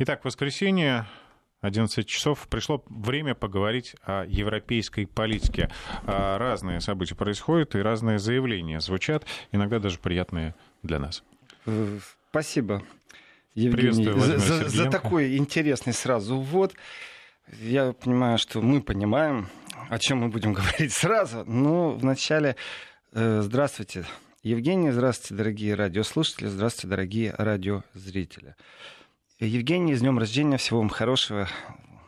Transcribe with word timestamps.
Итак, 0.00 0.24
воскресенье, 0.24 1.08
11 1.60 2.06
часов. 2.06 2.46
Пришло 2.48 2.84
время 2.88 3.34
поговорить 3.34 3.96
о 4.04 4.24
европейской 4.26 5.06
политике. 5.06 5.70
А, 6.04 6.38
разные 6.38 6.80
события 6.80 7.16
происходят, 7.16 7.74
и 7.74 7.80
разные 7.80 8.20
заявления 8.20 8.78
звучат, 8.80 9.26
иногда 9.50 9.80
даже 9.80 9.98
приятные 9.98 10.54
для 10.84 11.00
нас. 11.00 11.24
Э, 11.66 11.98
спасибо, 12.30 12.84
Евгений, 13.56 14.04
за, 14.04 14.38
за, 14.38 14.68
за 14.68 14.88
такой 14.88 15.36
интересный 15.36 15.92
сразу 15.92 16.38
ввод. 16.38 16.74
Я 17.60 17.92
понимаю, 17.92 18.38
что 18.38 18.62
мы 18.62 18.80
понимаем, 18.80 19.48
о 19.88 19.98
чем 19.98 20.18
мы 20.18 20.28
будем 20.28 20.52
говорить 20.54 20.92
сразу. 20.92 21.42
Но 21.44 21.90
вначале 21.90 22.54
э, 23.14 23.40
здравствуйте, 23.42 24.04
Евгений, 24.44 24.92
здравствуйте, 24.92 25.34
дорогие 25.34 25.74
радиослушатели, 25.74 26.46
здравствуйте, 26.46 26.86
дорогие 26.86 27.34
радиозрители. 27.36 28.54
Евгений, 29.40 29.94
с 29.94 30.00
днем 30.00 30.18
рождения, 30.18 30.56
всего 30.56 30.80
вам 30.80 30.88
хорошего. 30.88 31.48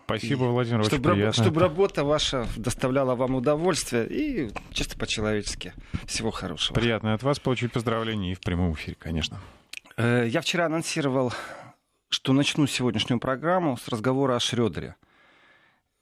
Спасибо, 0.06 0.44
Владимир, 0.44 0.82
чтобы, 0.84 1.10
очень 1.10 1.18
приятно. 1.18 1.44
Чтобы 1.44 1.60
работа 1.60 2.02
ваша 2.02 2.48
доставляла 2.56 3.14
вам 3.14 3.36
удовольствие 3.36 4.08
и 4.08 4.50
чисто 4.72 4.98
по-человечески. 4.98 5.72
Всего 6.06 6.32
хорошего. 6.32 6.74
Приятно 6.74 7.14
от 7.14 7.22
вас 7.22 7.38
получить 7.38 7.70
поздравления 7.70 8.32
и 8.32 8.34
в 8.34 8.40
прямом 8.40 8.72
эфире, 8.72 8.96
конечно. 8.98 9.38
Э, 9.96 10.26
я 10.26 10.40
вчера 10.40 10.66
анонсировал, 10.66 11.32
что 12.08 12.32
начну 12.32 12.66
сегодняшнюю 12.66 13.20
программу 13.20 13.76
с 13.76 13.86
разговора 13.86 14.34
о 14.34 14.40
Шрёдере. 14.40 14.96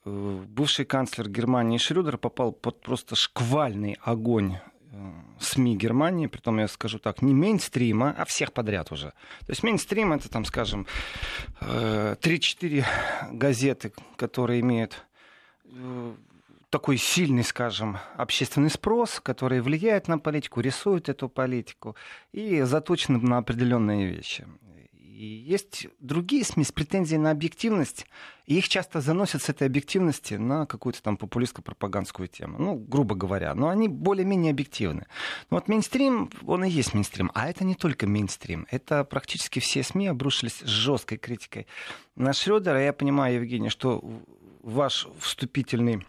Э, 0.06 0.44
бывший 0.48 0.86
канцлер 0.86 1.28
Германии 1.28 1.76
Шрёдер 1.76 2.16
попал 2.16 2.52
под 2.52 2.80
просто 2.80 3.16
шквальный 3.16 3.98
огонь 4.00 4.56
СМИ 5.38 5.76
Германии, 5.76 6.26
притом 6.26 6.58
я 6.58 6.68
скажу 6.68 6.98
так, 6.98 7.22
не 7.22 7.34
мейнстрима, 7.34 8.14
а 8.16 8.24
всех 8.24 8.52
подряд 8.52 8.90
уже. 8.92 9.12
То 9.46 9.50
есть 9.50 9.62
мейнстрим 9.62 10.12
это 10.12 10.28
там, 10.28 10.44
скажем, 10.44 10.86
3-4 11.60 12.16
э, 12.62 12.84
газеты, 13.32 13.92
которые 14.16 14.60
имеют 14.60 15.04
э, 15.64 16.14
такой 16.70 16.96
сильный, 16.96 17.44
скажем, 17.44 17.98
общественный 18.16 18.70
спрос, 18.70 19.20
который 19.20 19.60
влияет 19.60 20.08
на 20.08 20.18
политику, 20.18 20.60
рисует 20.60 21.08
эту 21.08 21.28
политику 21.28 21.96
и 22.32 22.62
заточен 22.62 23.22
на 23.22 23.38
определенные 23.38 24.06
вещи. 24.06 24.46
И 25.18 25.26
есть 25.26 25.88
другие 25.98 26.44
СМИ 26.44 26.62
с 26.62 26.70
претензией 26.70 27.18
на 27.18 27.32
объективность, 27.32 28.06
и 28.46 28.56
их 28.56 28.68
часто 28.68 29.00
заносят 29.00 29.42
с 29.42 29.48
этой 29.48 29.66
объективности 29.66 30.34
на 30.34 30.64
какую-то 30.64 31.02
там 31.02 31.16
популистско-пропагандскую 31.16 32.28
тему. 32.28 32.56
Ну, 32.60 32.76
грубо 32.76 33.16
говоря. 33.16 33.52
Но 33.56 33.68
они 33.68 33.88
более-менее 33.88 34.52
объективны. 34.52 35.08
Но 35.50 35.56
вот 35.56 35.66
мейнстрим, 35.66 36.30
он 36.46 36.62
и 36.62 36.70
есть 36.70 36.94
мейнстрим. 36.94 37.32
А 37.34 37.50
это 37.50 37.64
не 37.64 37.74
только 37.74 38.06
мейнстрим. 38.06 38.68
Это 38.70 39.02
практически 39.02 39.58
все 39.58 39.82
СМИ 39.82 40.06
обрушились 40.06 40.60
с 40.60 40.66
жесткой 40.66 41.18
критикой 41.18 41.66
на 42.14 42.32
Шрёдера. 42.32 42.80
Я 42.80 42.92
понимаю, 42.92 43.34
Евгений, 43.34 43.70
что 43.70 44.00
ваш 44.62 45.08
вступительный 45.18 46.06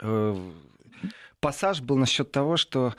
э, 0.00 0.52
пассаж 1.40 1.82
был 1.82 1.98
насчет 1.98 2.32
того, 2.32 2.56
что 2.56 2.94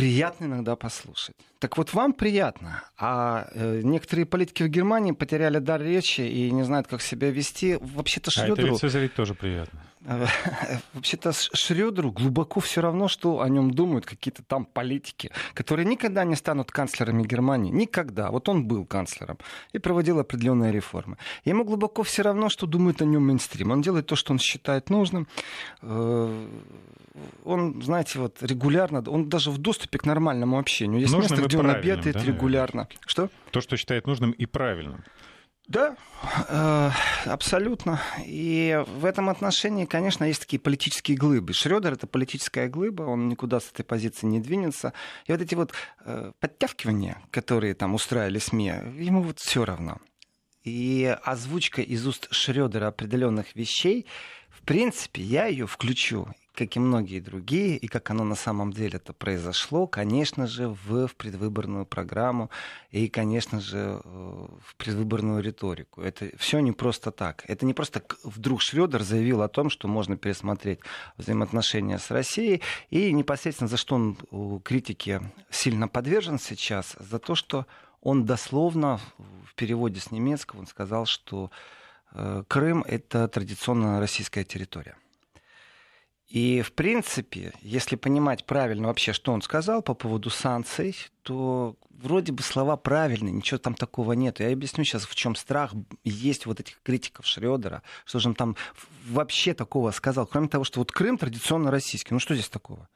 приятно 0.00 0.46
иногда 0.46 0.76
послушать. 0.76 1.34
Так 1.58 1.76
вот, 1.76 1.92
вам 1.92 2.12
приятно, 2.12 2.82
а 2.98 3.48
э, 3.52 3.80
некоторые 3.82 4.26
политики 4.26 4.62
в 4.62 4.68
Германии 4.68 5.12
потеряли 5.12 5.58
дар 5.58 5.82
речи 5.82 6.22
и 6.22 6.50
не 6.50 6.62
знают, 6.62 6.86
как 6.86 7.02
себя 7.02 7.30
вести. 7.30 7.76
Вообще-то 7.80 8.30
Шрёдеру... 8.30 8.78
А 8.80 8.86
это 8.86 8.98
ведь 8.98 9.14
тоже 9.14 9.34
приятно. 9.34 9.82
Вообще-то 10.94 11.32
Шрёдеру 11.32 12.10
глубоко 12.10 12.60
все 12.60 12.80
равно, 12.80 13.06
что 13.08 13.42
о 13.42 13.48
нем 13.48 13.70
думают 13.70 14.06
какие-то 14.06 14.42
там 14.42 14.64
политики, 14.64 15.30
которые 15.52 15.84
никогда 15.84 16.24
не 16.24 16.36
станут 16.36 16.70
канцлерами 16.72 17.22
Германии. 17.22 17.70
Никогда. 17.70 18.30
Вот 18.30 18.48
он 18.48 18.66
был 18.66 18.86
канцлером 18.86 19.38
и 19.72 19.78
проводил 19.78 20.18
определенные 20.18 20.72
реформы. 20.72 21.18
Ему 21.44 21.64
глубоко 21.64 22.02
все 22.02 22.22
равно, 22.22 22.48
что 22.48 22.66
думает 22.66 23.02
о 23.02 23.04
нем 23.04 23.26
мейнстрим. 23.26 23.72
Он 23.72 23.82
делает 23.82 24.06
то, 24.06 24.16
что 24.16 24.32
он 24.32 24.38
считает 24.38 24.88
нужным. 24.88 25.28
Э, 25.82 26.46
он, 27.44 27.82
знаете, 27.82 28.18
вот 28.20 28.42
регулярно, 28.42 29.04
он 29.06 29.28
даже 29.28 29.50
в 29.50 29.58
доступе 29.58 29.98
к 29.98 30.06
нормальному 30.06 30.58
общению. 30.58 31.00
Есть 31.00 31.12
Нужным 31.12 31.38
место, 31.38 31.46
где 31.46 31.58
он 31.58 31.70
обедает 31.70 32.16
да, 32.16 32.24
регулярно. 32.24 32.88
Что? 33.06 33.28
То, 33.50 33.60
что 33.60 33.76
считает 33.76 34.06
нужным 34.06 34.30
и 34.30 34.46
правильным. 34.46 35.04
Да, 35.70 35.96
э, 36.48 36.90
абсолютно. 37.26 38.00
И 38.26 38.82
в 38.88 39.04
этом 39.04 39.28
отношении, 39.28 39.84
конечно, 39.84 40.24
есть 40.24 40.40
такие 40.40 40.58
политические 40.58 41.16
глыбы. 41.16 41.52
Шредер 41.52 41.92
это 41.92 42.08
политическая 42.08 42.66
глыба, 42.66 43.04
он 43.04 43.28
никуда 43.28 43.60
с 43.60 43.70
этой 43.70 43.84
позиции 43.84 44.26
не 44.26 44.40
двинется. 44.40 44.92
И 45.26 45.32
вот 45.32 45.40
эти 45.40 45.54
вот 45.54 45.72
э, 46.04 46.32
подтягивания, 46.40 47.22
которые 47.30 47.74
там 47.74 47.94
устраивали 47.94 48.40
СМИ, 48.40 48.72
ему 48.96 49.22
вот 49.22 49.38
все 49.38 49.64
равно. 49.64 49.98
И 50.64 51.16
озвучка 51.22 51.82
из 51.82 52.04
уст 52.04 52.26
Шредера 52.32 52.88
определенных 52.88 53.54
вещей, 53.54 54.06
в 54.48 54.62
принципе, 54.62 55.22
я 55.22 55.46
ее 55.46 55.68
включу 55.68 56.26
как 56.60 56.76
и 56.76 56.78
многие 56.78 57.20
другие, 57.20 57.78
и 57.78 57.88
как 57.88 58.10
оно 58.10 58.22
на 58.22 58.34
самом 58.34 58.70
деле 58.70 58.96
это 58.96 59.14
произошло, 59.14 59.86
конечно 59.86 60.46
же, 60.46 60.68
в, 60.68 61.06
в 61.06 61.16
предвыборную 61.16 61.86
программу 61.86 62.50
и, 62.90 63.08
конечно 63.08 63.60
же, 63.60 63.78
э, 64.04 64.46
в 64.62 64.76
предвыборную 64.76 65.42
риторику. 65.42 66.02
Это 66.02 66.30
все 66.36 66.58
не 66.58 66.72
просто 66.72 67.12
так. 67.12 67.44
Это 67.48 67.64
не 67.64 67.72
просто 67.72 68.02
вдруг 68.24 68.60
Шредер 68.60 69.02
заявил 69.02 69.40
о 69.40 69.48
том, 69.48 69.70
что 69.70 69.88
можно 69.88 70.18
пересмотреть 70.18 70.80
взаимоотношения 71.16 71.98
с 71.98 72.10
Россией, 72.10 72.60
и 72.90 73.10
непосредственно 73.10 73.68
за 73.68 73.78
что 73.78 73.94
он 73.94 74.60
критики 74.62 75.22
сильно 75.48 75.88
подвержен 75.88 76.38
сейчас, 76.38 76.94
за 76.98 77.18
то, 77.18 77.34
что 77.34 77.66
он 78.02 78.26
дословно 78.26 79.00
в 79.46 79.54
переводе 79.54 79.98
с 79.98 80.10
немецкого 80.10 80.60
он 80.60 80.66
сказал, 80.66 81.06
что 81.06 81.50
э, 82.12 82.44
Крым 82.48 82.84
это 82.86 83.28
традиционно 83.28 83.98
российская 83.98 84.44
территория. 84.44 84.99
И, 86.30 86.62
в 86.62 86.72
принципе, 86.72 87.52
если 87.60 87.96
понимать 87.96 88.46
правильно 88.46 88.86
вообще, 88.86 89.12
что 89.12 89.32
он 89.32 89.42
сказал 89.42 89.82
по 89.82 89.94
поводу 89.94 90.30
санкций, 90.30 90.96
то 91.22 91.74
вроде 91.90 92.30
бы 92.30 92.44
слова 92.44 92.76
правильные, 92.76 93.32
ничего 93.32 93.58
там 93.58 93.74
такого 93.74 94.12
нет. 94.12 94.38
Я 94.38 94.52
объясню 94.52 94.84
сейчас, 94.84 95.06
в 95.06 95.14
чем 95.16 95.34
страх 95.34 95.74
есть 96.04 96.46
вот 96.46 96.60
этих 96.60 96.80
критиков 96.84 97.26
Шредера, 97.26 97.82
что 98.04 98.20
же 98.20 98.28
он 98.28 98.36
там 98.36 98.56
вообще 99.08 99.54
такого 99.54 99.90
сказал, 99.90 100.24
кроме 100.24 100.46
того, 100.46 100.62
что 100.62 100.78
вот 100.78 100.92
Крым 100.92 101.18
традиционно 101.18 101.72
российский. 101.72 102.14
Ну 102.14 102.20
что 102.20 102.34
здесь 102.34 102.48
такого? 102.48 102.88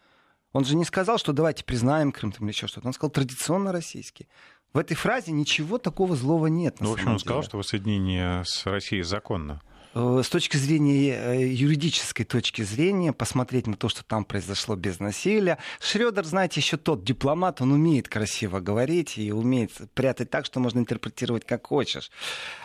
Он 0.52 0.64
же 0.64 0.76
не 0.76 0.84
сказал, 0.84 1.18
что 1.18 1.32
давайте 1.32 1.64
признаем 1.64 2.12
Крым 2.12 2.30
там, 2.30 2.46
или 2.46 2.54
еще 2.54 2.68
что-то. 2.68 2.86
Он 2.86 2.92
сказал 2.92 3.10
традиционно 3.10 3.72
российский. 3.72 4.28
В 4.72 4.78
этой 4.78 4.94
фразе 4.94 5.32
ничего 5.32 5.78
такого 5.78 6.14
злого 6.14 6.46
нет. 6.46 6.76
Ну, 6.78 6.90
в 6.90 6.92
общем, 6.92 7.12
он 7.12 7.18
сказал, 7.18 7.42
что 7.42 7.58
воссоединение 7.58 8.44
с 8.44 8.64
Россией 8.64 9.02
законно. 9.02 9.60
Э, 9.94 10.22
с 10.24 10.28
точки 10.28 10.56
зрения 10.56 11.14
э, 11.14 11.46
юридической 11.46 12.24
точки 12.24 12.62
зрения, 12.62 13.12
посмотреть 13.12 13.68
на 13.68 13.76
то, 13.76 13.88
что 13.88 14.04
там 14.04 14.24
произошло 14.24 14.74
без 14.74 14.98
насилия. 14.98 15.58
Шредер, 15.80 16.24
знаете, 16.24 16.60
еще 16.60 16.76
тот 16.76 17.04
дипломат, 17.04 17.60
он 17.60 17.72
умеет 17.72 18.08
красиво 18.08 18.58
говорить 18.58 19.16
и 19.18 19.32
умеет 19.32 19.70
прятать 19.94 20.30
так, 20.30 20.46
что 20.46 20.58
можно 20.58 20.80
интерпретировать 20.80 21.44
как 21.44 21.68
хочешь. 21.68 22.10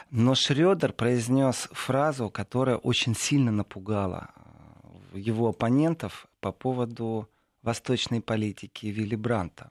Но 0.10 0.34
Шредер 0.34 0.92
произнес 0.92 1.70
фразу, 1.72 2.32
которая 2.32 2.78
очень 2.78 3.16
сильно 3.16 3.52
напугала 3.52 4.30
э, 5.14 5.20
его 5.20 5.50
оппонентов 5.50 6.28
по 6.40 6.52
поводу 6.52 7.30
восточной 7.62 8.22
политики 8.22 8.88
Вилли 8.88 9.16
Бранта. 9.16 9.70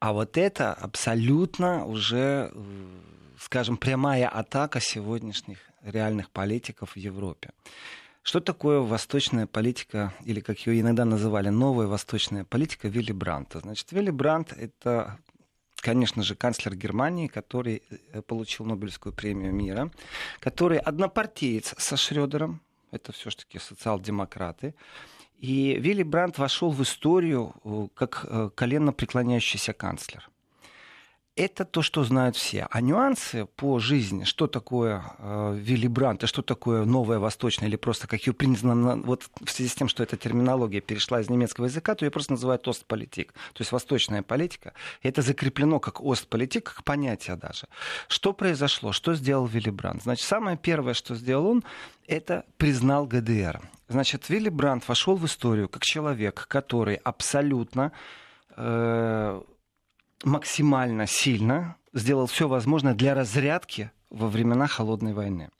А 0.00 0.12
вот 0.12 0.38
это 0.38 0.72
абсолютно 0.72 1.84
уже, 1.84 2.52
скажем, 3.36 3.76
прямая 3.76 4.28
атака 4.28 4.78
сегодняшних 4.80 5.58
реальных 5.82 6.30
политиков 6.30 6.92
в 6.92 6.96
Европе. 6.96 7.50
Что 8.22 8.40
такое 8.40 8.80
восточная 8.80 9.46
политика, 9.46 10.12
или 10.24 10.40
как 10.40 10.58
ее 10.66 10.80
иногда 10.80 11.04
называли, 11.04 11.48
новая 11.48 11.86
восточная 11.86 12.44
политика 12.44 12.88
Вилли 12.88 13.12
Бранта? 13.12 13.60
Значит, 13.60 13.92
Вилли 13.92 14.10
Брант— 14.10 14.52
это, 14.58 15.18
конечно 15.76 16.22
же, 16.22 16.34
канцлер 16.34 16.74
Германии, 16.74 17.28
который 17.28 17.82
э, 18.12 18.20
получил 18.20 18.66
Нобелевскую 18.66 19.14
премию 19.14 19.54
мира, 19.54 19.90
который 20.40 20.78
однопартиец 20.78 21.74
со 21.78 21.96
Шредером, 21.96 22.60
это 22.90 23.12
все-таки 23.12 23.58
социал-демократы, 23.58 24.74
и 25.38 25.78
Вилли 25.78 26.02
Брандт 26.02 26.36
вошел 26.38 26.70
в 26.70 26.82
историю 26.82 27.54
э, 27.64 27.88
как 27.94 28.26
э, 28.28 28.50
коленно 28.54 28.92
преклоняющийся 28.92 29.72
канцлер– 29.72 30.28
это 31.38 31.64
то, 31.64 31.82
что 31.82 32.02
знают 32.02 32.36
все. 32.36 32.66
А 32.70 32.80
нюансы 32.80 33.46
по 33.56 33.78
жизни, 33.78 34.24
что 34.24 34.48
такое 34.48 35.04
э, 35.18 35.56
Вилли 35.56 35.86
Брант, 35.86 36.24
и 36.24 36.26
что 36.26 36.42
такое 36.42 36.84
новая 36.84 37.20
восточная, 37.20 37.68
или 37.68 37.76
просто 37.76 38.08
как 38.08 38.26
ее 38.26 38.32
принято, 38.32 38.66
вот 39.04 39.30
в 39.40 39.50
связи 39.50 39.70
с 39.70 39.74
тем, 39.74 39.88
что 39.88 40.02
эта 40.02 40.16
терминология 40.16 40.80
перешла 40.80 41.20
из 41.20 41.30
немецкого 41.30 41.66
языка, 41.66 41.94
то 41.94 42.04
ее 42.04 42.10
просто 42.10 42.32
называют 42.32 42.66
Остполитик, 42.66 43.32
то 43.32 43.60
есть 43.60 43.70
восточная 43.70 44.22
политика. 44.22 44.72
И 45.02 45.08
это 45.08 45.22
закреплено 45.22 45.78
как 45.78 46.00
Остполитик, 46.00 46.64
как 46.64 46.84
понятие 46.84 47.36
даже. 47.36 47.68
Что 48.08 48.32
произошло? 48.32 48.92
Что 48.92 49.14
сделал 49.14 49.46
Вилли 49.46 49.70
Брант? 49.70 50.02
Значит, 50.02 50.26
самое 50.26 50.56
первое, 50.56 50.94
что 50.94 51.14
сделал 51.14 51.46
он, 51.46 51.64
это 52.08 52.44
признал 52.56 53.06
ГДР. 53.06 53.60
Значит, 53.86 54.28
Вилли 54.28 54.48
Брант 54.48 54.88
вошел 54.88 55.16
в 55.16 55.24
историю 55.24 55.68
как 55.68 55.82
человек, 55.84 56.46
который 56.48 56.96
абсолютно 56.96 57.92
э, 58.56 59.40
максимально 60.24 61.06
сильно 61.06 61.76
сделал 61.92 62.26
все 62.26 62.48
возможное 62.48 62.94
для 62.94 63.14
разрядки 63.14 63.90
во 64.10 64.28
времена 64.28 64.66
Холодной 64.66 65.12
войны. 65.12 65.50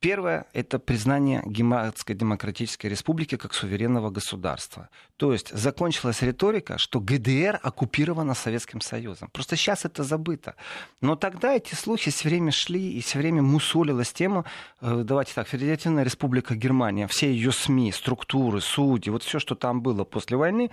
Первое– 0.00 0.46
это 0.52 0.78
признание 0.78 1.42
Гематской 1.46 2.14
Демократической 2.14 2.86
Республики 2.88 3.36
как 3.36 3.54
суверенного 3.54 4.10
государства. 4.10 4.88
То 5.16 5.32
есть 5.32 5.50
закончилась 5.56 6.22
риторика, 6.22 6.78
что 6.78 7.00
ГДР 7.00 7.60
оккупирована 7.62 8.34
Советским 8.34 8.80
Союзом. 8.80 9.28
Просто 9.32 9.56
сейчас 9.56 9.84
это 9.84 10.02
забыто. 10.02 10.54
Но 11.00 11.16
тогда 11.16 11.54
эти 11.54 11.74
слухи 11.74 12.10
все 12.10 12.28
время 12.28 12.52
шли 12.52 12.92
и 12.92 13.00
все 13.00 13.18
время 13.18 13.42
мусолилась 13.42 14.12
тема, 14.12 14.44
э, 14.80 15.02
давайте 15.04 15.34
так, 15.34 15.48
Федеративная 15.48 16.04
Республика 16.04 16.54
Германия, 16.54 17.06
все 17.06 17.30
ее 17.30 17.52
СМИ, 17.52 17.92
структуры, 17.92 18.60
судьи, 18.60 19.10
вот 19.10 19.22
все, 19.22 19.38
что 19.38 19.54
там 19.54 19.82
было 19.82 20.04
после 20.04 20.36
войны, 20.36 20.70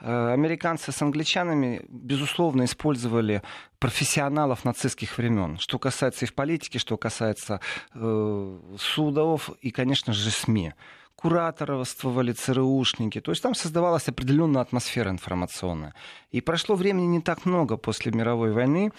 э, 0.00 0.32
американцы 0.32 0.92
с 0.92 1.02
англичанами, 1.02 1.84
безусловно, 1.88 2.64
использовали 2.64 3.42
профессионалов 3.78 4.64
нацистских 4.64 5.18
времен. 5.18 5.58
Что 5.58 5.78
касается 5.78 6.24
и 6.24 6.28
в 6.28 6.34
политике, 6.34 6.78
что 6.78 6.96
касается 6.96 7.60
э, 7.94 8.58
судов 8.78 9.50
и, 9.60 9.70
конечно 9.70 10.12
же, 10.12 10.30
СМИ 10.30 10.74
кураторствовали 11.16 12.32
ЦРУшники. 12.32 13.20
То 13.20 13.32
есть 13.32 13.42
там 13.42 13.54
создавалась 13.54 14.08
определенная 14.08 14.62
атмосфера 14.62 15.10
информационная. 15.10 15.94
И 16.30 16.40
прошло 16.40 16.76
времени 16.76 17.06
не 17.06 17.20
так 17.20 17.44
много 17.44 17.76
после 17.76 18.12
мировой 18.12 18.52
войны, 18.52 18.92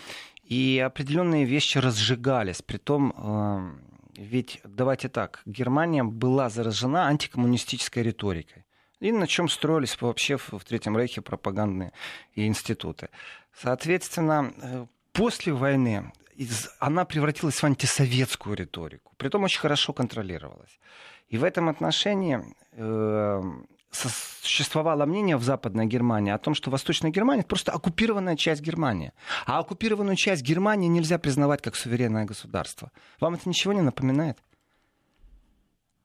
и 0.43 0.83
определенные 0.85 1.45
вещи 1.45 1.77
разжигались. 1.77 2.61
Притом, 2.61 3.13
э, 3.15 3.71
ведь, 4.17 4.59
давайте 4.65 5.07
так, 5.07 5.41
Германия 5.45 6.03
была 6.03 6.49
заражена 6.49 7.07
антикоммунистической 7.07 8.03
риторикой. 8.03 8.65
И 8.99 9.11
на 9.11 9.27
чем 9.27 9.47
строились 9.47 9.99
вообще 10.01 10.37
в 10.37 10.63
Третьем 10.67 10.97
Рейхе 10.97 11.21
пропагандные 11.21 11.93
институты. 12.35 13.09
Соответственно, 13.53 14.53
э, 14.61 14.85
после 15.13 15.53
войны 15.53 16.11
она 16.79 17.05
превратилась 17.05 17.61
в 17.61 17.65
антисоветскую 17.65 18.55
риторику, 18.55 19.13
притом 19.17 19.43
очень 19.43 19.59
хорошо 19.59 19.93
контролировалась. 19.93 20.79
И 21.27 21.37
в 21.37 21.43
этом 21.43 21.69
отношении 21.69 22.41
э, 22.71 23.41
существовало 23.91 25.05
мнение 25.05 25.37
в 25.37 25.43
Западной 25.43 25.85
Германии 25.85 26.31
о 26.31 26.37
том, 26.37 26.53
что 26.53 26.71
Восточная 26.71 27.11
Германия 27.11 27.41
это 27.41 27.49
просто 27.49 27.71
оккупированная 27.71 28.35
часть 28.35 28.61
Германии. 28.61 29.11
А 29.45 29.59
оккупированную 29.59 30.15
часть 30.15 30.43
Германии 30.43 30.87
нельзя 30.87 31.17
признавать 31.17 31.61
как 31.61 31.75
суверенное 31.75 32.25
государство. 32.25 32.91
Вам 33.19 33.35
это 33.35 33.47
ничего 33.49 33.73
не 33.73 33.81
напоминает? 33.81 34.37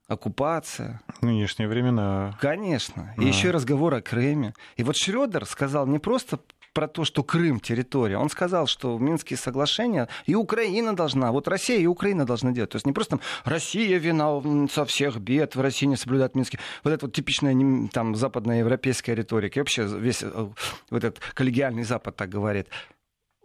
Оккупация. 0.08 1.00
Нынешние 1.20 1.68
времена. 1.68 2.36
Конечно. 2.40 3.14
И 3.18 3.24
еще 3.24 3.48
и 3.48 3.50
разговор 3.50 3.94
о 3.94 4.02
Крыме. 4.02 4.54
И 4.76 4.82
вот 4.82 4.96
Шредер 4.96 5.46
сказал 5.46 5.86
не 5.86 5.98
просто 5.98 6.38
про 6.74 6.88
то, 6.88 7.04
что 7.04 7.22
Крым 7.22 7.60
территория. 7.60 8.18
Он 8.18 8.28
сказал, 8.28 8.66
что 8.66 8.96
в 8.96 9.00
Минские 9.00 9.38
соглашения 9.38 10.08
и 10.26 10.34
Украина 10.34 10.94
должна, 10.94 11.30
вот 11.32 11.48
Россия 11.48 11.78
и 11.78 11.86
Украина 11.86 12.26
должны 12.26 12.52
делать. 12.52 12.70
То 12.70 12.76
есть 12.76 12.84
не 12.86 12.92
просто 12.92 13.12
там 13.16 13.20
Россия 13.44 13.96
виновница 13.98 14.84
всех 14.84 15.18
бед, 15.18 15.54
в 15.54 15.60
России 15.60 15.86
не 15.86 15.96
соблюдают 15.96 16.34
Минские. 16.34 16.60
Вот 16.82 16.92
это 16.92 17.06
вот 17.06 17.14
типичная 17.14 17.54
там 17.92 18.16
западная 18.16 18.58
европейская 18.58 19.14
риторика. 19.14 19.60
И 19.60 19.62
вообще 19.62 19.84
весь 19.84 20.22
э, 20.22 20.48
вот 20.90 21.04
этот 21.04 21.20
коллегиальный 21.32 21.84
Запад 21.84 22.16
так 22.16 22.28
говорит. 22.28 22.66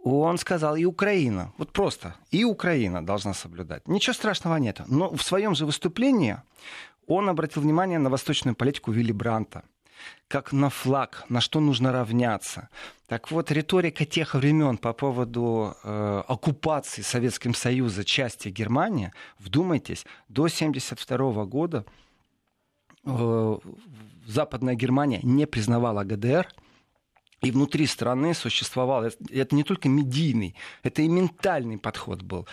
Он 0.02 0.38
сказал, 0.38 0.76
и 0.76 0.84
Украина. 0.84 1.52
Вот 1.58 1.72
просто. 1.72 2.14
И 2.30 2.44
Украина 2.44 3.04
должна 3.04 3.34
соблюдать. 3.34 3.86
Ничего 3.86 4.14
страшного 4.14 4.56
нет. 4.56 4.80
Но 4.86 5.14
в 5.14 5.22
своем 5.22 5.54
же 5.54 5.66
выступлении 5.66 6.38
он 7.06 7.28
обратил 7.28 7.62
внимание 7.62 7.98
на 7.98 8.08
восточную 8.08 8.54
политику 8.54 8.92
Вилли 8.92 9.12
Бранта 9.12 9.62
как 10.28 10.52
на 10.52 10.70
флаг, 10.70 11.24
на 11.28 11.40
что 11.40 11.60
нужно 11.60 11.92
равняться. 11.92 12.68
Так 13.06 13.30
вот, 13.30 13.50
риторика 13.50 14.04
тех 14.04 14.34
времен 14.34 14.78
по 14.78 14.92
поводу 14.92 15.74
э, 15.82 16.22
оккупации 16.28 17.02
Советским 17.02 17.54
Союзом 17.54 18.04
части 18.04 18.48
Германии, 18.48 19.12
вдумайтесь, 19.38 20.06
до 20.28 20.44
1972 20.44 21.44
года 21.44 21.84
э, 23.04 23.58
Западная 24.26 24.74
Германия 24.74 25.20
не 25.22 25.46
признавала 25.46 26.04
ГДР, 26.04 26.48
и 27.42 27.50
внутри 27.50 27.86
страны 27.86 28.34
существовал, 28.34 29.04
это 29.04 29.54
не 29.54 29.64
только 29.64 29.88
медийный, 29.88 30.54
это 30.82 31.02
и 31.02 31.08
ментальный 31.08 31.78
подход 31.78 32.22
был, 32.22 32.46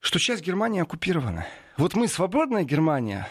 что 0.00 0.18
часть 0.18 0.44
Германии 0.44 0.82
оккупирована. 0.82 1.46
Вот 1.76 1.94
мы 1.94 2.08
свободная 2.08 2.64
Германия, 2.64 3.28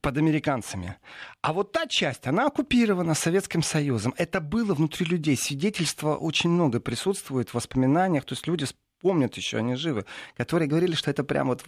под 0.00 0.16
американцами. 0.16 0.96
А 1.42 1.52
вот 1.52 1.72
та 1.72 1.86
часть, 1.86 2.26
она 2.26 2.46
оккупирована 2.46 3.14
Советским 3.14 3.62
Союзом. 3.62 4.14
Это 4.16 4.40
было 4.40 4.74
внутри 4.74 5.06
людей. 5.06 5.36
Свидетельства 5.36 6.16
очень 6.16 6.50
много 6.50 6.80
присутствует 6.80 7.50
в 7.50 7.54
воспоминаниях. 7.54 8.24
То 8.24 8.32
есть 8.32 8.46
люди 8.46 8.66
помнят 9.00 9.36
еще, 9.36 9.58
они 9.58 9.74
живы, 9.74 10.04
которые 10.36 10.68
говорили, 10.68 10.94
что 10.94 11.10
это 11.10 11.24
прям 11.24 11.48
вот, 11.48 11.64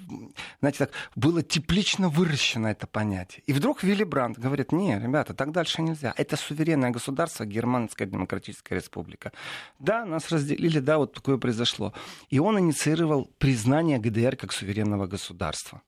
знаете, 0.61 0.79
так, 0.79 0.90
было 1.17 1.43
теплично 1.43 2.08
выращено 2.08 2.69
это 2.69 2.87
понятие. 2.87 3.43
И 3.46 3.52
вдруг 3.52 3.82
Вилли 3.82 4.05
Брандт 4.05 4.38
говорит, 4.38 4.73
не, 4.73 4.99
ребята, 4.99 5.34
так 5.34 5.52
дальше 5.52 5.82
нельзя. 5.82 6.12
Это 6.17 6.37
суверенное 6.37 6.90
государство, 6.90 7.44
Германская 7.44 8.08
Демократическая 8.08 8.76
Республика. 8.76 9.32
Да, 9.79 10.05
нас 10.05 10.31
разделили, 10.31 10.81
да, 10.81 10.99
вот 10.99 11.14
такое 11.14 11.38
произошло. 11.38 11.93
И 12.31 12.38
он 12.38 12.58
инициировал 12.58 13.31
признание 13.38 13.99
ГДР 13.99 14.37
как 14.37 14.52
суверенного 14.52 15.06
государства 15.06 15.82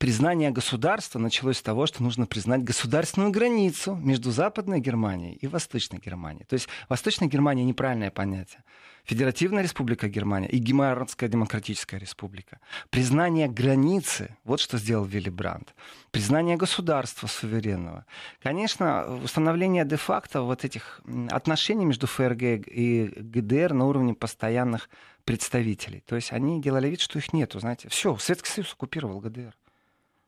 признание 0.00 0.50
государства 0.50 1.18
началось 1.18 1.58
с 1.58 1.62
того, 1.62 1.84
что 1.84 2.02
нужно 2.02 2.24
признать 2.26 2.64
государственную 2.64 3.30
границу 3.30 3.94
между 3.96 4.30
Западной 4.30 4.80
Германией 4.80 5.34
и 5.34 5.46
Восточной 5.46 5.98
Германией. 5.98 6.46
То 6.46 6.54
есть 6.54 6.68
Восточная 6.88 7.28
Германия 7.28 7.64
неправильное 7.64 8.10
понятие. 8.10 8.64
Федеративная 9.04 9.62
республика 9.62 10.08
Германия 10.08 10.48
и 10.48 10.58
Геморротская 10.58 11.28
демократическая 11.28 11.98
республика. 11.98 12.60
Признание 12.90 13.48
границы, 13.48 14.36
вот 14.44 14.60
что 14.60 14.78
сделал 14.78 15.04
Вилли 15.04 15.30
Брандт. 15.30 15.74
Признание 16.10 16.56
государства 16.56 17.26
суверенного. 17.26 18.04
Конечно, 18.42 19.20
установление 19.24 19.84
де-факто 19.84 20.42
вот 20.42 20.64
этих 20.64 21.00
отношений 21.30 21.84
между 21.84 22.06
ФРГ 22.06 22.42
и 22.66 23.12
ГДР 23.16 23.72
на 23.72 23.86
уровне 23.86 24.14
постоянных 24.14 24.88
представителей. 25.24 26.00
То 26.06 26.16
есть 26.16 26.32
они 26.32 26.60
делали 26.60 26.88
вид, 26.88 27.00
что 27.00 27.18
их 27.18 27.32
нету, 27.32 27.60
знаете. 27.60 27.88
Все, 27.88 28.16
Советский 28.16 28.50
Союз 28.50 28.72
оккупировал 28.72 29.20
ГДР. 29.20 29.54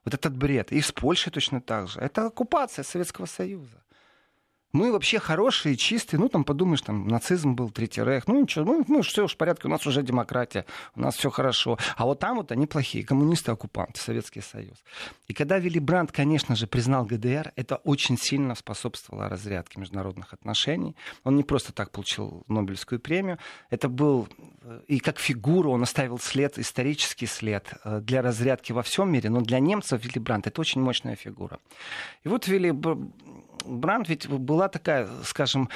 Вот 0.05 0.15
этот 0.15 0.37
бред. 0.37 0.73
И 0.73 0.81
с 0.81 0.91
Польшей 0.91 1.33
точно 1.33 1.61
так 1.61 1.89
же. 1.89 2.01
Это 2.01 2.27
оккупация 2.27 2.83
Советского 2.83 3.27
Союза 3.27 3.83
мы 4.73 4.93
вообще 4.93 5.19
хорошие, 5.19 5.77
чистые, 5.77 6.21
ну, 6.21 6.29
там, 6.29 6.45
подумаешь, 6.45 6.83
там, 6.83 7.07
нацизм 7.07 7.55
был, 7.55 7.71
Третий 7.71 8.03
Рейх, 8.03 8.27
ну, 8.27 8.41
ничего, 8.41 8.65
ну, 8.65 8.85
ну, 8.89 9.03
все 9.03 9.27
в 9.27 9.37
порядке, 9.37 9.69
у 9.69 9.71
нас 9.71 9.87
уже 9.87 10.03
демократия, 10.03 10.65
у 10.95 11.01
нас 11.01 11.17
все 11.17 11.31
хорошо. 11.31 11.79
А 11.97 12.05
вот 12.05 12.19
там 12.19 12.37
вот 12.37 12.53
они 12.53 12.67
плохие, 12.67 13.05
коммунисты-оккупанты, 13.05 14.01
Советский 14.01 14.41
Союз. 14.41 14.83
И 15.29 15.35
когда 15.35 15.59
Вилли 15.59 15.79
Брандт, 15.79 16.13
конечно 16.13 16.57
же, 16.57 16.67
признал 16.67 17.05
ГДР, 17.05 17.53
это 17.57 17.77
очень 17.77 18.19
сильно 18.19 18.55
способствовало 18.55 19.29
разрядке 19.29 19.81
международных 19.81 20.33
отношений. 20.33 20.97
Он 21.25 21.37
не 21.37 21.43
просто 21.43 21.73
так 21.73 21.91
получил 21.91 22.45
Нобелевскую 22.49 23.01
премию, 23.01 23.39
это 23.71 23.89
был 23.89 24.29
и 24.87 25.01
как 25.01 25.19
фигура 25.19 25.69
он 25.69 25.83
оставил 25.83 26.19
след, 26.19 26.59
исторический 26.59 27.27
след 27.27 27.73
э, 27.85 28.01
для 28.01 28.23
разрядки 28.23 28.73
во 28.73 28.83
всем 28.83 29.11
мире, 29.11 29.29
но 29.31 29.41
для 29.41 29.59
немцев 29.59 30.05
Вилли 30.05 30.19
Брандт 30.19 30.47
это 30.47 30.61
очень 30.61 30.81
мощная 30.81 31.17
фигура. 31.17 31.59
И 32.25 32.29
вот 32.29 32.47
Вилли 32.47 32.71
Брандт 33.65 34.09
ведь 34.09 34.29
была 34.29 34.69
такая, 34.69 35.09
скажем, 35.25 35.69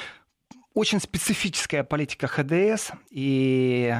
очень 0.73 0.99
специфическая 0.99 1.83
политика 1.83 2.27
ХДС, 2.27 2.91
и 3.09 3.95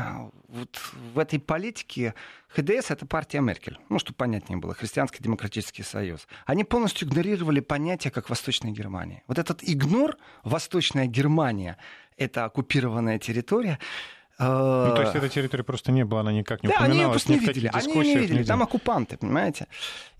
вот 0.47 0.79
в 1.13 1.17
этой 1.17 1.39
политике 1.39 2.13
ХДС— 2.49 2.85
это 2.91 3.07
партия 3.07 3.41
Меркель, 3.41 3.79
ну, 3.89 3.97
чтобы 3.97 4.17
понятнее 4.17 4.59
было, 4.59 4.75
Христианский 4.75 5.23
демократический 5.23 5.81
союз. 5.81 6.27
Они 6.45 6.63
полностью 6.63 7.07
игнорировали 7.07 7.61
понятие, 7.61 8.11
как 8.11 8.29
Восточная 8.29 8.71
Германия. 8.71 9.23
Вот 9.27 9.39
этот 9.39 9.63
игнор, 9.63 10.17
Восточная 10.43 11.07
Германия— 11.07 11.77
это 12.17 12.45
оккупированная 12.45 13.17
территория, 13.17 13.79
ну, 14.39 14.95
то 14.95 15.01
есть 15.01 15.15
эта 15.15 15.29
территория 15.29 15.63
просто 15.63 15.91
не 15.91 16.05
была, 16.05 16.21
она 16.21 16.31
никак 16.31 16.61
не 16.61 16.69
да, 16.69 16.75
упоминалась. 16.75 16.91
они 16.91 17.01
ее 17.01 17.09
просто 17.09 17.31
не 17.31 17.39
видели. 17.39 17.71
Они 17.73 17.93
ее 17.93 18.03
не 18.03 18.15
видели. 18.21 18.43
Там 18.43 18.61
оккупанты, 18.61 19.17
понимаете? 19.17 19.67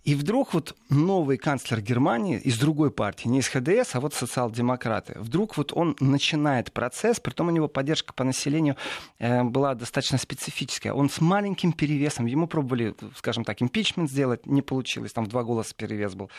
И 0.07 0.15
вдруг 0.15 0.53
вот 0.53 0.74
новый 0.89 1.38
канцлер 1.38 1.81
Германии 1.81 2.39
из 2.39 2.57
другой 2.57 2.91
партии, 2.91 3.27
не 3.27 3.39
из 3.39 3.50
ХДС, 3.50 3.93
а 3.93 4.00
вот 4.00 4.13
социал-демократы, 4.13 5.19
вдруг 5.19 5.57
вот 5.57 5.74
он 5.74 5.97
начинает 6.00 6.71
процесс, 6.71 7.19
при 7.19 7.31
том 7.31 7.50
у 7.50 7.51
него 7.51 7.67
поддержка 7.67 8.13
по 8.13 8.24
населению 8.24 8.77
э, 9.19 9.43
была 9.43 9.75
достаточно 9.75 10.17
специфическая. 10.17 10.93
Он 10.93 11.09
с 11.09 11.19
маленьким 11.19 11.74
перевесом, 11.74 12.25
ему 12.25 12.47
пробовали, 12.47 12.95
скажем 13.17 13.43
так, 13.43 13.62
импичмент 13.62 14.09
сделать, 14.09 14.45
не 14.45 14.62
получилось, 14.62 15.12
там 15.12 15.25
в 15.25 15.27
два 15.27 15.43
голоса 15.43 15.75
перевес 15.75 16.15
был. 16.15 16.31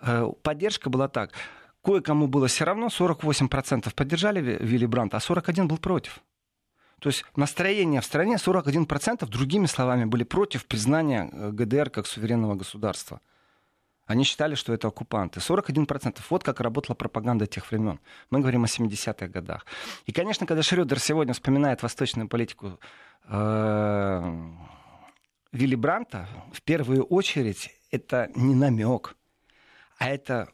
Э, 0.00 0.30
поддержка 0.42 0.88
была 0.88 1.08
так. 1.08 1.32
Кое-кому 1.82 2.28
было 2.28 2.46
все 2.46 2.64
равно, 2.64 2.86
48% 2.86 3.92
поддержали 3.92 4.40
Вилли 4.60 4.86
Бранта, 4.86 5.16
а 5.16 5.20
41% 5.20 5.64
был 5.64 5.78
против. 5.78 6.20
То 7.00 7.08
есть 7.08 7.24
настроение 7.36 8.00
в 8.00 8.04
стране 8.04 8.36
41% 8.36 9.26
другими 9.26 9.66
словами 9.66 10.04
были 10.06 10.24
против 10.24 10.66
признания 10.66 11.28
э, 11.30 11.50
ГДР 11.52 11.90
как 11.90 12.06
суверенного 12.06 12.54
государства. 12.54 13.20
Они 14.06 14.24
считали, 14.24 14.54
что 14.54 14.72
это 14.72 14.88
оккупанты. 14.88 15.40
41%. 15.40 16.18
Вот 16.30 16.44
как 16.44 16.60
работала 16.60 16.94
пропаганда 16.94 17.46
тех 17.46 17.70
времен. 17.70 17.98
Мы 18.30 18.40
говорим 18.40 18.64
о 18.64 18.66
70-х 18.66 19.26
годах. 19.26 19.66
И, 20.06 20.12
конечно, 20.12 20.46
когда 20.46 20.62
Шрёдер 20.62 21.00
сегодня 21.00 21.34
вспоминает 21.34 21.82
восточную 21.82 22.28
политику 22.28 22.78
э, 23.28 24.52
Вилли 25.52 25.74
Бранта 25.74 26.28
в 26.52 26.62
первую 26.62 27.02
очередь 27.04 27.70
это 27.90 28.30
не 28.34 28.54
намек, 28.54 29.16
а 29.98 30.08
это, 30.08 30.48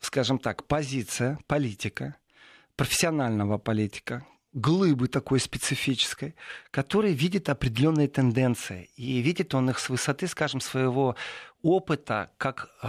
скажем 0.00 0.38
так, 0.38 0.64
позиция 0.64 1.38
политика, 1.46 2.16
профессионального 2.76 3.58
политика, 3.58 4.24
глыбы 4.52 5.08
такой 5.08 5.40
специфической, 5.40 6.34
который 6.70 7.12
видит 7.12 7.48
определенные 7.48 8.08
тенденции. 8.08 8.90
И 8.96 9.18
видит 9.18 9.54
он 9.54 9.70
их 9.70 9.78
с 9.78 9.88
высоты, 9.88 10.26
скажем, 10.26 10.60
своего 10.60 11.16
опыта, 11.62 12.30
как 12.38 12.70
э, 12.82 12.86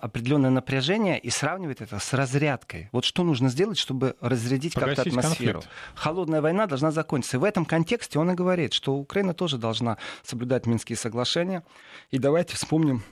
определенное 0.00 0.50
напряжение, 0.50 1.18
и 1.18 1.30
сравнивает 1.30 1.80
это 1.80 1.98
с 1.98 2.12
разрядкой. 2.12 2.88
Вот 2.92 3.04
что 3.04 3.24
нужно 3.24 3.48
сделать, 3.48 3.76
чтобы 3.76 4.16
разрядить 4.20 4.74
как-то 4.74 5.02
атмосферу. 5.02 5.60
Конфликт. 5.60 5.68
Холодная 5.94 6.40
война 6.40 6.66
должна 6.66 6.90
закончиться. 6.90 7.36
И 7.36 7.40
в 7.40 7.44
этом 7.44 7.64
контексте 7.64 8.18
он 8.18 8.30
и 8.30 8.34
говорит, 8.34 8.72
что 8.72 8.94
Украина 8.94 9.34
тоже 9.34 9.58
должна 9.58 9.98
соблюдать 10.22 10.66
Минские 10.66 10.96
соглашения. 10.96 11.64
И 12.10 12.18
давайте 12.18 12.54
вспомним 12.56 13.02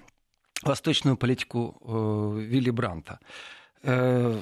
восточную 0.63 1.17
политику 1.17 1.77
э, 1.85 2.41
Вилли 2.43 2.71
Бранта. 2.71 3.19
Э, 3.83 4.41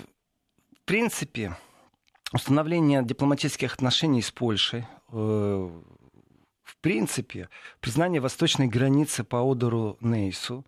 в 0.76 0.84
принципе, 0.84 1.56
установление 2.32 3.02
дипломатических 3.02 3.74
отношений 3.74 4.22
с 4.22 4.30
Польшей, 4.30 4.86
э, 5.12 5.70
в 6.62 6.76
принципе, 6.80 7.48
признание 7.80 8.20
восточной 8.20 8.68
границы 8.68 9.24
по 9.24 9.38
Одеру 9.50 9.96
Нейсу, 10.00 10.64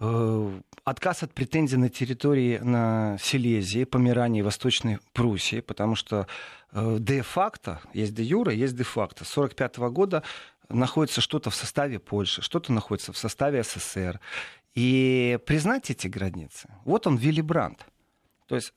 э, 0.00 0.60
отказ 0.84 1.22
от 1.22 1.32
претензий 1.32 1.76
на 1.76 1.88
территории 1.88 2.58
на 2.58 3.18
Силезии, 3.20 3.84
Померании, 3.84 4.42
Восточной 4.42 4.98
Пруссии, 5.12 5.60
потому 5.60 5.96
что 5.96 6.26
э, 6.72 6.96
де-факто, 7.00 7.80
есть 7.94 8.14
де-юра, 8.14 8.52
есть 8.52 8.76
де-факто. 8.76 9.24
С 9.24 9.32
1945 9.32 9.92
года 9.92 10.22
находится 10.68 11.20
что-то 11.20 11.50
в 11.50 11.54
составе 11.54 11.98
Польши, 11.98 12.42
что-то 12.42 12.72
находится 12.72 13.12
в 13.12 13.16
составе 13.16 13.62
СССР. 13.62 14.20
И 14.74 15.38
признать 15.46 15.90
эти 15.90 16.06
границы, 16.06 16.68
вот 16.84 17.06
он 17.06 17.16
Вилли 17.16 17.40
Брандт. 17.40 17.86
То 18.46 18.54
есть 18.54 18.72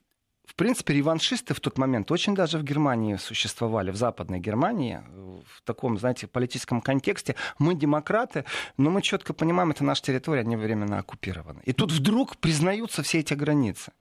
в 0.51 0.55
принципе, 0.55 0.93
реваншисты 0.93 1.53
в 1.53 1.61
тот 1.61 1.77
момент 1.77 2.11
очень 2.11 2.35
даже 2.35 2.57
в 2.57 2.63
Германии 2.63 3.15
существовали, 3.15 3.89
в 3.91 3.95
Западной 3.95 4.39
Германии, 4.41 4.99
в 5.45 5.61
таком, 5.63 5.97
знаете, 5.97 6.27
политическом 6.27 6.81
контексте. 6.81 7.35
Мы 7.57 7.73
демократы, 7.73 8.43
но 8.75 8.89
мы 8.89 9.01
четко 9.01 9.33
понимаем, 9.33 9.71
это 9.71 9.85
наша 9.85 10.01
территория, 10.03 10.41
они 10.41 10.57
временно 10.57 10.99
оккупированы. 10.99 11.61
И 11.63 11.71
тут 11.71 11.93
вдруг 11.93 12.35
признаются 12.35 13.01
все 13.01 13.19
эти 13.19 13.33
границы. 13.33 13.93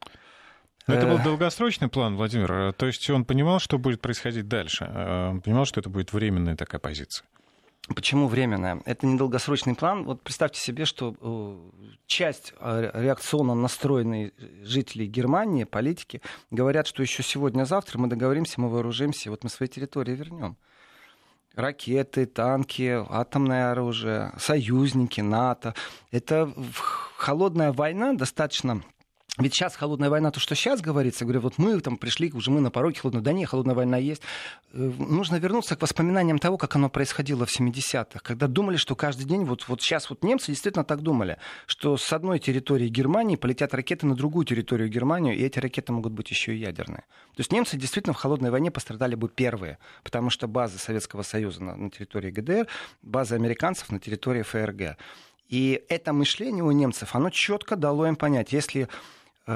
Но 0.89 0.95
это 0.95 1.07
был 1.07 1.19
э. 1.19 1.23
долгосрочный 1.23 1.89
план, 1.89 2.17
Владимир. 2.17 2.73
То 2.73 2.87
есть 2.87 3.09
он 3.11 3.25
понимал, 3.25 3.61
что 3.61 3.79
будет 3.79 4.01
происходить 4.01 4.49
дальше. 4.49 4.91
Э, 4.93 5.31
он 5.31 5.41
понимал, 5.43 5.67
что 5.67 5.79
это 5.79 5.89
будет 5.89 6.13
временная 6.13 6.57
такая 6.57 6.81
позиция. 6.81 7.25
Почему 7.89 8.29
временная? 8.29 8.81
Это 8.85 9.07
недолгосрочный 9.07 9.75
план. 9.75 10.05
Вот 10.05 10.23
представьте 10.23 10.61
себе, 10.61 10.85
что 10.85 11.17
э, 11.21 11.89
часть 12.07 12.53
э, 12.61 12.91
реакционно 12.95 13.55
настроенной 13.55 14.33
жителей 14.63 15.07
Германии, 15.07 15.65
политики, 15.65 16.23
говорят, 16.51 16.87
что 16.87 17.03
еще 17.03 17.23
сегодня-завтра 17.23 17.99
мы 17.99 18.07
договоримся, 18.07 18.61
мы 18.61 18.69
вооружимся, 18.69 19.31
вот 19.31 19.43
мы 19.43 19.51
свои 19.51 19.69
территории 19.69 20.15
вернем. 20.15 20.57
Ракеты, 21.57 22.27
танки, 22.27 23.05
атомное 23.09 23.73
оружие, 23.73 24.33
союзники, 24.39 25.21
НАТО. 25.21 25.75
Это 26.13 26.53
холодная 27.17 27.73
война 27.73 28.13
достаточно 28.13 28.85
ведь 29.39 29.55
сейчас 29.55 29.77
холодная 29.77 30.11
война, 30.11 30.31
то, 30.31 30.41
что 30.41 30.55
сейчас 30.55 30.81
говорится, 30.81 31.25
говорю, 31.25 31.41
вот 31.41 31.57
мы 31.57 31.79
там 31.81 31.97
пришли, 31.97 32.33
уже 32.33 32.51
мы 32.51 32.61
на 32.61 32.71
пороге 32.71 32.99
холодной, 32.99 33.23
да 33.23 33.33
нет, 33.33 33.49
холодная 33.49 33.75
война 33.75 33.97
есть. 33.97 34.23
Э, 34.73 34.79
нужно 34.79 35.37
вернуться 35.37 35.77
к 35.77 35.83
воспоминаниям 35.83 36.39
того, 36.39 36.59
как 36.59 36.75
оно 36.77 36.91
происходило 36.91 37.47
в 37.47 37.61
70-х, 37.61 38.21
когда 38.21 38.49
думали, 38.49 38.77
что 38.77 38.97
каждый 38.97 39.25
день, 39.25 39.45
вот, 39.45 39.69
вот 39.69 39.83
сейчас 39.83 40.11
вот 40.11 40.25
немцы 40.25 40.49
действительно 40.49 40.85
так 40.85 41.01
думали, 41.03 41.39
что 41.67 41.97
с 41.97 42.13
одной 42.13 42.41
территории 42.41 42.89
Германии 42.89 43.37
полетят 43.37 43.73
ракеты 43.73 44.07
на 44.07 44.17
другую 44.17 44.45
территорию 44.45 44.89
Германии, 44.89 45.35
и 45.35 45.45
эти 45.45 45.59
ракеты 45.59 45.93
могут 45.93 46.13
быть 46.13 46.29
еще 46.31 46.55
и 46.55 46.59
ядерные. 46.59 47.05
То 47.37 47.41
есть 47.41 47.53
немцы 47.53 47.77
действительно 47.77 48.15
в 48.15 48.17
холодной 48.17 48.51
войне 48.51 48.71
пострадали 48.71 49.15
бы 49.15 49.29
первые, 49.29 49.79
потому 50.03 50.31
что 50.31 50.49
базы 50.49 50.79
Советского 50.79 51.23
Союза 51.23 51.63
на, 51.63 51.77
на 51.77 51.91
территории 51.91 52.31
ГДР, 52.31 52.67
базы 53.03 53.37
американцев 53.37 53.91
на 53.91 54.01
территории 54.01 54.43
ФРГ. 54.43 54.97
И 55.49 55.83
это 55.89 56.13
мышление 56.13 56.63
у 56.63 56.71
немцев, 56.71 57.15
оно 57.15 57.31
четко 57.31 57.77
дало 57.77 58.07
им 58.07 58.17
понять, 58.17 58.53
если 58.53 58.89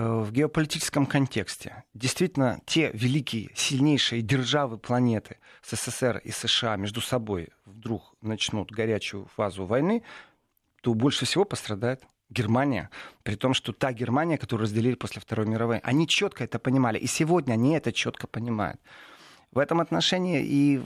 в 0.00 0.32
геополитическом 0.32 1.06
контексте 1.06 1.84
действительно 1.94 2.60
те 2.66 2.90
великие, 2.92 3.50
сильнейшие 3.54 4.22
державы 4.22 4.76
планеты 4.76 5.38
СССР 5.62 6.20
и 6.24 6.32
США 6.32 6.76
между 6.76 7.00
собой 7.00 7.50
вдруг 7.64 8.14
начнут 8.20 8.72
горячую 8.72 9.26
фазу 9.36 9.66
войны, 9.66 10.02
то 10.82 10.94
больше 10.94 11.26
всего 11.26 11.44
пострадает 11.44 12.02
Германия, 12.28 12.90
при 13.22 13.36
том, 13.36 13.54
что 13.54 13.72
та 13.72 13.92
Германия, 13.92 14.36
которую 14.36 14.64
разделили 14.64 14.94
после 14.94 15.20
Второй 15.20 15.46
мировой, 15.46 15.78
они 15.78 16.08
четко 16.08 16.42
это 16.42 16.58
понимали, 16.58 16.98
и 16.98 17.06
сегодня 17.06 17.52
они 17.52 17.76
это 17.76 17.92
четко 17.92 18.26
понимают. 18.26 18.80
В 19.52 19.58
этом 19.58 19.80
отношении 19.80 20.42
и 20.42 20.82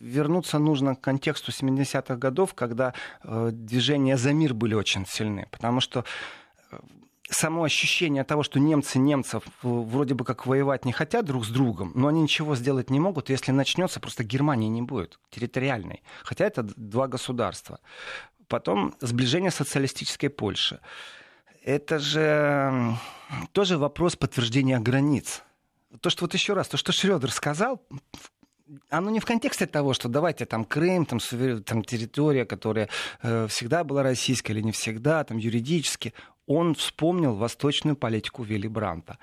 вернуться 0.00 0.58
нужно 0.58 0.96
к 0.96 1.00
контексту 1.00 1.52
70-х 1.52 2.16
годов, 2.16 2.54
когда 2.54 2.94
э, 3.22 3.50
движения 3.52 4.16
за 4.16 4.32
мир 4.32 4.54
были 4.54 4.74
очень 4.74 5.06
сильны, 5.06 5.46
потому 5.52 5.80
что 5.80 6.04
э, 6.72 6.78
само 7.30 7.64
ощущение 7.64 8.24
того, 8.24 8.42
что 8.42 8.58
немцы 8.58 8.98
немцев 8.98 9.44
вроде 9.62 10.14
бы 10.14 10.24
как 10.24 10.46
воевать 10.46 10.84
не 10.84 10.92
хотят 10.92 11.24
друг 11.24 11.46
с 11.46 11.48
другом, 11.48 11.92
но 11.94 12.08
они 12.08 12.22
ничего 12.22 12.56
сделать 12.56 12.90
не 12.90 13.00
могут, 13.00 13.30
если 13.30 13.52
начнется, 13.52 14.00
просто 14.00 14.24
Германии 14.24 14.68
не 14.68 14.82
будет 14.82 15.18
территориальной. 15.30 16.02
Хотя 16.22 16.44
это 16.46 16.62
два 16.62 17.08
государства. 17.08 17.80
Потом 18.48 18.94
сближение 19.00 19.50
социалистической 19.50 20.28
Польши. 20.28 20.80
Это 21.62 21.98
же 21.98 22.96
тоже 23.52 23.78
вопрос 23.78 24.16
подтверждения 24.16 24.78
границ. 24.80 25.42
То, 26.00 26.10
что 26.10 26.24
вот 26.24 26.34
еще 26.34 26.54
раз, 26.54 26.68
то, 26.68 26.76
что 26.76 26.92
Шредер 26.92 27.30
сказал, 27.30 27.82
оно 28.88 29.10
не 29.10 29.20
в 29.20 29.24
контексте 29.24 29.66
того, 29.66 29.94
что 29.94 30.08
давайте 30.08 30.46
там 30.46 30.64
Крым, 30.64 31.06
там, 31.06 31.18
там 31.64 31.84
территория, 31.84 32.44
которая 32.44 32.88
э, 33.22 33.46
всегда 33.48 33.84
была 33.84 34.02
российской 34.02 34.52
или 34.52 34.60
не 34.60 34.72
всегда, 34.72 35.24
там 35.24 35.38
юридически 35.38 36.14
он 36.50 36.74
вспомнил 36.74 37.34
восточную 37.34 37.96
политику 37.96 38.42
Вилли 38.42 38.66
Бранта. 38.66 39.18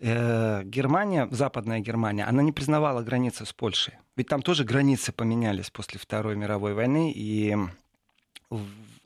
Э, 0.00 0.64
Германия, 0.64 1.28
Западная 1.30 1.78
Германия, 1.78 2.24
она 2.24 2.42
не 2.42 2.52
признавала 2.52 3.02
границы 3.02 3.44
с 3.44 3.52
Польшей. 3.52 3.94
Ведь 4.16 4.28
там 4.28 4.42
тоже 4.42 4.64
границы 4.64 5.12
поменялись 5.12 5.70
после 5.70 6.00
Второй 6.00 6.34
мировой 6.34 6.74
войны, 6.74 7.12
и 7.14 7.56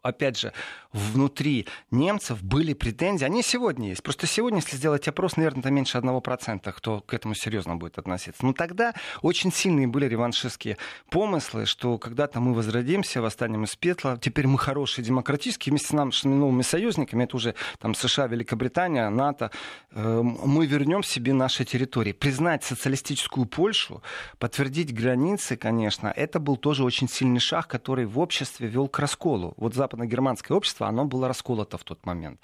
опять 0.03 0.39
же, 0.39 0.53
внутри 0.93 1.67
немцев 1.91 2.43
были 2.43 2.75
претензии. 2.75 3.25
Они 3.25 3.43
сегодня 3.43 3.91
есть. 3.91 4.03
Просто 4.03 4.27
сегодня, 4.27 4.59
если 4.59 4.77
сделать 4.77 5.07
опрос, 5.09 5.37
наверное, 5.37 5.61
это 5.61 5.71
меньше 5.71 5.99
1%, 5.99 6.73
кто 6.73 7.01
к 7.01 7.15
этому 7.15 7.35
серьезно 7.35 7.77
будет 7.77 7.99
относиться. 7.99 8.45
Но 8.45 8.53
тогда 8.53 8.95
очень 9.23 9.53
сильные 9.53 9.87
были 9.87 10.07
реваншистские 10.07 10.77
помыслы, 11.11 11.67
что 11.67 11.99
когда-то 11.99 12.41
мы 12.41 12.55
возродимся, 12.55 13.23
восстанем 13.23 13.65
из 13.65 13.77
петла, 13.77 14.19
теперь 14.21 14.47
мы 14.47 14.59
хорошие, 14.59 15.05
демократические, 15.05 15.73
вместе 15.73 15.89
с 15.89 15.93
нашими 15.93 16.35
новыми 16.35 16.63
союзниками, 16.63 17.25
это 17.25 17.37
уже 17.37 17.55
там 17.79 17.95
США, 17.95 18.27
Великобритания, 18.27 19.09
НАТО, 19.09 19.51
э, 19.93 20.23
мы 20.23 20.67
вернем 20.67 21.03
себе 21.03 21.33
наши 21.33 21.65
территории. 21.65 22.13
Признать 22.13 22.65
социалистическую 22.65 23.47
Польшу, 23.47 24.03
подтвердить 24.39 24.95
границы, 24.95 25.57
конечно, 25.57 26.13
это 26.15 26.41
был 26.41 26.57
тоже 26.57 26.85
очень 26.85 27.09
сильный 27.09 27.41
шаг, 27.41 27.69
который 27.69 28.07
в 28.07 28.19
обществе 28.19 28.69
вел 28.69 28.89
к 28.89 28.99
расколу. 28.99 29.55
Вот 29.57 29.75
западно-германское 29.75 30.57
общество, 30.57 30.80
оно 30.87 31.05
было 31.05 31.29
расколото 31.29 31.79
в 31.79 31.85
тот 31.85 32.07
момент. 32.07 32.41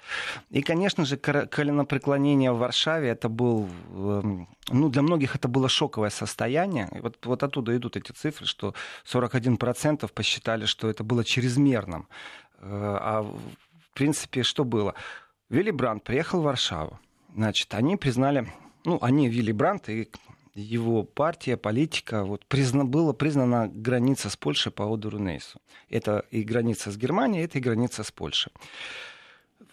И, 0.49 0.61
конечно 0.61 1.05
же, 1.05 1.17
коленопреклонение 1.17 2.51
в 2.51 2.57
Варшаве, 2.57 3.09
это 3.09 3.29
был, 3.29 3.67
эм, 3.89 4.47
ну, 4.69 4.89
для 4.89 5.01
многих 5.01 5.35
это 5.35 5.47
было 5.47 5.69
шоковое 5.69 6.09
состояние. 6.09 6.89
Вот, 7.01 7.25
вот 7.25 7.43
оттуда 7.43 7.75
идут 7.75 7.97
эти 7.97 8.11
цифры, 8.11 8.45
что 8.45 8.73
41% 9.05 10.11
посчитали, 10.13 10.65
что 10.65 10.89
это 10.89 11.03
было 11.03 11.23
чрезмерным. 11.23 12.07
Э, 12.59 12.97
а 13.01 13.21
в 13.21 13.93
принципе, 13.93 14.43
что 14.43 14.63
было? 14.63 14.93
Вилли 15.49 15.71
Брандт 15.71 16.03
приехал 16.03 16.41
в 16.41 16.43
Варшаву. 16.43 16.99
Значит, 17.35 17.73
они 17.73 17.97
признали, 17.97 18.51
ну, 18.85 18.97
они, 19.01 19.29
Вилли 19.29 19.51
Брандт 19.51 19.89
и 19.89 20.09
его 20.61 21.03
партия, 21.03 21.57
политика, 21.57 22.23
вот, 22.23 22.45
призна, 22.45 22.83
была 22.85 23.13
признана 23.13 23.67
граница 23.67 24.29
с 24.29 24.35
Польшей 24.35 24.71
по 24.71 24.91
Одеру 24.91 25.19
Нейсу. 25.19 25.61
Это 25.89 26.25
и 26.31 26.43
граница 26.43 26.91
с 26.91 26.97
Германией, 26.97 27.43
это 27.45 27.57
и 27.57 27.61
граница 27.61 28.03
с 28.03 28.11
Польшей. 28.11 28.51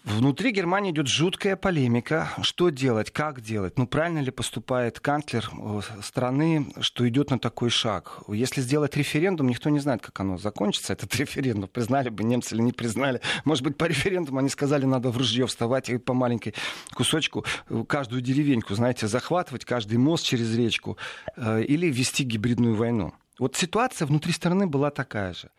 Внутри 0.05 0.51
Германии 0.51 0.93
идет 0.93 1.07
жуткая 1.09 1.57
полемика. 1.57 2.29
Что 2.43 2.69
делать, 2.69 3.11
как 3.11 3.41
делать? 3.41 3.79
Ну, 3.79 3.87
правильно 3.87 4.19
ли 4.19 4.31
поступает 4.31 5.01
канцлер 5.01 5.49
э, 5.51 5.81
страны, 6.03 6.67
что 6.81 7.09
идет 7.09 7.31
на 7.31 7.39
такой 7.39 7.71
шаг? 7.71 8.21
Если 8.29 8.61
сделать 8.61 8.99
референдум, 8.99 9.49
никто 9.49 9.71
не 9.71 9.79
знает, 9.79 10.03
как 10.03 10.21
оно 10.21 10.37
закончится, 10.37 10.93
этот 10.93 11.15
референдум. 11.17 11.71
Признали 11.71 12.11
бы 12.11 12.23
немцы 12.23 12.55
или 12.55 12.61
не 12.61 12.73
признали. 12.73 13.23
Может 13.47 13.65
быть, 13.65 13.79
по 13.79 13.87
референдуму 13.87 14.41
они 14.41 14.51
сказали, 14.51 14.85
надо 14.85 15.09
в 15.09 15.17
ружье 15.17 15.47
вставать 15.47 15.89
и 15.89 15.97
по 15.97 16.13
маленькой 16.13 16.55
кусочку 16.93 17.47
э, 17.71 17.85
каждую 17.89 18.21
деревеньку, 18.21 18.75
знаете, 18.75 19.09
захватывать, 19.09 19.65
каждый 19.65 19.97
мост 19.97 20.27
через 20.27 20.55
речку 20.55 20.99
э, 21.35 21.63
или 21.63 21.87
вести 21.87 22.25
гибридную 22.25 22.75
войну. 22.75 23.15
Вот 23.39 23.57
ситуация 23.57 24.05
внутри 24.05 24.33
страны 24.33 24.67
была 24.67 24.91
такая 24.91 25.33
же. 25.33 25.51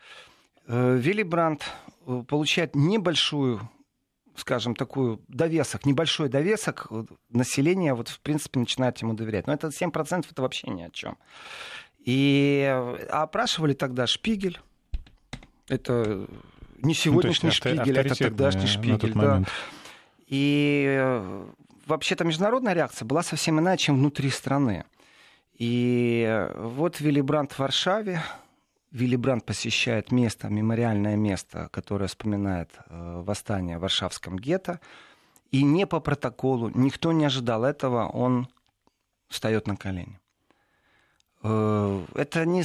Вилли 0.67 1.23
Брандт 1.23 1.63
получает 2.27 2.75
небольшую 2.75 3.69
скажем, 4.35 4.75
такую 4.75 5.21
довесок, 5.27 5.85
небольшой 5.85 6.29
довесок, 6.29 6.87
население 7.29 7.93
вот, 7.93 8.09
в 8.09 8.19
принципе, 8.19 8.59
начинает 8.59 8.97
ему 8.99 9.13
доверять. 9.13 9.47
Но 9.47 9.53
это 9.53 9.67
7% 9.67 10.25
это 10.29 10.41
вообще 10.41 10.69
ни 10.69 10.83
о 10.83 10.89
чем. 10.89 11.17
И 11.99 12.71
опрашивали 13.09 13.73
тогда 13.73 14.07
Шпигель. 14.07 14.59
Это 15.67 16.27
не 16.81 16.93
сегодняшний 16.93 17.49
ну, 17.49 17.53
Шпигель, 17.53 17.97
это 17.97 18.15
тогдашний 18.15 18.67
Шпигель. 18.67 19.13
Да. 19.13 19.43
И 20.27 20.85
э, 20.87 21.45
вообще-то 21.85 22.23
международная 22.23 22.73
реакция 22.73 23.05
была 23.05 23.23
совсем 23.23 23.59
иная, 23.59 23.77
чем 23.77 23.95
внутри 23.97 24.29
страны. 24.29 24.85
И 25.57 26.47
вот 26.55 26.99
Вилли 26.99 27.21
Брандт 27.21 27.53
в 27.53 27.59
Варшаве, 27.59 28.21
Вилли 28.95 29.17
Брандт 29.17 29.45
посещает 29.45 30.13
место, 30.13 30.47
мемориальное 30.47 31.17
место, 31.17 31.67
которое 31.73 32.07
вспоминает 32.07 32.69
э, 32.87 33.21
восстание 33.25 33.77
в 33.77 33.81
Варшавском 33.81 34.39
гетто. 34.39 34.79
И 35.51 35.63
не 35.63 35.85
по 35.85 35.99
протоколу, 35.99 36.71
никто 36.73 37.11
не 37.11 37.25
ожидал 37.25 37.65
этого, 37.65 38.07
он 38.07 38.47
встает 39.27 39.67
на 39.67 39.75
колени. 39.75 40.17
Э, 41.43 42.05
это 42.15 42.45
не 42.45 42.63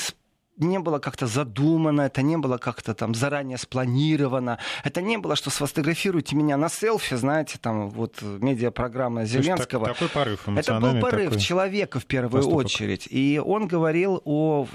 не 0.60 0.78
было 0.78 0.98
как-то 0.98 1.26
задумано, 1.26 2.02
это 2.02 2.22
не 2.22 2.36
было 2.36 2.58
как-то 2.58 2.94
там 2.94 3.14
заранее 3.14 3.58
спланировано, 3.58 4.58
это 4.84 5.02
не 5.02 5.16
было, 5.18 5.36
что 5.36 5.50
сфотографируйте 5.50 6.36
меня 6.36 6.56
на 6.56 6.68
селфи, 6.68 7.16
знаете, 7.16 7.58
там 7.58 7.90
вот 7.90 8.22
медиапрограмма 8.22 9.24
Зеленского. 9.24 9.86
Так, 9.86 9.98
такой 9.98 10.08
порыв 10.08 10.48
Это 10.48 10.80
был 10.80 11.00
порыв 11.00 11.36
человека 11.38 12.00
в 12.00 12.06
первую 12.06 12.42
поступок. 12.42 12.66
очередь. 12.66 13.08
И 13.10 13.40
он 13.44 13.66
говорил 13.66 14.20
о 14.24 14.66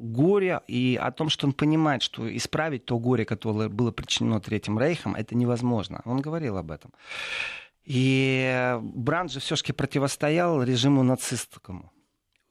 горе 0.00 0.60
и 0.66 0.98
о 1.00 1.10
том, 1.10 1.28
что 1.28 1.46
он 1.46 1.52
понимает, 1.52 2.02
что 2.02 2.36
исправить 2.36 2.84
то 2.84 2.98
горе, 2.98 3.24
которое 3.24 3.68
было 3.68 3.90
причинено 3.90 4.40
Третьим 4.40 4.78
Рейхом, 4.78 5.14
это 5.14 5.34
невозможно. 5.34 6.02
Он 6.04 6.20
говорил 6.20 6.56
об 6.56 6.70
этом. 6.70 6.92
И 7.84 8.78
Бранд 8.80 9.32
же 9.32 9.40
все-таки 9.40 9.72
противостоял 9.72 10.62
режиму 10.62 11.02
нацистскому. 11.02 11.92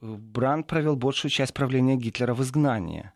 Бранд 0.02 0.68
провел 0.68 0.96
большую 0.96 1.32
часть 1.32 1.54
правления 1.54 1.96
Гитлера 1.96 2.34
в 2.34 2.42
изгнании. 2.42 3.12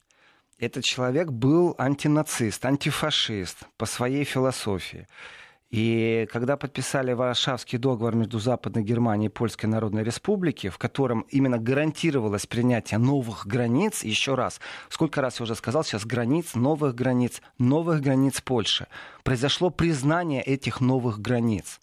Этот 0.59 0.83
человек 0.83 1.31
был 1.31 1.75
антинацист, 1.77 2.65
антифашист 2.65 3.63
по 3.77 3.85
своей 3.85 4.23
философии. 4.23 5.07
И 5.69 6.27
когда 6.31 6.55
подписали 6.55 7.13
Варшавский 7.13 7.79
договор 7.79 8.15
между 8.15 8.37
Западной 8.37 8.83
Германией 8.83 9.29
и 9.29 9.33
Польской 9.33 9.67
Народной 9.67 10.03
Республики, 10.03 10.69
в 10.69 10.77
котором 10.77 11.21
именно 11.29 11.57
гарантировалось 11.57 12.45
принятие 12.45 12.99
новых 12.99 13.47
границ, 13.47 14.03
еще 14.03 14.35
раз, 14.35 14.61
сколько 14.89 15.19
раз 15.19 15.39
я 15.39 15.45
уже 15.45 15.55
сказал 15.55 15.83
сейчас, 15.83 16.05
границ, 16.05 16.53
новых 16.53 16.93
границ, 16.93 17.41
новых 17.57 18.01
границ 18.01 18.39
Польши, 18.41 18.85
произошло 19.23 19.71
признание 19.71 20.43
этих 20.43 20.79
новых 20.79 21.19
границ. 21.19 21.79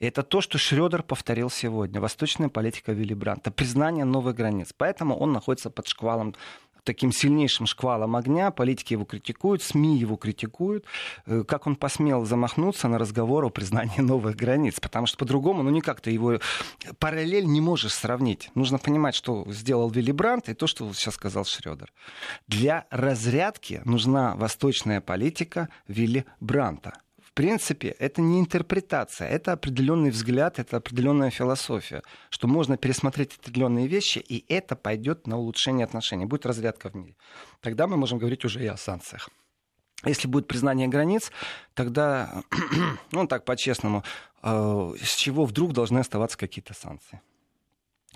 Это 0.00 0.22
то, 0.22 0.40
что 0.40 0.56
Шредер 0.56 1.02
повторил 1.02 1.50
сегодня. 1.50 2.00
Восточная 2.00 2.48
политика 2.48 2.92
Вилли 2.92 3.12
Бранта. 3.12 3.50
Признание 3.50 4.06
новых 4.06 4.34
границ. 4.34 4.72
Поэтому 4.74 5.14
он 5.14 5.32
находится 5.32 5.68
под 5.68 5.86
шквалом 5.88 6.34
таким 6.84 7.12
сильнейшим 7.12 7.66
шквалом 7.66 8.16
огня, 8.16 8.50
политики 8.50 8.94
его 8.94 9.04
критикуют, 9.04 9.62
СМИ 9.62 9.98
его 9.98 10.16
критикуют, 10.16 10.86
э, 11.26 11.44
как 11.46 11.66
он 11.66 11.76
посмел 11.76 12.24
замахнуться 12.24 12.88
на 12.88 12.98
разговор 12.98 13.44
о 13.44 13.50
признании 13.50 14.00
новых 14.00 14.34
границ, 14.36 14.80
потому 14.80 15.06
что 15.06 15.18
по-другому, 15.18 15.62
ну 15.62 15.68
никак 15.68 16.00
ты 16.00 16.10
его 16.10 16.40
параллель 16.98 17.44
не 17.44 17.60
можешь 17.60 17.92
сравнить. 17.92 18.50
Нужно 18.54 18.78
понимать, 18.78 19.14
что 19.14 19.44
сделал 19.52 19.90
Вилли 19.90 20.12
Брандт 20.12 20.48
и 20.48 20.54
то, 20.54 20.66
что 20.66 20.90
сейчас 20.94 21.14
сказал 21.14 21.44
Шредер. 21.44 21.92
Для 22.48 22.86
разрядки 22.90 23.82
нужна 23.84 24.34
восточная 24.36 25.02
политика 25.02 25.68
Вилли 25.86 26.24
Бранта 26.40 26.94
в 27.30 27.34
принципе, 27.34 27.88
это 28.00 28.20
не 28.20 28.40
интерпретация, 28.40 29.28
это 29.28 29.52
определенный 29.52 30.10
взгляд, 30.10 30.58
это 30.58 30.78
определенная 30.78 31.30
философия, 31.30 32.02
что 32.28 32.48
можно 32.48 32.76
пересмотреть 32.76 33.36
определенные 33.38 33.86
вещи, 33.86 34.18
и 34.18 34.44
это 34.52 34.74
пойдет 34.74 35.28
на 35.28 35.38
улучшение 35.38 35.84
отношений, 35.84 36.26
будет 36.26 36.44
разрядка 36.44 36.90
в 36.90 36.96
мире. 36.96 37.14
Тогда 37.60 37.86
мы 37.86 37.96
можем 37.96 38.18
говорить 38.18 38.44
уже 38.44 38.64
и 38.64 38.66
о 38.66 38.76
санкциях. 38.76 39.30
Если 40.04 40.26
будет 40.26 40.48
признание 40.48 40.88
границ, 40.88 41.30
тогда, 41.74 42.42
ну 43.12 43.26
так 43.28 43.44
по-честному, 43.44 44.02
э, 44.42 44.94
с 45.00 45.14
чего 45.14 45.44
вдруг 45.44 45.72
должны 45.72 46.00
оставаться 46.00 46.36
какие-то 46.36 46.74
санкции? 46.74 47.20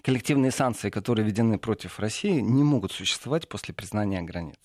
Коллективные 0.02 0.50
санкции, 0.50 0.90
которые 0.90 1.24
введены 1.24 1.58
против 1.58 2.00
России, 2.00 2.40
не 2.40 2.64
могут 2.64 2.90
существовать 2.90 3.48
после 3.48 3.74
признания 3.74 4.22
границ. 4.22 4.58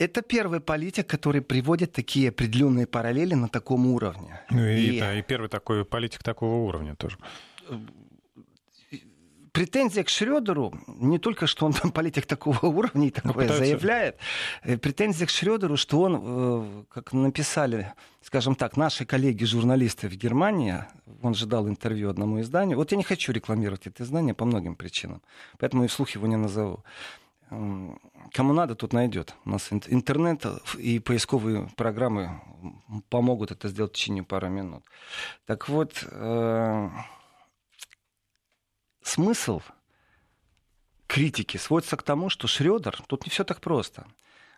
Это 0.00 0.22
первый 0.22 0.60
политик, 0.60 1.06
который 1.06 1.42
приводит 1.42 1.92
такие 1.92 2.30
определенные 2.30 2.86
параллели 2.86 3.34
на 3.34 3.48
таком 3.48 3.86
уровне. 3.86 4.40
Ну 4.50 4.64
и, 4.66 4.96
и... 4.96 5.00
Да, 5.00 5.14
и 5.14 5.22
первый 5.22 5.48
такой 5.48 5.84
политик 5.84 6.22
такого 6.22 6.54
уровня 6.54 6.94
тоже. 6.94 7.18
Претензия 9.52 10.02
к 10.02 10.08
Шредеру 10.08 10.72
не 10.86 11.18
только, 11.18 11.46
что 11.46 11.66
он 11.66 11.74
политик 11.92 12.24
такого 12.24 12.66
уровня 12.66 13.08
и 13.08 13.10
такое 13.10 13.32
пытаются... 13.32 13.58
заявляет, 13.58 14.16
э, 14.62 14.78
претензия 14.78 15.26
к 15.26 15.30
Шредеру, 15.30 15.76
что 15.76 16.00
он, 16.00 16.20
э, 16.22 16.84
как 16.88 17.12
написали, 17.12 17.92
скажем 18.22 18.54
так, 18.54 18.78
наши 18.78 19.04
коллеги-журналисты 19.04 20.08
в 20.08 20.14
Германии, 20.14 20.82
он 21.20 21.34
же 21.34 21.44
дал 21.44 21.68
интервью 21.68 22.08
одному 22.08 22.40
изданию, 22.40 22.78
вот 22.78 22.92
я 22.92 22.96
не 22.96 23.04
хочу 23.04 23.32
рекламировать 23.32 23.86
это 23.86 24.02
издание 24.02 24.32
по 24.32 24.46
многим 24.46 24.76
причинам, 24.76 25.20
поэтому 25.58 25.84
и 25.84 25.88
вслух 25.88 26.08
его 26.10 26.26
не 26.26 26.36
назову. 26.36 26.84
Кому 28.32 28.52
надо, 28.52 28.74
тут 28.74 28.92
найдет. 28.92 29.34
У 29.44 29.50
нас 29.50 29.68
интернет 29.72 30.44
и 30.78 30.98
поисковые 31.00 31.68
программы 31.76 32.40
помогут 33.08 33.50
это 33.50 33.68
сделать 33.68 33.92
в 33.92 33.94
течение 33.94 34.22
пары 34.22 34.48
минут. 34.48 34.84
Так 35.46 35.68
вот, 35.68 36.04
э, 36.10 36.90
смысл 39.02 39.60
критики 41.06 41.56
сводится 41.56 41.96
к 41.96 42.02
тому, 42.02 42.28
что 42.28 42.46
Шредер, 42.46 43.02
тут 43.06 43.24
не 43.24 43.30
все 43.30 43.42
так 43.42 43.60
просто. 43.60 44.06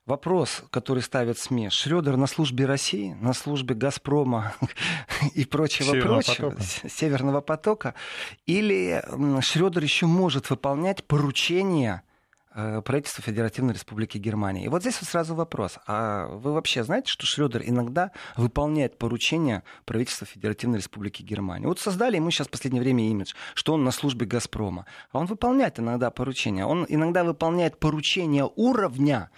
Вопрос, 0.04 0.64
который 0.70 1.02
ставят 1.02 1.38
СМИ, 1.38 1.70
Шредер 1.70 2.16
на 2.16 2.26
службе 2.26 2.66
России, 2.66 3.12
на 3.20 3.32
службе 3.32 3.74
Газпрома 3.74 4.52
и 5.34 5.44
прочего 5.44 5.92
Северного 5.92 6.16
прочего, 6.16 6.50
потока. 6.50 6.88
Северного 6.88 7.40
потока, 7.40 7.94
или 8.44 9.02
Шредер 9.40 9.82
еще 9.82 10.06
может 10.06 10.50
выполнять 10.50 11.04
поручения 11.04 12.02
Э, 12.02 12.11
правительства 12.54 13.22
Федеративной 13.22 13.74
Республики 13.74 14.18
Германия. 14.18 14.64
И 14.64 14.68
вот 14.68 14.82
здесь 14.82 15.00
вот 15.00 15.08
сразу 15.08 15.34
вопрос. 15.34 15.78
А 15.86 16.26
вы 16.26 16.52
вообще 16.52 16.84
знаете, 16.84 17.08
что 17.10 17.26
Шредер 17.26 17.62
иногда 17.64 18.12
выполняет 18.36 18.98
поручения 18.98 19.62
правительства 19.84 20.26
Федеративной 20.26 20.78
Республики 20.78 21.22
Германия? 21.22 21.66
Вот 21.66 21.78
создали 21.78 22.16
ему 22.16 22.30
сейчас 22.30 22.48
в 22.48 22.50
последнее 22.50 22.82
время 22.82 23.08
имидж, 23.08 23.34
что 23.54 23.74
он 23.74 23.84
на 23.84 23.90
службе 23.90 24.26
«Газпрома». 24.26 24.86
А 25.12 25.18
он 25.18 25.26
выполняет 25.26 25.78
иногда 25.78 26.10
поручения. 26.10 26.66
Он 26.66 26.84
иногда 26.88 27.24
выполняет 27.24 27.78
поручения 27.78 28.48
уровня, 28.56 29.30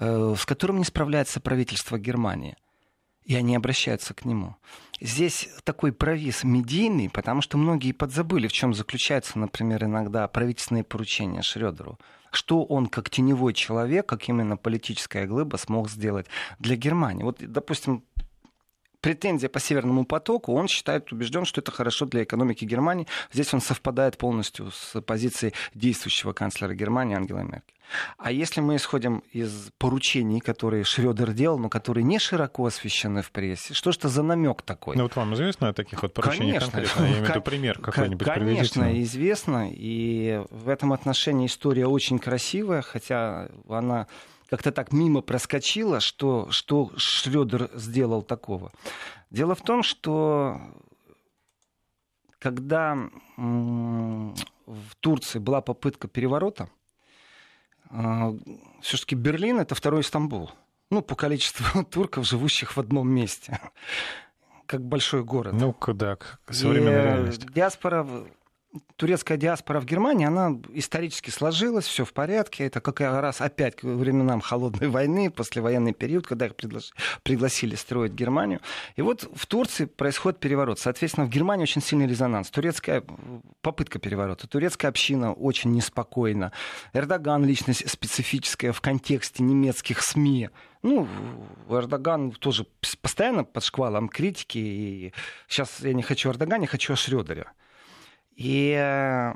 э, 0.00 0.34
с 0.36 0.44
которым 0.44 0.78
не 0.78 0.84
справляется 0.84 1.40
правительство 1.40 1.98
Германии. 1.98 2.56
И 3.24 3.34
они 3.36 3.54
обращаются 3.54 4.14
к 4.14 4.24
нему. 4.24 4.56
Здесь 5.00 5.48
такой 5.62 5.92
провис 5.92 6.44
медийный, 6.44 7.10
потому 7.10 7.42
что 7.42 7.58
многие 7.58 7.92
подзабыли, 7.92 8.48
в 8.48 8.52
чем 8.52 8.74
заключаются, 8.74 9.38
например, 9.38 9.84
иногда 9.84 10.26
правительственные 10.26 10.82
поручения 10.82 11.42
Шредеру 11.42 11.98
что 12.30 12.64
он 12.64 12.86
как 12.86 13.10
теневой 13.10 13.54
человек, 13.54 14.06
как 14.06 14.28
именно 14.28 14.56
политическая 14.56 15.26
глыба 15.26 15.56
смог 15.56 15.90
сделать 15.90 16.26
для 16.58 16.76
Германии. 16.76 17.24
Вот, 17.24 17.38
допустим, 17.40 18.04
претензия 19.00 19.48
по 19.48 19.60
Северному 19.60 20.04
потоку, 20.04 20.52
он 20.54 20.68
считает, 20.68 21.12
убежден, 21.12 21.44
что 21.44 21.60
это 21.60 21.70
хорошо 21.72 22.06
для 22.06 22.24
экономики 22.24 22.64
Германии. 22.64 23.06
Здесь 23.32 23.52
он 23.54 23.60
совпадает 23.60 24.18
полностью 24.18 24.70
с 24.70 25.00
позицией 25.00 25.54
действующего 25.74 26.32
канцлера 26.32 26.74
Германии 26.74 27.16
Ангела 27.16 27.40
Меркель. 27.40 27.74
А 28.18 28.30
если 28.30 28.60
мы 28.60 28.76
исходим 28.76 29.22
из 29.32 29.70
поручений, 29.78 30.40
которые 30.40 30.84
Шредер 30.84 31.32
делал, 31.32 31.58
но 31.58 31.68
которые 31.68 32.04
не 32.04 32.18
широко 32.18 32.66
освещены 32.66 33.22
в 33.22 33.30
прессе, 33.30 33.74
что 33.74 33.92
же 33.92 33.98
это 33.98 34.08
за 34.08 34.22
намек 34.22 34.62
такой? 34.62 34.96
Ну 34.96 35.04
вот 35.04 35.16
вам 35.16 35.34
известно 35.34 35.70
о 35.70 35.72
таких 35.72 36.02
вот 36.02 36.12
поручениях 36.12 36.60
конечно, 36.60 36.72
конкретно? 36.72 37.02
Я 37.02 37.08
имею 37.08 37.24
в 37.24 37.28
виду 37.28 37.40
пример 37.40 37.78
какой-нибудь 37.78 38.26
Конечно, 38.26 39.02
известно. 39.02 39.68
И 39.70 40.42
в 40.50 40.68
этом 40.68 40.92
отношении 40.92 41.46
история 41.46 41.86
очень 41.86 42.18
красивая, 42.18 42.82
хотя 42.82 43.48
она 43.68 44.06
как-то 44.48 44.72
так 44.72 44.92
мимо 44.92 45.20
проскочила, 45.20 46.00
что, 46.00 46.50
что 46.50 46.90
Шредер 46.96 47.70
сделал 47.74 48.22
такого. 48.22 48.72
Дело 49.30 49.54
в 49.54 49.62
том, 49.62 49.82
что 49.82 50.60
когда 52.38 52.96
в 53.36 54.94
Турции 55.00 55.38
была 55.38 55.60
попытка 55.60 56.08
переворота, 56.08 56.70
а, 57.90 58.34
все-таки 58.80 59.14
Берлин 59.14 59.60
это 59.60 59.74
второй 59.74 60.02
Стамбул. 60.02 60.50
Ну, 60.90 61.02
по 61.02 61.14
количеству 61.14 61.84
турков, 61.90 62.26
живущих 62.26 62.76
в 62.76 62.80
одном 62.80 63.10
месте. 63.10 63.60
Как 64.66 64.82
большой 64.82 65.24
город. 65.24 65.54
Ну, 65.54 65.74
да, 65.94 66.18
современная 66.50 67.04
реальность. 67.04 67.46
Диаспора 67.52 68.06
турецкая 68.96 69.38
диаспора 69.38 69.80
в 69.80 69.84
Германии, 69.84 70.26
она 70.26 70.60
исторически 70.72 71.30
сложилась, 71.30 71.86
все 71.86 72.04
в 72.04 72.12
порядке. 72.12 72.66
Это 72.66 72.80
как 72.80 73.00
раз 73.00 73.40
опять 73.40 73.76
к 73.76 73.84
временам 73.84 74.40
холодной 74.40 74.88
войны, 74.88 75.30
послевоенный 75.30 75.94
период, 75.94 76.26
когда 76.26 76.46
их 76.46 76.54
пригласили 77.22 77.74
строить 77.76 78.12
Германию. 78.12 78.60
И 78.96 79.02
вот 79.02 79.28
в 79.34 79.46
Турции 79.46 79.86
происходит 79.86 80.40
переворот. 80.40 80.78
Соответственно, 80.78 81.26
в 81.26 81.30
Германии 81.30 81.62
очень 81.62 81.82
сильный 81.82 82.06
резонанс. 82.06 82.50
Турецкая 82.50 83.04
попытка 83.62 83.98
переворота. 83.98 84.46
Турецкая 84.46 84.90
община 84.90 85.32
очень 85.32 85.72
неспокойна. 85.72 86.52
Эрдоган 86.92 87.44
личность 87.44 87.88
специфическая 87.88 88.72
в 88.72 88.80
контексте 88.80 89.42
немецких 89.42 90.02
СМИ. 90.02 90.50
Ну, 90.82 91.08
Эрдоган 91.68 92.32
тоже 92.32 92.66
постоянно 93.02 93.44
под 93.44 93.64
шквалом 93.64 94.08
критики. 94.08 94.58
И 94.58 95.12
сейчас 95.48 95.80
я 95.80 95.94
не 95.94 96.02
хочу 96.02 96.30
Эрдогана, 96.30 96.62
я 96.62 96.68
хочу 96.68 96.92
о 96.92 96.96
Шрёдере. 96.96 97.46
И 98.38 98.70
э, 98.70 99.34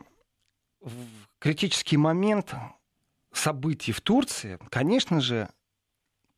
в 0.80 0.92
критический 1.40 1.96
момент 1.96 2.54
событий 3.32 3.90
в 3.90 4.00
Турции, 4.00 4.60
конечно 4.70 5.20
же, 5.20 5.48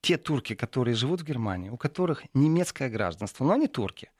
те 0.00 0.16
турки, 0.16 0.54
которые 0.54 0.94
живут 0.94 1.20
в 1.20 1.24
Германии, 1.24 1.68
у 1.68 1.76
которых 1.76 2.24
немецкое 2.32 2.88
гражданство, 2.88 3.44
но 3.44 3.52
они 3.52 3.68
турки. 3.68 4.10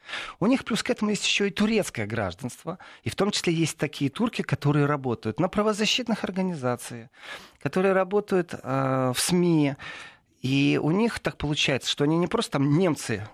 У 0.40 0.46
них 0.46 0.64
плюс 0.64 0.82
к 0.82 0.90
этому 0.90 1.10
есть 1.10 1.26
еще 1.26 1.48
и 1.48 1.50
турецкое 1.50 2.06
гражданство. 2.06 2.78
И 3.02 3.08
в 3.08 3.14
том 3.16 3.30
числе 3.30 3.54
есть 3.54 3.78
такие 3.78 4.10
турки, 4.10 4.42
которые 4.42 4.84
работают 4.84 5.40
на 5.40 5.48
правозащитных 5.48 6.22
организациях, 6.24 7.08
которые 7.62 7.94
работают 7.94 8.54
э, 8.54 9.12
в 9.14 9.18
СМИ. 9.18 9.76
И 10.42 10.78
у 10.82 10.90
них 10.90 11.18
так 11.18 11.38
получается, 11.38 11.90
что 11.90 12.04
они 12.04 12.18
не 12.18 12.26
просто 12.26 12.52
там 12.52 12.76
немцы, 12.76 13.26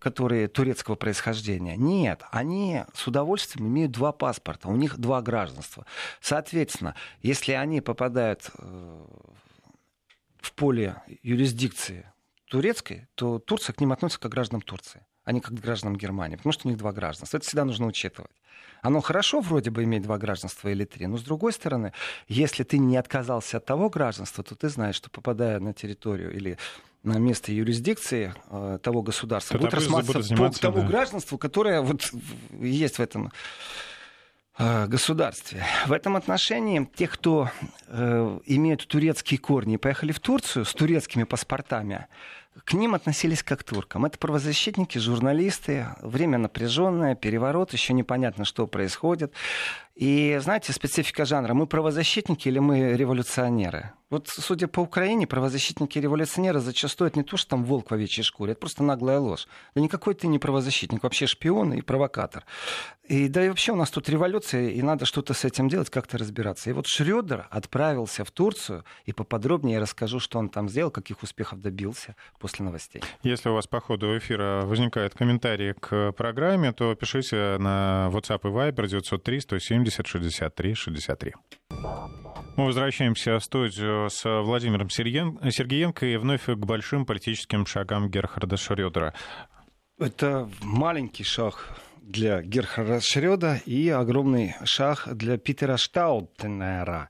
которые 0.00 0.48
турецкого 0.48 0.94
происхождения. 0.94 1.76
Нет, 1.76 2.22
они 2.30 2.84
с 2.94 3.06
удовольствием 3.06 3.68
имеют 3.68 3.92
два 3.92 4.12
паспорта, 4.12 4.68
у 4.68 4.76
них 4.76 4.98
два 4.98 5.22
гражданства. 5.22 5.86
Соответственно, 6.20 6.94
если 7.22 7.52
они 7.52 7.80
попадают 7.80 8.50
э, 8.58 9.06
в 10.38 10.52
поле 10.52 11.02
юрисдикции 11.22 12.10
турецкой, 12.48 13.08
то 13.14 13.38
Турция 13.38 13.72
к 13.72 13.80
ним 13.80 13.92
относится 13.92 14.20
как 14.20 14.30
к 14.30 14.34
гражданам 14.34 14.62
Турции, 14.62 15.06
а 15.24 15.32
не 15.32 15.40
как 15.40 15.54
гражданам 15.54 15.96
Германии, 15.96 16.36
потому 16.36 16.52
что 16.52 16.68
у 16.68 16.70
них 16.70 16.78
два 16.78 16.92
гражданства. 16.92 17.36
Это 17.36 17.46
всегда 17.46 17.64
нужно 17.64 17.86
учитывать. 17.86 18.30
Оно 18.82 19.00
хорошо 19.00 19.40
вроде 19.40 19.70
бы 19.70 19.84
иметь 19.84 20.02
два 20.02 20.18
гражданства 20.18 20.68
или 20.68 20.84
три, 20.84 21.06
но 21.06 21.18
с 21.18 21.22
другой 21.22 21.52
стороны, 21.52 21.92
если 22.28 22.62
ты 22.62 22.78
не 22.78 22.96
отказался 22.96 23.58
от 23.58 23.64
того 23.64 23.90
гражданства, 23.90 24.42
то 24.42 24.54
ты 24.54 24.68
знаешь, 24.68 24.94
что 24.96 25.10
попадая 25.10 25.60
на 25.60 25.72
территорию 25.72 26.34
или 26.34 26.58
на 27.02 27.18
место 27.18 27.52
юрисдикции 27.52 28.34
э, 28.50 28.78
того 28.82 29.02
государства 29.02 29.56
будет 29.56 29.74
рассматриваться 29.74 30.34
по 30.34 30.50
тому 30.50 30.82
да. 30.82 30.86
гражданству, 30.86 31.38
которое 31.38 31.80
вот 31.80 32.12
есть 32.60 32.98
в 32.98 33.00
этом 33.00 33.32
э, 34.58 34.86
государстве. 34.86 35.64
В 35.86 35.92
этом 35.92 36.16
отношении 36.16 36.88
те, 36.94 37.06
кто 37.06 37.50
э, 37.86 38.38
имеют 38.44 38.86
турецкие 38.86 39.38
корни 39.38 39.74
и 39.74 39.78
поехали 39.78 40.12
в 40.12 40.20
Турцию 40.20 40.66
с 40.66 40.74
турецкими 40.74 41.24
паспортами, 41.24 42.06
к 42.64 42.74
ним 42.74 42.94
относились 42.94 43.42
как 43.42 43.60
к 43.60 43.64
туркам. 43.64 44.04
Это 44.04 44.18
правозащитники, 44.18 44.98
журналисты, 44.98 45.86
время 46.02 46.38
напряженное, 46.38 47.14
переворот, 47.14 47.72
еще 47.72 47.92
непонятно, 47.92 48.44
что 48.44 48.66
происходит. 48.66 49.32
И 49.94 50.38
знаете, 50.42 50.72
специфика 50.72 51.24
жанра, 51.24 51.54
мы 51.54 51.66
правозащитники 51.66 52.48
или 52.48 52.58
мы 52.58 52.94
революционеры? 52.94 53.92
Вот, 54.08 54.28
судя 54.28 54.66
по 54.66 54.80
Украине, 54.80 55.26
правозащитники 55.26 55.98
и 55.98 56.00
революционеры 56.00 56.60
зачастую 56.60 57.08
это 57.08 57.18
не 57.18 57.24
то, 57.24 57.36
что 57.36 57.50
там 57.50 57.64
волк 57.64 57.90
в 57.90 57.94
овечьей 57.94 58.24
шкуре, 58.24 58.52
это 58.52 58.60
просто 58.60 58.82
наглая 58.82 59.20
ложь. 59.20 59.46
Да 59.74 59.80
никакой 59.80 60.14
ты 60.14 60.26
не 60.26 60.38
правозащитник, 60.38 61.02
вообще 61.02 61.26
шпион 61.26 61.74
и 61.74 61.82
провокатор. 61.82 62.44
И 63.10 63.26
да 63.26 63.44
и 63.44 63.48
вообще 63.48 63.72
у 63.72 63.74
нас 63.74 63.90
тут 63.90 64.08
революция, 64.08 64.68
и 64.68 64.80
надо 64.82 65.04
что-то 65.04 65.34
с 65.34 65.44
этим 65.44 65.68
делать, 65.68 65.90
как-то 65.90 66.16
разбираться. 66.16 66.70
И 66.70 66.72
вот 66.72 66.86
Шрёдер 66.86 67.48
отправился 67.50 68.24
в 68.24 68.30
Турцию, 68.30 68.84
и 69.04 69.12
поподробнее 69.12 69.80
расскажу, 69.80 70.20
что 70.20 70.38
он 70.38 70.48
там 70.48 70.68
сделал, 70.68 70.92
каких 70.92 71.24
успехов 71.24 71.60
добился 71.60 72.14
после 72.38 72.64
новостей. 72.64 73.02
Если 73.24 73.48
у 73.48 73.54
вас 73.54 73.66
по 73.66 73.80
ходу 73.80 74.16
эфира 74.16 74.62
возникают 74.64 75.14
комментарии 75.14 75.72
к 75.72 76.12
программе, 76.12 76.72
то 76.72 76.94
пишите 76.94 77.58
на 77.58 78.10
WhatsApp 78.12 78.42
и 78.44 78.46
Viber 78.46 78.86
903 78.86 79.40
170 79.40 80.06
63 80.06 80.74
63. 80.74 81.34
Мы 82.56 82.64
возвращаемся 82.64 83.40
в 83.40 83.44
студию 83.44 84.08
с 84.08 84.22
Владимиром 84.24 84.88
Сергеенко 84.88 86.06
и 86.06 86.16
вновь 86.16 86.44
к 86.44 86.54
большим 86.54 87.04
политическим 87.04 87.66
шагам 87.66 88.08
Герхарда 88.08 88.56
Шрёдера. 88.56 89.14
Это 89.98 90.48
маленький 90.62 91.24
шаг 91.24 91.76
для 92.10 92.42
Герхарда 92.42 93.00
Шрёда 93.00 93.60
и 93.66 93.88
огромный 93.88 94.54
шаг 94.64 95.08
для 95.12 95.38
Питера 95.38 95.76
Штаутенера. 95.76 97.08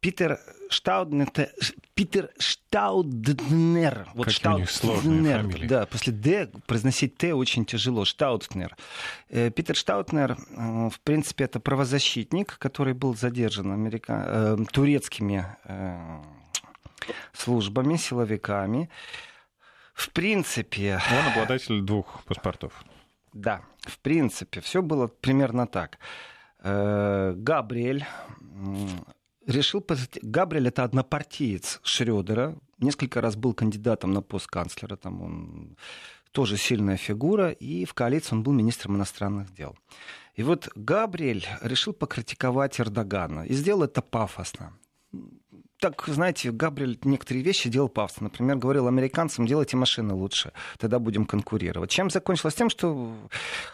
Питер 0.00 0.38
Штауднер, 0.70 1.28
Питер 1.94 2.30
Штауднер. 2.38 4.06
Вот 4.14 4.26
как 4.26 4.34
Штауднер. 4.34 5.66
Да, 5.66 5.86
после 5.86 6.12
Д 6.12 6.50
произносить 6.66 7.16
Т 7.16 7.34
очень 7.34 7.64
тяжело. 7.64 8.04
Штауднер. 8.04 8.76
Э, 9.28 9.50
Питер 9.50 9.74
Штауднер, 9.74 10.32
э, 10.32 10.88
в 10.88 11.00
принципе, 11.00 11.44
это 11.44 11.58
правозащитник, 11.58 12.58
который 12.58 12.94
был 12.94 13.16
задержан 13.16 13.72
америка... 13.72 14.24
Э, 14.26 14.56
турецкими 14.72 15.46
службами, 17.32 17.96
силовиками. 17.96 18.90
В 19.94 20.10
принципе... 20.10 21.00
Он 21.10 21.32
обладатель 21.32 21.80
двух 21.80 22.22
паспортов. 22.24 22.84
Да, 23.32 23.62
в 23.88 23.98
принципе, 23.98 24.60
все 24.60 24.82
было 24.82 25.06
примерно 25.08 25.66
так. 25.66 25.98
Габриэль 26.62 28.04
решил... 29.46 29.84
Габриэль— 30.22 30.68
это 30.68 30.84
однопартиец 30.84 31.80
Шрёдера. 31.82 32.56
Несколько 32.78 33.20
раз 33.20 33.36
был 33.36 33.54
кандидатом 33.54 34.12
на 34.12 34.22
пост 34.22 34.46
канцлера. 34.46 34.96
Там 34.96 35.22
он 35.22 35.76
тоже 36.32 36.56
сильная 36.56 36.96
фигура. 36.96 37.50
И 37.50 37.84
в 37.84 37.94
коалиции 37.94 38.34
он 38.34 38.42
был 38.42 38.52
министром 38.52 38.96
иностранных 38.96 39.52
дел. 39.54 39.76
И 40.34 40.42
вот 40.42 40.68
Габриэль 40.74 41.46
решил 41.62 41.92
покритиковать 41.92 42.80
Эрдогана. 42.80 43.46
И 43.46 43.54
сделал 43.54 43.82
это 43.82 44.02
пафосно 44.02 44.72
так, 45.80 46.04
знаете, 46.06 46.50
Габриэль 46.50 46.98
некоторые 47.04 47.42
вещи 47.42 47.68
делал 47.68 47.88
пафосно. 47.88 48.24
Например, 48.24 48.56
говорил 48.56 48.88
американцам, 48.88 49.46
делайте 49.46 49.76
машины 49.76 50.14
лучше, 50.14 50.52
тогда 50.78 50.98
будем 50.98 51.24
конкурировать. 51.24 51.90
Чем 51.90 52.10
закончилось? 52.10 52.54
Тем, 52.54 52.68
что 52.68 53.14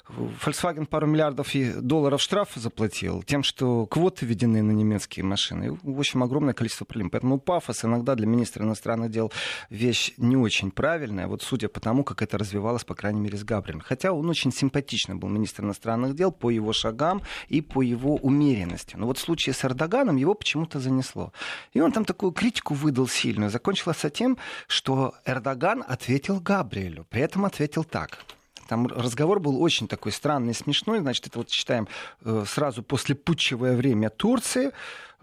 Volkswagen 0.08 0.86
пару 0.86 1.06
миллиардов 1.06 1.52
долларов 1.80 2.20
штрафа 2.20 2.60
заплатил, 2.60 3.22
тем, 3.22 3.42
что 3.42 3.86
квоты 3.86 4.26
введены 4.26 4.62
на 4.62 4.72
немецкие 4.72 5.24
машины. 5.24 5.78
В 5.82 5.98
общем, 5.98 6.22
огромное 6.22 6.54
количество 6.54 6.84
проблем. 6.84 7.10
Поэтому 7.10 7.38
пафос 7.38 7.84
иногда 7.84 8.14
для 8.14 8.26
министра 8.26 8.64
иностранных 8.64 9.10
дел 9.10 9.32
вещь 9.70 10.12
не 10.18 10.36
очень 10.36 10.70
правильная, 10.70 11.26
вот 11.26 11.42
судя 11.42 11.68
по 11.68 11.80
тому, 11.80 12.04
как 12.04 12.22
это 12.22 12.36
развивалось, 12.38 12.84
по 12.84 12.94
крайней 12.94 13.20
мере, 13.20 13.38
с 13.38 13.44
Габриэлем. 13.44 13.80
Хотя 13.80 14.12
он 14.12 14.28
очень 14.28 14.52
симпатичный 14.52 15.14
был 15.14 15.28
министр 15.28 15.64
иностранных 15.64 16.14
дел 16.14 16.32
по 16.32 16.50
его 16.50 16.72
шагам 16.72 17.22
и 17.48 17.60
по 17.60 17.80
его 17.80 18.16
умеренности. 18.16 18.96
Но 18.96 19.06
вот 19.06 19.18
в 19.18 19.20
случае 19.20 19.54
с 19.54 19.64
Эрдоганом 19.64 20.16
его 20.16 20.34
почему-то 20.34 20.80
занесло. 20.80 21.32
И 21.72 21.80
он 21.80 21.93
там 21.94 22.04
такую 22.04 22.32
критику 22.32 22.74
выдал 22.74 23.08
сильную. 23.08 23.50
Закончилось 23.50 24.04
тем, 24.12 24.36
что 24.66 25.14
Эрдоган 25.24 25.84
ответил 25.86 26.40
Габриэлю. 26.40 27.06
При 27.08 27.22
этом 27.22 27.44
ответил 27.44 27.84
так. 27.84 28.24
Там 28.68 28.86
разговор 28.86 29.40
был 29.40 29.62
очень 29.62 29.88
такой 29.88 30.12
странный, 30.12 30.54
смешной. 30.54 31.00
Значит, 31.00 31.28
это 31.28 31.38
вот 31.38 31.50
считаем 31.50 31.86
э, 32.22 32.44
сразу 32.46 32.82
после 32.82 33.14
путчевое 33.14 33.76
время 33.76 34.10
Турции. 34.10 34.72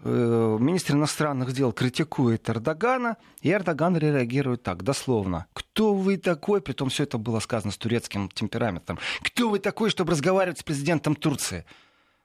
Э, 0.04 0.56
министр 0.58 0.94
иностранных 0.94 1.52
дел 1.52 1.72
критикует 1.72 2.48
Эрдогана, 2.48 3.16
и 3.42 3.50
Эрдоган 3.50 3.96
реагирует 3.96 4.62
так, 4.62 4.82
дословно. 4.82 5.46
Кто 5.52 5.92
вы 5.92 6.16
такой? 6.16 6.60
Притом 6.60 6.88
все 6.88 7.02
это 7.02 7.18
было 7.18 7.40
сказано 7.40 7.72
с 7.72 7.76
турецким 7.76 8.28
темпераментом. 8.28 8.98
Кто 9.22 9.50
вы 9.50 9.58
такой, 9.58 9.90
чтобы 9.90 10.12
разговаривать 10.12 10.60
с 10.60 10.62
президентом 10.62 11.16
Турции? 11.16 11.64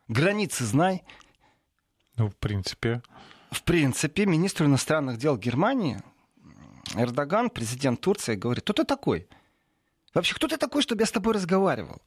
Границы 0.07 0.63
знай. 0.65 1.03
Ну, 2.15 2.29
в 2.29 2.36
принципе 2.36 3.01
в 3.51 3.63
принципе, 3.63 4.25
министр 4.25 4.65
иностранных 4.65 5.17
дел 5.17 5.38
Германии 5.38 6.01
Эрдоган, 6.95 7.49
президент 7.49 8.01
Турции, 8.01 8.36
говорит, 8.36 8.63
кто 8.63 8.73
ты 8.73 8.83
такой? 8.83 9.27
Вообще, 10.13 10.36
кто 10.36 10.47
ты 10.47 10.57
такой, 10.57 10.81
чтобы 10.81 11.01
я 11.01 11.05
с 11.05 11.12
тобой 11.12 11.33
разговаривал? 11.33 12.01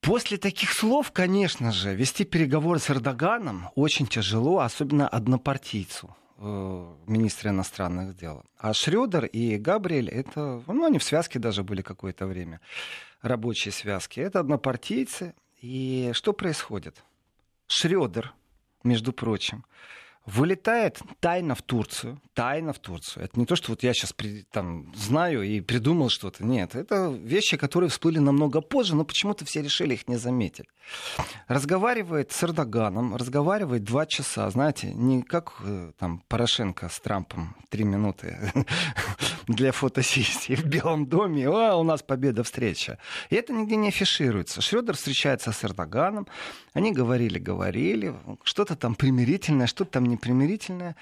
После 0.00 0.36
таких 0.36 0.72
слов, 0.72 1.12
конечно 1.12 1.72
же, 1.72 1.94
вести 1.94 2.24
переговоры 2.24 2.78
с 2.78 2.90
Эрдоганом 2.90 3.70
очень 3.74 4.06
тяжело, 4.06 4.58
особенно 4.58 5.08
однопартийцу 5.08 6.14
э, 6.36 6.94
министра 7.06 7.50
иностранных 7.50 8.14
дел. 8.14 8.44
А 8.58 8.74
Шрёдер 8.74 9.24
и 9.24 9.56
Габриэль, 9.56 10.10
это, 10.10 10.62
ну, 10.66 10.84
они 10.84 10.98
в 10.98 11.02
связке 11.04 11.38
даже 11.38 11.62
были 11.62 11.80
какое-то 11.80 12.26
время, 12.26 12.60
рабочие 13.22 13.72
связки. 13.72 14.20
Это 14.20 14.40
однопартийцы. 14.40 15.34
И 15.62 16.10
что 16.12 16.34
происходит? 16.34 17.02
Шрёдер, 17.66 18.34
между 18.84 19.12
прочим, 19.12 19.64
вылетает 20.26 21.00
тайно 21.20 21.54
в 21.54 21.62
Турцию, 21.62 22.20
тайно 22.32 22.72
в 22.72 22.78
Турцию. 22.78 23.24
Это 23.24 23.38
не 23.38 23.44
то, 23.44 23.56
что 23.56 23.72
вот 23.72 23.82
я 23.82 23.92
сейчас 23.92 24.14
там 24.50 24.92
знаю 24.96 25.42
и 25.42 25.60
придумал 25.60 26.08
что-то. 26.08 26.44
Нет, 26.44 26.74
это 26.74 27.08
вещи, 27.08 27.56
которые 27.56 27.90
всплыли 27.90 28.18
намного 28.18 28.60
позже, 28.62 28.96
но 28.96 29.04
почему-то 29.04 29.44
все 29.44 29.60
решили 29.62 29.94
их 29.94 30.08
не 30.08 30.16
заметить. 30.16 30.66
Разговаривает 31.46 32.32
с 32.32 32.42
Эрдоганом, 32.42 33.16
разговаривает 33.16 33.84
два 33.84 34.06
часа, 34.06 34.48
знаете, 34.50 34.92
не 34.94 35.22
как 35.22 35.54
э, 35.62 35.92
там 35.98 36.22
Порошенко 36.28 36.88
с 36.88 37.00
Трампом 37.00 37.54
три 37.68 37.84
минуты 37.84 38.52
для 39.48 39.72
фотосессии 39.72 40.54
в 40.56 40.64
Белом 40.64 41.06
доме, 41.06 41.46
а, 41.48 41.76
у 41.76 41.82
нас 41.82 42.02
победа, 42.02 42.42
встреча. 42.42 42.98
И 43.30 43.36
это 43.36 43.52
нигде 43.52 43.76
не 43.76 43.88
афишируется. 43.88 44.60
Шредер 44.60 44.96
встречается 44.96 45.52
с 45.52 45.64
Эрдоганом, 45.64 46.26
они 46.72 46.92
говорили, 46.92 47.38
говорили, 47.38 48.14
что-то 48.42 48.76
там 48.76 48.94
примирительное, 48.94 49.66
что-то 49.66 49.92
там 49.92 50.06
непримирительное. 50.06 50.96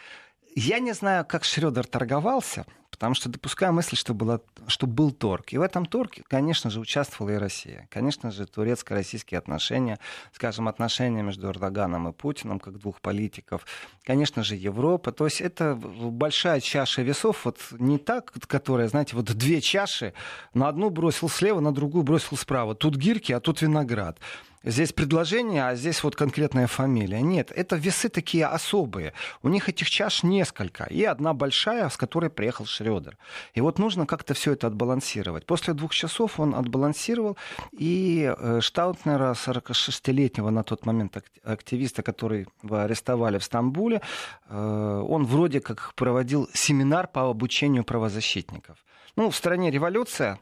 Я 0.55 0.81
не 0.81 0.93
знаю, 0.93 1.25
как 1.25 1.45
Шредер 1.45 1.87
торговался, 1.87 2.67
потому 2.91 3.15
что 3.15 3.31
допускаю 3.31 3.73
мысль, 3.73 3.97
что, 3.97 4.13
была, 4.13 4.41
что 4.67 4.87
был 4.87 5.11
торг. 5.11 5.53
И 5.53 5.59
в 5.59 5.63
этом 5.63 5.87
торге, 5.87 6.23
конечно 6.29 6.69
же, 6.69 6.79
участвовала 6.79 7.33
и 7.35 7.37
Россия. 7.39 7.89
Конечно 7.91 8.31
же, 8.31 8.47
турецко-российские 8.47 9.39
отношения, 9.39 9.99
скажем, 10.33 10.69
отношения 10.69 11.23
между 11.23 11.49
Эрдоганом 11.49 12.09
и 12.09 12.13
Путиным, 12.13 12.61
как 12.61 12.79
двух 12.79 13.01
политиков. 13.01 13.65
Конечно 14.05 14.43
же, 14.45 14.55
Европа. 14.55 15.11
То 15.11 15.25
есть 15.25 15.41
это 15.41 15.75
большая 15.75 16.61
чаша 16.61 17.03
весов, 17.03 17.47
вот 17.47 17.59
не 17.73 17.99
так, 17.99 18.33
которая, 18.47 18.89
знаете, 18.89 19.17
вот 19.17 19.25
две 19.25 19.61
чаши, 19.61 20.13
на 20.53 20.69
одну 20.69 20.91
бросил 20.91 21.31
слева, 21.31 21.61
на 21.61 21.73
другую 21.73 22.05
бросил 22.05 22.37
справа. 22.37 22.75
Тут 22.75 22.97
гирки, 22.97 23.33
а 23.33 23.41
тут 23.41 23.63
виноград 23.63 24.19
здесь 24.65 24.93
предложение, 24.93 25.67
а 25.67 25.75
здесь 25.75 26.03
вот 26.03 26.17
конкретная 26.17 26.67
фамилия. 26.67 27.21
Нет, 27.23 27.53
это 27.55 27.77
весы 27.77 28.09
такие 28.09 28.47
особые. 28.47 29.13
У 29.43 29.49
них 29.49 29.69
этих 29.69 29.91
чаш 29.91 30.23
несколько. 30.23 30.85
И 30.85 31.05
одна 31.05 31.35
большая, 31.35 31.89
с 31.89 31.97
которой 31.97 32.31
приехал 32.31 32.67
Шредер. 32.67 33.17
И 33.55 33.61
вот 33.61 33.79
нужно 33.79 34.07
как-то 34.07 34.35
все 34.35 34.53
это 34.53 34.67
отбалансировать. 34.67 35.47
После 35.47 35.75
двух 35.75 35.95
часов 35.95 36.41
он 36.41 36.55
отбалансировал, 36.55 37.37
и 37.73 38.35
э, 38.37 38.61
Штаутнера, 38.61 39.33
46-летнего 39.33 40.51
на 40.51 40.63
тот 40.63 40.87
момент 40.87 41.17
активиста, 41.45 42.03
который 42.03 42.47
арестовали 42.71 43.39
в 43.39 43.45
Стамбуле, 43.45 44.01
э, 44.49 45.05
он 45.09 45.27
вроде 45.27 45.61
как 45.61 45.95
проводил 45.95 46.49
семинар 46.53 47.09
по 47.09 47.29
обучению 47.29 47.85
правозащитников. 47.85 48.77
Ну, 49.17 49.29
в 49.29 49.37
стране 49.37 49.71
революция, 49.71 50.39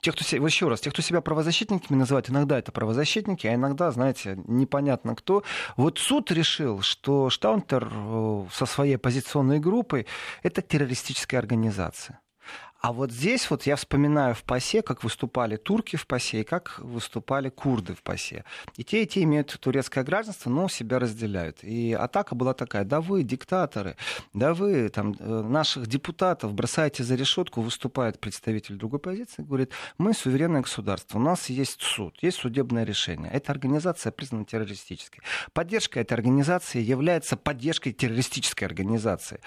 те, 0.00 0.12
кто 0.12 0.24
себя, 0.24 0.44
еще 0.44 0.68
раз, 0.68 0.80
те, 0.80 0.90
кто 0.90 1.02
себя 1.02 1.20
правозащитниками 1.20 1.96
называют, 1.96 2.30
иногда 2.30 2.58
это 2.58 2.72
правозащитники, 2.72 3.46
а 3.46 3.54
иногда, 3.54 3.90
знаете, 3.90 4.38
непонятно 4.46 5.14
кто. 5.14 5.42
Вот 5.76 5.98
суд 5.98 6.30
решил, 6.30 6.82
что 6.82 7.30
Штаунтер 7.30 7.90
э, 7.90 8.44
со 8.52 8.66
своей 8.66 8.96
оппозиционной 8.96 9.58
группой 9.58 10.06
это 10.42 10.62
террористическая 10.62 11.40
организация. 11.40 12.20
А 12.80 12.92
вот 12.92 13.10
здесь 13.10 13.50
вот 13.50 13.64
я 13.64 13.76
вспоминаю 13.76 14.34
в 14.34 14.42
ПАСЕ, 14.44 14.82
как 14.82 15.02
выступали 15.02 15.56
турки 15.56 15.96
в 15.96 16.06
ПАСЕ 16.06 16.42
и 16.42 16.44
как 16.44 16.78
выступали 16.78 17.48
курды 17.48 17.94
в 17.94 18.02
ПАСЕ. 18.02 18.44
И 18.76 18.84
те, 18.84 19.02
и 19.02 19.06
те 19.06 19.22
имеют 19.22 19.58
турецкое 19.60 20.04
гражданство, 20.04 20.50
но 20.50 20.68
себя 20.68 20.98
разделяют. 20.98 21.64
И 21.64 21.92
атака 21.92 22.34
была 22.34 22.54
такая, 22.54 22.84
да 22.84 23.00
вы, 23.00 23.22
диктаторы, 23.22 23.96
да 24.34 24.54
вы, 24.54 24.88
там, 24.88 25.16
э, 25.18 25.42
наших 25.42 25.86
депутатов 25.86 26.52
бросаете 26.52 27.02
за 27.02 27.14
решетку, 27.14 27.60
выступает 27.60 28.20
представитель 28.20 28.76
другой 28.76 29.00
позиции, 29.00 29.42
говорит, 29.42 29.72
мы 29.98 30.12
суверенное 30.12 30.60
государство, 30.60 31.18
у 31.18 31.22
нас 31.22 31.48
есть 31.48 31.82
суд, 31.82 32.16
есть 32.22 32.38
судебное 32.38 32.84
решение. 32.84 33.30
Эта 33.32 33.52
организация 33.52 34.12
признана 34.12 34.44
террористической. 34.44 35.22
Поддержка 35.52 36.00
этой 36.00 36.12
организации 36.14 36.80
является 36.80 37.36
поддержкой 37.36 37.92
террористической 37.92 38.68
организации. 38.68 39.40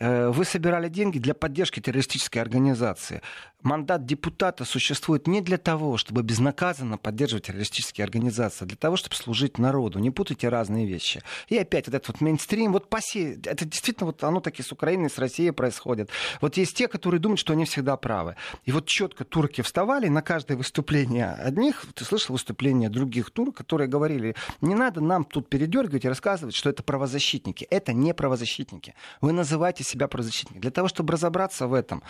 Э, 0.00 0.30
вы 0.30 0.44
собирали 0.44 0.88
деньги 0.88 1.18
для 1.18 1.34
поддержки 1.34 1.78
террористической 1.78 2.40
организации. 2.40 3.20
Мандат 3.62 4.06
депутата 4.06 4.64
существует 4.64 5.26
не 5.26 5.42
для 5.42 5.58
того, 5.58 5.98
чтобы 5.98 6.22
безнаказанно 6.22 6.96
поддерживать 6.96 7.46
террористические 7.46 8.04
организации, 8.04 8.64
а 8.64 8.66
для 8.66 8.76
того, 8.76 8.96
чтобы 8.96 9.14
служить 9.16 9.58
народу. 9.58 9.98
Не 9.98 10.10
путайте 10.10 10.48
разные 10.48 10.86
вещи. 10.86 11.20
И 11.48 11.58
опять 11.58 11.86
вот 11.86 11.94
этот 11.94 12.08
вот 12.08 12.20
мейнстрим, 12.22 12.72
вот 12.72 12.88
паси, 12.88 13.38
это 13.44 13.66
действительно 13.66 14.06
вот 14.06 14.24
оно 14.24 14.40
таки 14.40 14.62
с 14.62 14.72
Украиной, 14.72 15.10
с 15.10 15.18
Россией 15.18 15.50
происходит. 15.50 16.08
Вот 16.40 16.56
есть 16.56 16.74
те, 16.74 16.88
которые 16.88 17.20
думают, 17.20 17.38
что 17.38 17.52
они 17.52 17.66
всегда 17.66 17.98
правы. 17.98 18.36
И 18.64 18.72
вот 18.72 18.86
четко 18.86 19.24
турки 19.24 19.60
вставали 19.60 20.08
на 20.08 20.22
каждое 20.22 20.56
выступление 20.56 21.32
одних, 21.32 21.84
ты 21.94 22.06
слышал 22.06 22.32
выступления 22.32 22.88
других 22.88 23.30
турок, 23.30 23.56
которые 23.56 23.88
говорили, 23.88 24.36
не 24.62 24.74
надо 24.74 25.02
нам 25.02 25.24
тут 25.24 25.50
передергивать 25.50 26.06
и 26.06 26.08
рассказывать, 26.08 26.54
что 26.54 26.70
это 26.70 26.82
правозащитники. 26.82 27.64
Это 27.64 27.92
не 27.92 28.14
правозащитники. 28.14 28.94
Вы 29.20 29.32
называете 29.32 29.84
себя 29.90 30.08
правозащитником. 30.08 30.60
Для 30.60 30.70
того, 30.70 30.88
чтобы 30.88 31.12
разобраться 31.12 31.66
в 31.66 31.74
этом, 31.74 32.02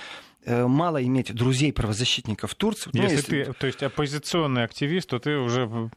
э, 0.44 0.66
мало 0.66 1.02
иметь 1.02 1.34
друзей 1.34 1.72
правозащитников 1.72 2.52
в 2.52 2.54
Турции. 2.54 2.90
Если, 2.92 3.00
ну, 3.00 3.12
если 3.12 3.44
ты, 3.44 3.52
то 3.52 3.66
есть 3.66 3.82
оппозиционный 3.82 4.64
активист, 4.64 5.08
то 5.08 5.18
ты 5.18 5.36
уже 5.36 5.90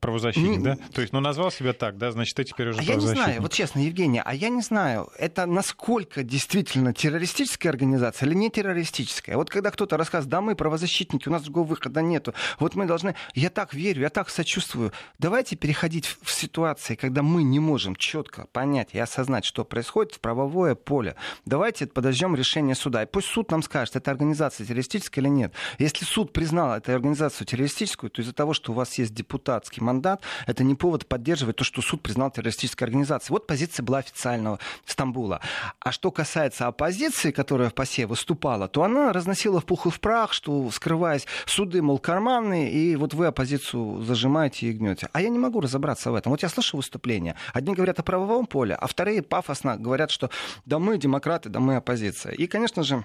правозащитник, 0.00 0.58
не, 0.58 0.64
да? 0.64 0.78
То 0.92 1.00
есть, 1.00 1.12
ну, 1.12 1.20
назвал 1.20 1.50
себя 1.50 1.72
так, 1.72 1.98
да, 1.98 2.10
значит, 2.10 2.34
ты 2.36 2.44
теперь 2.44 2.70
уже 2.70 2.80
а 2.80 2.82
Я 2.82 2.96
не 2.96 3.06
знаю, 3.06 3.42
вот 3.42 3.52
честно, 3.52 3.80
Евгения, 3.80 4.22
а 4.24 4.34
я 4.34 4.48
не 4.48 4.62
знаю, 4.62 5.10
это 5.18 5.46
насколько 5.46 6.22
действительно 6.22 6.92
террористическая 6.92 7.70
организация 7.70 8.26
или 8.26 8.34
не 8.34 8.50
террористическая. 8.50 9.36
Вот 9.36 9.50
когда 9.50 9.70
кто-то 9.70 9.96
рассказывает, 9.96 10.30
да, 10.30 10.40
мы 10.40 10.54
правозащитники, 10.54 11.28
у 11.28 11.32
нас 11.32 11.42
другого 11.42 11.66
выхода 11.66 12.02
нету, 12.02 12.34
вот 12.58 12.74
мы 12.74 12.86
должны... 12.86 13.14
Я 13.34 13.50
так 13.50 13.74
верю, 13.74 14.02
я 14.02 14.10
так 14.10 14.30
сочувствую. 14.30 14.92
Давайте 15.18 15.56
переходить 15.56 16.06
в 16.22 16.30
ситуации, 16.30 16.94
когда 16.94 17.22
мы 17.22 17.42
не 17.42 17.60
можем 17.60 17.96
четко 17.96 18.46
понять 18.52 18.90
и 18.92 18.98
осознать, 18.98 19.44
что 19.44 19.64
происходит 19.64 20.14
в 20.14 20.20
правовое 20.20 20.74
поле. 20.74 21.14
Давайте 21.44 21.86
подождем 21.86 22.34
решения 22.34 22.74
суда. 22.74 23.02
И 23.02 23.06
пусть 23.06 23.28
суд 23.28 23.50
нам 23.50 23.62
скажет, 23.62 23.96
это 23.96 24.10
организация 24.10 24.66
террористическая 24.66 25.22
или 25.22 25.30
нет. 25.30 25.54
Если 25.78 26.04
суд 26.04 26.32
признал 26.32 26.76
эту 26.76 26.92
организацию 26.92 27.46
террористическую, 27.46 28.10
то 28.10 28.22
из-за 28.22 28.32
того, 28.32 28.54
что 28.54 28.72
у 28.72 28.74
вас 28.74 28.98
есть 28.98 29.14
депутатский 29.14 29.82
мандат, 29.90 30.22
это 30.46 30.62
не 30.62 30.74
повод 30.76 31.06
поддерживать 31.06 31.56
то, 31.56 31.64
что 31.64 31.82
суд 31.82 32.00
признал 32.00 32.30
террористической 32.30 32.86
организацией. 32.86 33.32
Вот 33.32 33.46
позиция 33.46 33.82
была 33.82 33.98
официального 33.98 34.58
Стамбула. 34.86 35.40
А 35.80 35.90
что 35.90 36.10
касается 36.12 36.68
оппозиции, 36.68 37.32
которая 37.32 37.70
в 37.70 37.74
ПАСЕ 37.74 38.06
выступала, 38.06 38.68
то 38.68 38.84
она 38.84 39.12
разносила 39.12 39.60
в 39.60 39.64
пух 39.64 39.86
и 39.86 39.90
в 39.90 39.98
прах, 40.00 40.32
что, 40.32 40.70
скрываясь, 40.70 41.26
суды, 41.46 41.82
мол, 41.82 41.98
карманные, 41.98 42.70
и 42.70 42.96
вот 42.96 43.14
вы 43.14 43.26
оппозицию 43.26 44.02
зажимаете 44.02 44.66
и 44.66 44.72
гнете. 44.72 45.08
А 45.12 45.20
я 45.20 45.28
не 45.28 45.38
могу 45.38 45.60
разобраться 45.60 46.12
в 46.12 46.14
этом. 46.14 46.30
Вот 46.30 46.42
я 46.42 46.48
слышу 46.48 46.76
выступления. 46.76 47.34
Одни 47.52 47.74
говорят 47.74 47.98
о 47.98 48.02
правовом 48.02 48.46
поле, 48.46 48.74
а 48.74 48.86
вторые 48.86 49.22
пафосно 49.22 49.76
говорят, 49.76 50.10
что 50.10 50.30
да 50.66 50.78
мы 50.78 50.98
демократы, 50.98 51.48
да 51.48 51.58
мы 51.58 51.76
оппозиция. 51.76 52.32
И, 52.32 52.46
конечно 52.46 52.82
же, 52.84 53.04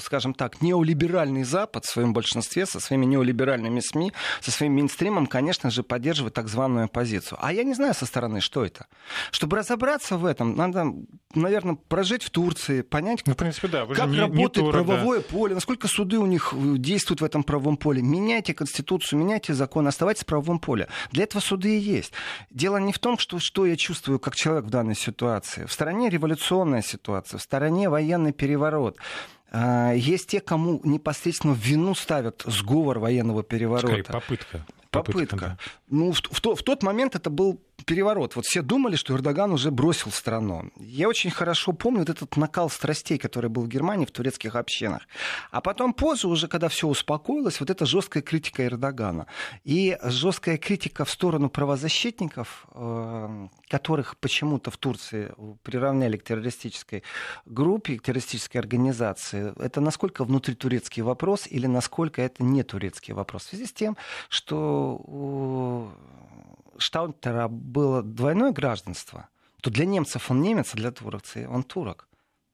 скажем 0.00 0.34
так, 0.34 0.62
неолиберальный 0.62 1.42
Запад 1.44 1.84
в 1.84 1.90
своем 1.90 2.12
большинстве, 2.12 2.64
со 2.64 2.80
своими 2.80 3.04
неолиберальными 3.06 3.80
СМИ, 3.80 4.12
со 4.40 4.50
своим 4.50 4.74
мейнстримом, 4.74 5.26
конечно 5.26 5.70
же, 5.70 5.82
поддерживает 5.82 6.34
так 6.34 6.48
званую 6.48 6.86
оппозицию. 6.86 7.38
А 7.40 7.52
я 7.52 7.64
не 7.64 7.74
знаю 7.74 7.94
со 7.94 8.06
стороны, 8.06 8.40
что 8.40 8.64
это. 8.64 8.86
Чтобы 9.30 9.58
разобраться 9.58 10.16
в 10.16 10.24
этом, 10.24 10.54
надо, 10.56 10.92
наверное, 11.34 11.74
прожить 11.74 12.22
в 12.22 12.30
Турции, 12.30 12.82
понять, 12.82 13.22
ну, 13.26 13.34
в 13.34 13.36
принципе, 13.36 13.68
да. 13.68 13.84
Вы 13.84 13.94
как 13.94 14.08
не, 14.08 14.18
работает 14.18 14.56
не 14.56 14.62
турок, 14.62 14.86
правовое 14.86 15.20
да. 15.20 15.26
поле, 15.28 15.54
насколько 15.54 15.88
суды 15.88 16.18
у 16.18 16.26
них 16.26 16.52
э, 16.52 16.76
действуют 16.78 17.20
в 17.20 17.24
этом 17.24 17.42
правовом 17.42 17.76
поле. 17.76 18.02
Меняйте 18.02 18.54
Конституцию, 18.54 19.18
меняйте 19.18 19.54
закон, 19.54 19.86
оставайтесь 19.86 20.22
в 20.22 20.26
правовом 20.26 20.58
поле. 20.58 20.88
Для 21.10 21.24
этого 21.24 21.40
суды 21.40 21.76
и 21.76 21.80
есть. 21.80 22.12
Дело 22.50 22.78
не 22.78 22.92
в 22.92 22.98
том, 22.98 23.18
что, 23.18 23.38
что 23.38 23.66
я 23.66 23.76
чувствую 23.76 24.18
как 24.18 24.34
человек 24.34 24.64
в 24.64 24.70
данной 24.70 24.94
ситуации. 24.94 25.64
В 25.66 25.72
стране 25.72 26.08
революционная 26.08 26.82
ситуация, 26.82 27.38
в 27.38 27.42
стороне 27.42 27.88
военный 27.88 28.32
переворот. 28.32 28.98
А, 29.58 29.92
есть 29.94 30.28
те, 30.28 30.40
кому 30.40 30.80
непосредственно 30.84 31.54
в 31.54 31.58
вину 31.58 31.94
ставят 31.94 32.42
сговор 32.44 32.98
военного 32.98 33.42
переворота. 33.42 33.86
Скорее, 33.86 34.04
попытка. 34.04 34.66
Попытка. 34.90 35.12
попытка. 35.12 35.36
Да. 35.36 35.58
Ну, 35.88 36.12
в, 36.12 36.20
в, 36.20 36.56
в 36.56 36.62
тот 36.62 36.82
момент 36.82 37.14
это 37.14 37.30
был 37.30 37.58
переворот. 37.84 38.36
Вот 38.36 38.46
все 38.46 38.62
думали, 38.62 38.96
что 38.96 39.14
Эрдоган 39.14 39.52
уже 39.52 39.70
бросил 39.70 40.10
страну. 40.10 40.70
Я 40.76 41.08
очень 41.08 41.30
хорошо 41.30 41.72
помню 41.72 42.00
вот 42.00 42.10
этот 42.10 42.36
накал 42.36 42.70
страстей, 42.70 43.18
который 43.18 43.50
был 43.50 43.62
в 43.62 43.68
Германии, 43.68 44.06
в 44.06 44.10
турецких 44.10 44.56
общинах. 44.56 45.02
А 45.50 45.60
потом 45.60 45.92
позже, 45.92 46.28
уже 46.28 46.48
когда 46.48 46.68
все 46.68 46.88
успокоилось, 46.88 47.60
вот 47.60 47.70
эта 47.70 47.86
жесткая 47.86 48.22
критика 48.22 48.64
Эрдогана. 48.64 49.26
И 49.64 49.98
жесткая 50.02 50.56
критика 50.56 51.04
в 51.04 51.10
сторону 51.10 51.48
правозащитников, 51.48 52.66
э, 52.74 53.48
которых 53.68 54.16
почему-то 54.18 54.70
в 54.70 54.76
Турции 54.76 55.32
приравняли 55.62 56.16
к 56.16 56.24
террористической 56.24 57.02
группе, 57.44 57.98
к 57.98 58.02
террористической 58.02 58.60
организации. 58.60 59.52
Это 59.62 59.80
насколько 59.80 60.24
внутритурецкий 60.24 61.02
вопрос 61.02 61.46
или 61.46 61.66
насколько 61.66 62.22
это 62.22 62.42
не 62.42 62.62
турецкий 62.62 63.14
вопрос? 63.14 63.44
В 63.44 63.48
связи 63.50 63.66
с 63.66 63.72
тем, 63.72 63.96
что 64.28 65.92
Штаунтера 66.78 67.48
было 67.66 68.02
двойное 68.02 68.52
гражданство, 68.52 69.28
то 69.60 69.70
для 69.70 69.84
немцев 69.84 70.30
он 70.30 70.40
немец, 70.40 70.72
а 70.72 70.76
для 70.76 70.92
турцев 70.92 71.48
он 71.50 71.62
турок. 71.62 72.08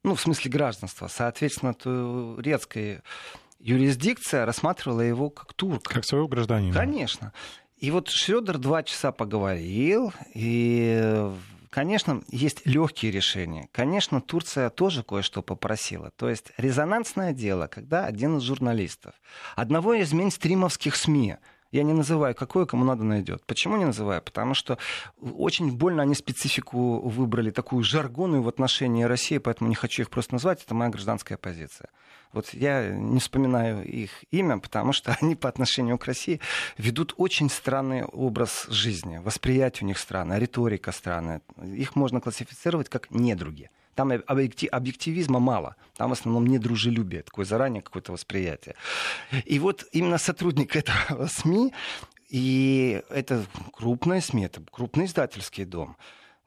Ну, 0.05 0.15
в 0.15 0.21
смысле 0.21 0.51
гражданства. 0.51 1.07
Соответственно, 1.07 1.75
турецкая 1.75 3.03
юрисдикция 3.61 4.45
рассматривала 4.45 5.03
его 5.03 5.31
как 5.31 5.53
турк. 5.53 5.85
Как 5.85 6.05
своего 6.05 6.27
гражданина. 6.27 6.75
Конечно. 6.75 7.33
И 7.77 7.91
вот 7.91 8.09
Шредер 8.09 8.59
два 8.59 8.83
часа 8.83 9.13
поговорил, 9.13 10.13
и 10.35 11.31
конечно, 11.71 12.23
есть 12.29 12.67
легкие 12.67 13.13
решения. 13.13 13.69
Конечно, 13.73 14.21
Турция 14.21 14.71
тоже 14.71 15.03
кое-что 15.03 15.43
попросила. 15.43 16.11
То 16.17 16.29
есть 16.29 16.53
резонансное 16.57 17.33
дело, 17.33 17.67
когда 17.67 18.07
один 18.07 18.39
из 18.39 18.43
журналистов 18.43 19.15
одного 19.57 19.95
из 19.95 20.13
мейнстримовских 20.13 20.97
СМИ 20.97 21.37
я 21.73 21.83
не 21.83 21.95
называю, 21.95 22.35
какое 22.35 22.67
кому 22.67 22.85
надо 22.85 23.03
найдет. 23.03 23.45
Почему 23.47 23.77
не 23.77 23.87
называю? 23.87 24.21
Потому 24.23 24.53
что 24.55 24.79
очень 25.21 25.73
больно 25.73 26.03
они 26.03 26.15
специфику 26.15 27.01
выбрали, 27.01 27.51
такую 27.51 27.83
жаргонную 27.83 28.43
в 28.43 28.49
отношении 28.49 29.05
России, 29.05 29.39
поэтому 29.39 29.69
не 29.69 29.75
хочу 29.75 30.03
их 30.03 30.11
просто 30.11 30.35
назвать. 30.35 30.63
Это 30.63 30.75
моя 30.75 30.91
гражданская 30.91 31.39
позиция. 31.39 31.89
Вот 32.33 32.55
я 32.55 32.91
не 32.91 33.21
вспоминаю 33.21 33.85
их 33.85 34.11
имя, 34.31 34.59
потому 34.59 34.93
что 34.93 35.17
они 35.21 35.35
по 35.35 35.49
отношению 35.49 35.99
к 35.99 36.05
России 36.05 36.41
ведут 36.77 37.15
очень 37.17 37.49
странный 37.49 38.05
образ 38.05 38.67
жизни. 38.69 39.19
Восприятие 39.19 39.85
у 39.85 39.87
них 39.87 39.99
странное, 39.99 40.39
риторика 40.39 40.93
странная. 40.93 41.41
Их 41.63 41.97
можно 41.97 42.21
классифицировать 42.21 42.91
как 42.91 43.11
недруги. 43.11 43.71
Там 43.95 44.13
объективизма 44.27 45.39
мало. 45.39 45.77
Там 45.97 46.11
в 46.11 46.13
основном 46.13 46.47
недружелюбие, 46.47 47.23
такое 47.23 47.45
заранее 47.45 47.83
какое-то 47.83 48.13
восприятие. 48.13 48.75
И 49.45 49.59
вот 49.59 49.85
именно 49.93 50.19
сотрудник 50.19 50.77
этого 50.77 51.27
СМИ, 51.27 51.73
и 52.29 53.03
это 53.11 53.45
крупная 53.73 54.21
СМИ, 54.21 54.47
это 54.47 54.63
крупный 54.71 55.05
издательский 55.05 55.65
дом, 55.65 55.97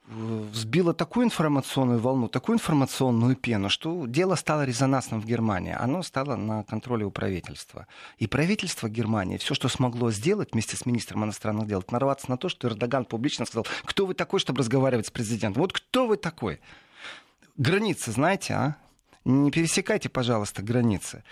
взбила 0.07 0.93
такую 0.93 1.25
информационную 1.25 1.99
волну, 1.99 2.27
такую 2.27 2.55
информационную 2.55 3.35
пену, 3.35 3.69
что 3.69 4.05
дело 4.05 4.35
стало 4.35 4.65
резонансным 4.65 5.21
в 5.21 5.25
Германии. 5.25 5.75
Оно 5.77 6.03
стало 6.03 6.35
на 6.35 6.63
контроле 6.63 7.05
у 7.05 7.11
правительства. 7.11 7.87
И 8.17 8.27
правительство 8.27 8.87
Германии 8.87 9.37
все, 9.37 9.53
что 9.53 9.67
смогло 9.67 10.11
сделать 10.11 10.53
вместе 10.53 10.77
с 10.77 10.85
министром 10.85 11.23
иностранных 11.23 11.67
дел, 11.67 11.83
нарваться 11.89 12.29
на 12.29 12.37
то, 12.37 12.49
что 12.49 12.67
Эрдоган 12.67 13.05
публично 13.05 13.45
сказал, 13.45 13.65
кто 13.83 14.05
вы 14.05 14.13
такой, 14.13 14.39
чтобы 14.39 14.59
разговаривать 14.59 15.07
с 15.07 15.11
президентом? 15.11 15.61
Вот 15.61 15.73
кто 15.73 16.07
вы 16.07 16.17
такой? 16.17 16.59
Границы, 17.57 18.11
знаете, 18.11 18.53
а? 18.53 18.77
Не 19.23 19.49
пересекайте, 19.49 20.09
пожалуйста, 20.09 20.61
границы. 20.61 21.23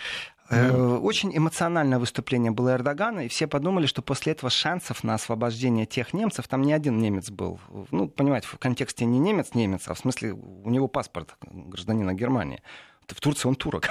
Mm. 0.49 0.99
Очень 0.99 1.35
эмоциональное 1.35 1.99
выступление 1.99 2.51
было 2.51 2.73
Эрдогана, 2.73 3.21
и 3.21 3.27
все 3.27 3.47
подумали, 3.47 3.85
что 3.85 4.01
после 4.01 4.33
этого 4.33 4.49
шансов 4.49 5.03
на 5.03 5.13
освобождение 5.13 5.85
тех 5.85 6.13
немцев, 6.13 6.47
там 6.47 6.61
не 6.63 6.73
один 6.73 6.99
немец 6.99 7.29
был, 7.29 7.59
ну, 7.91 8.07
понимаете, 8.07 8.47
в 8.47 8.57
контексте 8.57 9.05
не 9.05 9.19
немец-немец, 9.19 9.87
а 9.87 9.93
в 9.93 9.99
смысле 9.99 10.33
у 10.33 10.69
него 10.69 10.87
паспорт 10.87 11.35
гражданина 11.41 12.13
Германии 12.13 12.61
в 13.07 13.19
Турции 13.19 13.47
он 13.47 13.55
турок. 13.55 13.89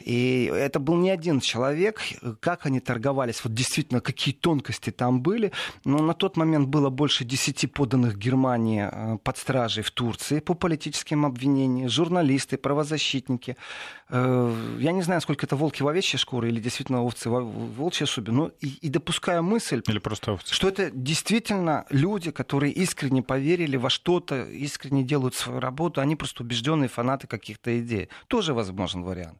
И 0.00 0.50
это 0.52 0.78
был 0.78 0.96
не 0.96 1.10
один 1.10 1.40
человек. 1.40 2.00
Как 2.40 2.66
они 2.66 2.80
торговались, 2.80 3.44
вот 3.44 3.54
действительно, 3.54 4.00
какие 4.00 4.34
тонкости 4.34 4.90
там 4.90 5.20
были. 5.20 5.52
Но 5.84 5.98
на 5.98 6.14
тот 6.14 6.36
момент 6.36 6.68
было 6.68 6.90
больше 6.90 7.24
десяти 7.24 7.66
поданных 7.66 8.16
Германии 8.16 8.88
э, 8.90 9.18
под 9.18 9.38
стражей 9.38 9.82
в 9.82 9.90
Турции 9.90 10.40
по 10.40 10.54
политическим 10.54 11.26
обвинениям. 11.26 11.88
Журналисты, 11.88 12.56
правозащитники. 12.56 13.56
Э, 14.10 14.76
я 14.78 14.92
не 14.92 15.02
знаю, 15.02 15.20
сколько 15.20 15.46
это 15.46 15.56
волки 15.56 15.82
в 15.82 15.88
овечьей 15.88 16.18
шкуре 16.18 16.48
или 16.48 16.60
действительно 16.60 17.02
овцы 17.02 17.30
в 17.30 17.74
волчьей 17.76 18.06
шубе. 18.06 18.32
Но 18.32 18.50
и, 18.60 18.68
и 18.80 18.88
допускаю 18.88 19.42
мысль, 19.42 19.82
или 19.86 19.98
просто 19.98 20.32
овцы. 20.32 20.52
что 20.52 20.68
это 20.68 20.90
действительно 20.90 21.86
люди, 21.90 22.30
которые 22.30 22.72
искренне 22.72 23.22
поверили 23.22 23.76
во 23.76 23.90
что-то, 23.90 24.44
искренне 24.44 25.04
делают 25.04 25.34
свою 25.34 25.60
работу. 25.60 26.00
Они 26.00 26.16
просто 26.16 26.42
убежденные 26.42 26.88
фанаты 26.88 27.26
каких-то 27.26 27.78
идей 27.78 28.08
тоже 28.26 28.52
возможен 28.52 29.02
вариант. 29.02 29.38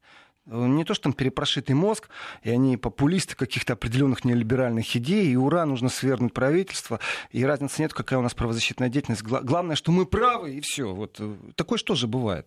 Не 0.50 0.84
то, 0.84 0.94
что 0.94 1.04
там 1.04 1.12
перепрошитый 1.12 1.76
мозг, 1.76 2.08
и 2.42 2.50
они 2.50 2.76
популисты 2.76 3.36
каких-то 3.36 3.74
определенных 3.74 4.24
нелиберальных 4.24 4.96
идей, 4.96 5.28
и 5.28 5.36
ура, 5.36 5.64
нужно 5.64 5.88
свергнуть 5.88 6.34
правительство, 6.34 6.98
и 7.30 7.44
разницы 7.44 7.82
нет, 7.82 7.94
какая 7.94 8.18
у 8.18 8.22
нас 8.22 8.34
правозащитная 8.34 8.88
деятельность. 8.88 9.22
Главное, 9.22 9.76
что 9.76 9.92
мы 9.92 10.06
правы, 10.06 10.54
и 10.54 10.60
все. 10.60 10.92
Вот. 10.92 11.16
Э, 11.20 11.36
такое 11.54 11.78
что 11.78 11.94
же 11.94 12.08
бывает. 12.08 12.46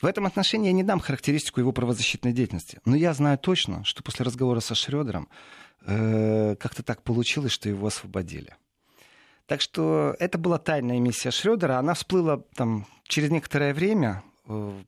В 0.00 0.06
этом 0.06 0.26
отношении 0.26 0.68
я 0.68 0.72
не 0.72 0.84
дам 0.84 1.00
характеристику 1.00 1.58
его 1.58 1.72
правозащитной 1.72 2.32
деятельности. 2.32 2.78
Но 2.84 2.94
я 2.94 3.12
знаю 3.14 3.36
точно, 3.36 3.84
что 3.84 4.04
после 4.04 4.24
разговора 4.24 4.60
со 4.60 4.76
Шредером 4.76 5.28
э, 5.86 6.54
как-то 6.54 6.84
так 6.84 7.02
получилось, 7.02 7.50
что 7.50 7.68
его 7.68 7.88
освободили. 7.88 8.54
Так 9.46 9.60
что 9.60 10.14
это 10.20 10.38
была 10.38 10.58
тайная 10.58 11.00
миссия 11.00 11.32
Шредера. 11.32 11.78
Она 11.78 11.94
всплыла 11.94 12.44
там 12.54 12.86
через 13.08 13.30
некоторое 13.30 13.74
время, 13.74 14.22
Э, 14.22 14.29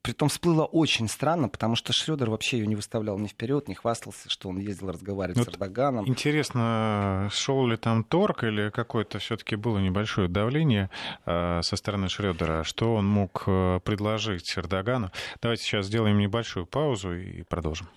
притом 0.02 0.28
всплыло 0.28 0.64
очень 0.64 1.08
странно, 1.08 1.48
потому 1.48 1.76
что 1.76 1.92
Шредер 1.92 2.30
вообще 2.30 2.58
ее 2.58 2.66
не 2.66 2.76
выставлял 2.76 3.18
ни 3.18 3.26
вперед, 3.26 3.68
не 3.68 3.74
хвастался, 3.74 4.28
что 4.30 4.48
он 4.48 4.58
ездил 4.58 4.90
разговаривать 4.90 5.38
вот 5.38 5.46
с 5.46 5.50
Эрдоганом. 5.50 6.08
Интересно, 6.08 7.28
шел 7.32 7.66
ли 7.66 7.76
там 7.76 8.04
торг 8.04 8.44
или 8.44 8.70
какое-то 8.70 9.18
все-таки 9.18 9.56
было 9.56 9.78
небольшое 9.78 10.28
давление 10.28 10.90
э, 11.26 11.60
со 11.62 11.76
стороны 11.76 12.08
Шредера, 12.08 12.64
что 12.64 12.94
он 12.94 13.06
мог 13.06 13.44
э, 13.46 13.80
предложить 13.84 14.52
Эрдогану? 14.56 15.10
Давайте 15.40 15.62
сейчас 15.64 15.86
сделаем 15.86 16.18
небольшую 16.18 16.66
паузу 16.66 17.14
и 17.14 17.42
продолжим. 17.42 17.88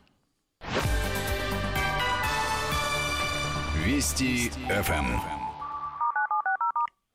Вести 3.85 4.49
ФМ. 4.67 5.44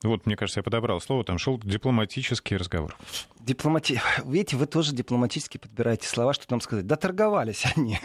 Вот, 0.03 0.25
мне 0.25 0.35
кажется, 0.35 0.61
я 0.61 0.65
подобрал 0.65 1.01
слово, 1.01 1.25
там 1.25 1.39
шел 1.39 1.59
дипломатический 1.59 2.57
разговор. 2.57 2.97
Дипломати... 3.41 4.01
Видите, 4.25 4.57
вы 4.57 4.67
тоже 4.67 4.95
дипломатически 4.95 5.59
подбираете 5.59 6.09
слова, 6.09 6.33
что 6.33 6.47
там 6.47 6.61
сказать. 6.61 6.87
Да 6.87 6.97
торговались 6.97 7.67
они. 7.77 7.99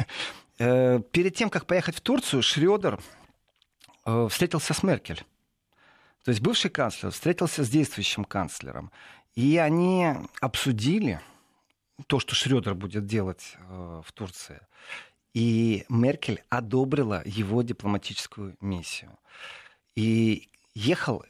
Э, 0.60 1.00
перед 1.12 1.36
тем, 1.36 1.50
как 1.50 1.66
поехать 1.66 1.96
в 1.96 2.02
Турцию, 2.02 2.42
Шредер 2.42 3.00
э, 4.06 4.28
встретился 4.30 4.74
с 4.74 4.84
Меркель. 4.84 5.24
То 6.24 6.32
есть 6.32 6.42
бывший 6.42 6.70
канцлер 6.70 7.12
встретился 7.12 7.64
с 7.64 7.70
действующим 7.70 8.26
канцлером. 8.26 8.92
И 9.36 9.58
они 9.58 10.14
обсудили 10.42 11.22
то, 12.08 12.20
что 12.20 12.36
Шредер 12.36 12.74
будет 12.74 13.06
делать 13.06 13.56
э, 13.58 14.02
в 14.06 14.12
Турции. 14.12 14.60
И 15.34 15.86
Меркель 15.90 16.44
одобрила 16.50 17.22
его 17.26 17.62
дипломатическую 17.62 18.56
миссию. 18.60 19.18
И 19.96 20.50
ехал 20.76 21.26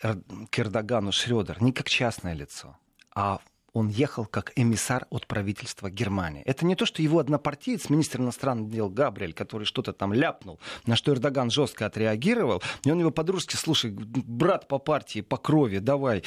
к 0.49 0.59
Эрдогану 0.59 1.11
Шредер 1.11 1.61
не 1.61 1.71
как 1.71 1.87
частное 1.87 2.33
лицо, 2.33 2.77
а 3.13 3.39
он 3.75 3.89
ехал 3.89 4.25
как 4.25 4.53
эмиссар 4.55 5.05
от 5.09 5.27
правительства 5.27 5.89
Германии. 5.89 6.41
Это 6.45 6.65
не 6.65 6.75
то, 6.75 6.85
что 6.85 7.01
его 7.01 7.19
однопартиец, 7.19 7.89
министр 7.89 8.21
иностранных 8.21 8.69
дел 8.69 8.89
Габриэль, 8.89 9.33
который 9.33 9.65
что-то 9.65 9.91
там 9.91 10.13
ляпнул, 10.13 10.61
на 10.85 10.95
что 10.95 11.11
Эрдоган 11.11 11.51
жестко 11.51 11.85
отреагировал, 11.85 12.63
и 12.85 12.91
он 12.91 12.99
его 12.99 13.11
подружки, 13.11 13.57
слушай, 13.57 13.91
брат 13.91 14.69
по 14.69 14.79
партии, 14.79 15.19
по 15.19 15.35
крови, 15.35 15.79
давай, 15.79 16.23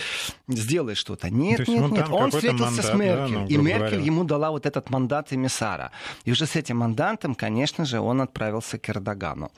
сделай 0.47 0.95
что-то. 0.95 1.31
Нет, 1.31 1.67
нет, 1.67 1.91
нет, 1.91 2.09
он 2.11 2.31
встретился 2.31 2.65
мандат, 2.65 2.85
с 2.85 2.95
Меркель, 2.95 3.35
да, 3.35 3.41
ну, 3.41 3.47
и 3.47 3.57
Меркель 3.57 3.79
говоря. 3.79 4.05
ему 4.05 4.25
дала 4.25 4.51
вот 4.51 4.67
этот 4.67 4.91
мандат 4.91 5.33
эмиссара. 5.33 5.91
И 6.25 6.33
уже 6.33 6.45
с 6.45 6.55
этим 6.55 6.77
мандатом, 6.77 7.35
конечно 7.35 7.87
же, 7.87 7.99
он 7.99 8.21
отправился 8.21 8.79
к 8.79 8.91
Эрдогану. 8.91 9.51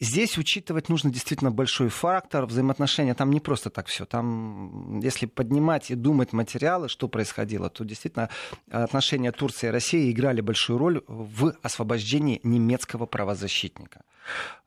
Здесь 0.00 0.38
учитывать 0.38 0.88
нужно 0.88 1.10
действительно 1.10 1.50
большой 1.50 1.88
фактор 1.88 2.46
взаимоотношения. 2.46 3.14
Там 3.14 3.30
не 3.30 3.40
просто 3.40 3.68
так 3.68 3.88
все. 3.88 4.04
Там, 4.04 5.00
если 5.00 5.26
поднимать 5.26 5.90
и 5.90 5.96
думать 5.96 6.32
материалы, 6.32 6.88
что 6.88 7.08
происходило, 7.08 7.68
то 7.68 7.84
действительно 7.84 8.28
отношения 8.70 9.32
Турции 9.32 9.66
и 9.66 9.70
России 9.70 10.12
играли 10.12 10.40
большую 10.40 10.78
роль 10.78 11.02
в 11.08 11.54
освобождении 11.62 12.40
немецкого 12.44 13.06
правозащитника. 13.06 14.02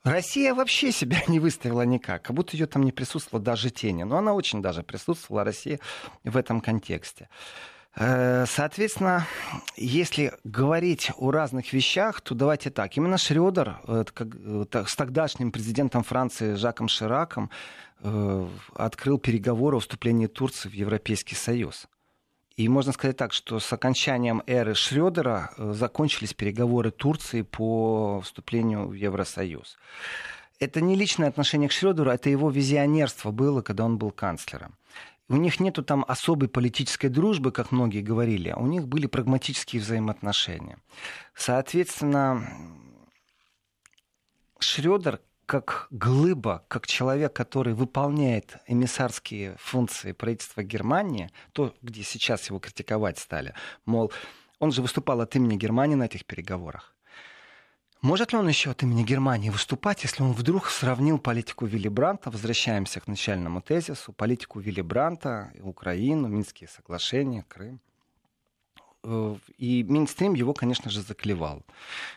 Россия 0.03 0.53
вообще 0.53 0.91
себя 0.91 1.21
не 1.27 1.39
выставила 1.39 1.83
никак, 1.83 2.23
как 2.23 2.35
будто 2.35 2.57
ее 2.57 2.65
там 2.65 2.83
не 2.83 2.91
присутствовала 2.91 3.43
даже 3.43 3.69
тени. 3.69 4.03
Но 4.03 4.17
она 4.17 4.33
очень 4.33 4.61
даже 4.61 4.83
присутствовала, 4.83 5.45
Россия, 5.45 5.79
в 6.25 6.35
этом 6.35 6.59
контексте. 6.59 7.29
Э, 7.95 8.45
соответственно, 8.47 9.27
если 9.75 10.33
говорить 10.43 11.11
о 11.17 11.31
разных 11.31 11.73
вещах, 11.73 12.21
то 12.21 12.35
давайте 12.35 12.69
так. 12.69 12.95
Именно 12.95 13.17
Шредер 13.17 13.79
э, 13.87 14.05
с 14.87 14.95
тогдашним 14.95 15.51
президентом 15.51 16.03
Франции 16.03 16.53
Жаком 16.53 16.87
Шираком 16.87 17.49
э, 18.01 18.47
открыл 18.75 19.17
переговоры 19.17 19.77
о 19.77 19.79
вступлении 19.81 20.27
Турции 20.27 20.69
в 20.69 20.73
Европейский 20.73 21.35
Союз. 21.35 21.87
И 22.55 22.67
можно 22.69 22.93
сказать 22.93 23.17
так, 23.17 23.33
что 23.33 23.59
с 23.59 23.73
окончанием 23.73 24.43
эры 24.45 24.73
Шредера 24.73 25.51
закончились 25.57 26.33
переговоры 26.33 26.91
Турции 26.91 27.41
по 27.41 28.21
вступлению 28.21 28.87
в 28.87 28.93
Евросоюз. 28.93 29.77
Это 30.59 30.79
не 30.79 30.95
личное 30.95 31.27
отношение 31.27 31.69
к 31.69 31.71
Шредеру, 31.71 32.11
это 32.11 32.29
его 32.29 32.49
визионерство 32.51 33.31
было, 33.31 33.61
когда 33.61 33.83
он 33.83 33.97
был 33.97 34.11
канцлером. 34.11 34.75
У 35.31 35.37
них 35.37 35.61
нету 35.61 35.81
там 35.81 36.03
особой 36.09 36.49
политической 36.49 37.07
дружбы, 37.07 37.53
как 37.53 37.71
многие 37.71 38.01
говорили, 38.01 38.49
а 38.49 38.59
у 38.59 38.67
них 38.67 38.89
были 38.89 39.07
прагматические 39.07 39.81
взаимоотношения. 39.81 40.77
Соответственно, 41.33 42.45
Шредер 44.59 45.21
как 45.45 45.87
глыба, 45.89 46.65
как 46.67 46.85
человек, 46.85 47.31
который 47.31 47.73
выполняет 47.73 48.57
эмиссарские 48.67 49.55
функции 49.57 50.11
правительства 50.11 50.63
Германии, 50.63 51.29
то, 51.53 51.73
где 51.81 52.03
сейчас 52.03 52.49
его 52.49 52.59
критиковать 52.59 53.17
стали, 53.17 53.53
мол, 53.85 54.11
он 54.59 54.73
же 54.73 54.81
выступал 54.81 55.21
от 55.21 55.33
имени 55.37 55.55
Германии 55.55 55.95
на 55.95 56.03
этих 56.03 56.25
переговорах. 56.25 56.93
Может 58.01 58.31
ли 58.31 58.39
он 58.39 58.47
еще 58.47 58.71
от 58.71 58.81
имени 58.81 59.03
Германии 59.03 59.51
выступать, 59.51 60.01
если 60.01 60.23
он 60.23 60.33
вдруг 60.33 60.69
сравнил 60.69 61.19
политику 61.19 61.67
Вилли 61.67 61.87
Бранта, 61.87 62.31
возвращаемся 62.31 62.99
к 62.99 63.07
начальному 63.07 63.61
тезису, 63.61 64.11
политику 64.11 64.59
Вилли 64.59 64.81
Бранта, 64.81 65.53
Украину, 65.61 66.27
Минские 66.27 66.67
соглашения, 66.67 67.45
Крым? 67.47 67.79
Э, 69.03 69.35
и 69.59 69.83
Минстрим 69.83 70.33
его, 70.33 70.53
конечно 70.53 70.89
же, 70.89 71.01
заклевал. 71.01 71.63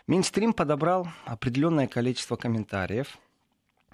Минстрим 0.07 0.55
подобрал 0.55 1.07
определенное 1.27 1.87
количество 1.87 2.37
комментариев 2.37 3.19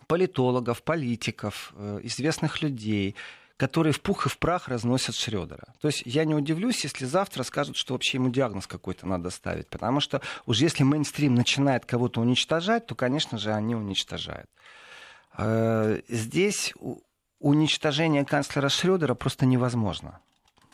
политологов, 0.07 0.83
политиков, 0.85 1.73
э, 1.77 2.01
известных 2.05 2.63
людей, 2.63 3.17
которые 3.61 3.93
в 3.93 4.01
пух 4.01 4.25
и 4.25 4.31
в 4.31 4.39
прах 4.39 4.69
разносят 4.69 5.15
Шредера. 5.15 5.75
То 5.83 5.89
есть 5.89 6.03
я 6.07 6.25
не 6.25 6.35
удивлюсь, 6.35 6.83
если 6.83 7.05
завтра 7.05 7.43
скажут, 7.43 7.77
что 7.77 7.93
вообще 7.93 8.17
ему 8.17 8.31
диагноз 8.31 8.67
какой-то 8.67 9.07
надо 9.07 9.29
ставить. 9.29 9.69
Потому 9.69 10.01
что 10.01 10.23
уж 10.47 10.61
если 10.61 10.83
мейнстрим 10.83 11.35
начинает 11.35 11.85
кого-то 11.85 12.23
уничтожать, 12.23 12.87
то, 12.87 12.95
конечно 12.95 13.37
же, 13.37 13.53
они 13.53 13.75
уничтожают. 13.75 14.49
Э, 15.37 16.01
здесь 16.09 16.73
уничтожение 17.39 18.25
канцлера 18.25 18.71
Шредера 18.71 19.13
просто 19.13 19.45
невозможно. 19.45 20.21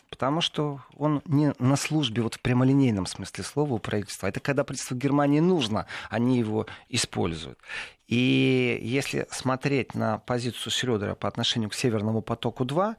Потому 0.09 0.41
что 0.41 0.81
он 0.95 1.21
не 1.25 1.53
на 1.59 1.75
службе 1.75 2.21
вот 2.21 2.35
в 2.35 2.39
прямолинейном 2.39 3.05
смысле 3.05 3.43
слова 3.43 3.73
у 3.73 3.79
правительства. 3.79 4.27
Это 4.27 4.39
когда 4.39 4.63
правительству 4.63 4.95
Германии 4.95 5.41
нужно, 5.41 5.85
они 6.09 6.37
его 6.39 6.65
используют. 6.89 7.59
И 8.07 8.79
если 8.81 9.27
смотреть 9.29 9.95
на 9.95 10.19
позицию 10.19 10.71
Шредера 10.71 11.15
по 11.15 11.27
отношению 11.27 11.69
к 11.69 11.75
Северному 11.75 12.21
потоку-2, 12.21 12.95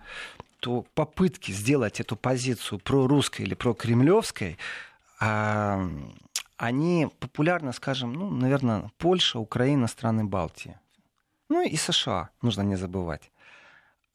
то 0.61 0.85
попытки 0.95 1.53
сделать 1.53 2.01
эту 2.01 2.17
позицию 2.17 2.79
прорусской 2.79 3.47
или 3.47 3.55
прокремлевской, 3.55 4.59
а, 5.21 5.89
они 6.57 7.09
популярны, 7.21 7.73
скажем, 7.73 8.13
ну, 8.13 8.29
наверное, 8.31 8.91
Польша, 8.99 9.39
Украина, 9.39 9.87
страны 9.87 10.25
Балтии. 10.25 10.79
Ну 11.49 11.63
и 11.67 11.77
США, 11.77 12.29
нужно 12.43 12.63
не 12.63 12.77
забывать. 12.77 13.31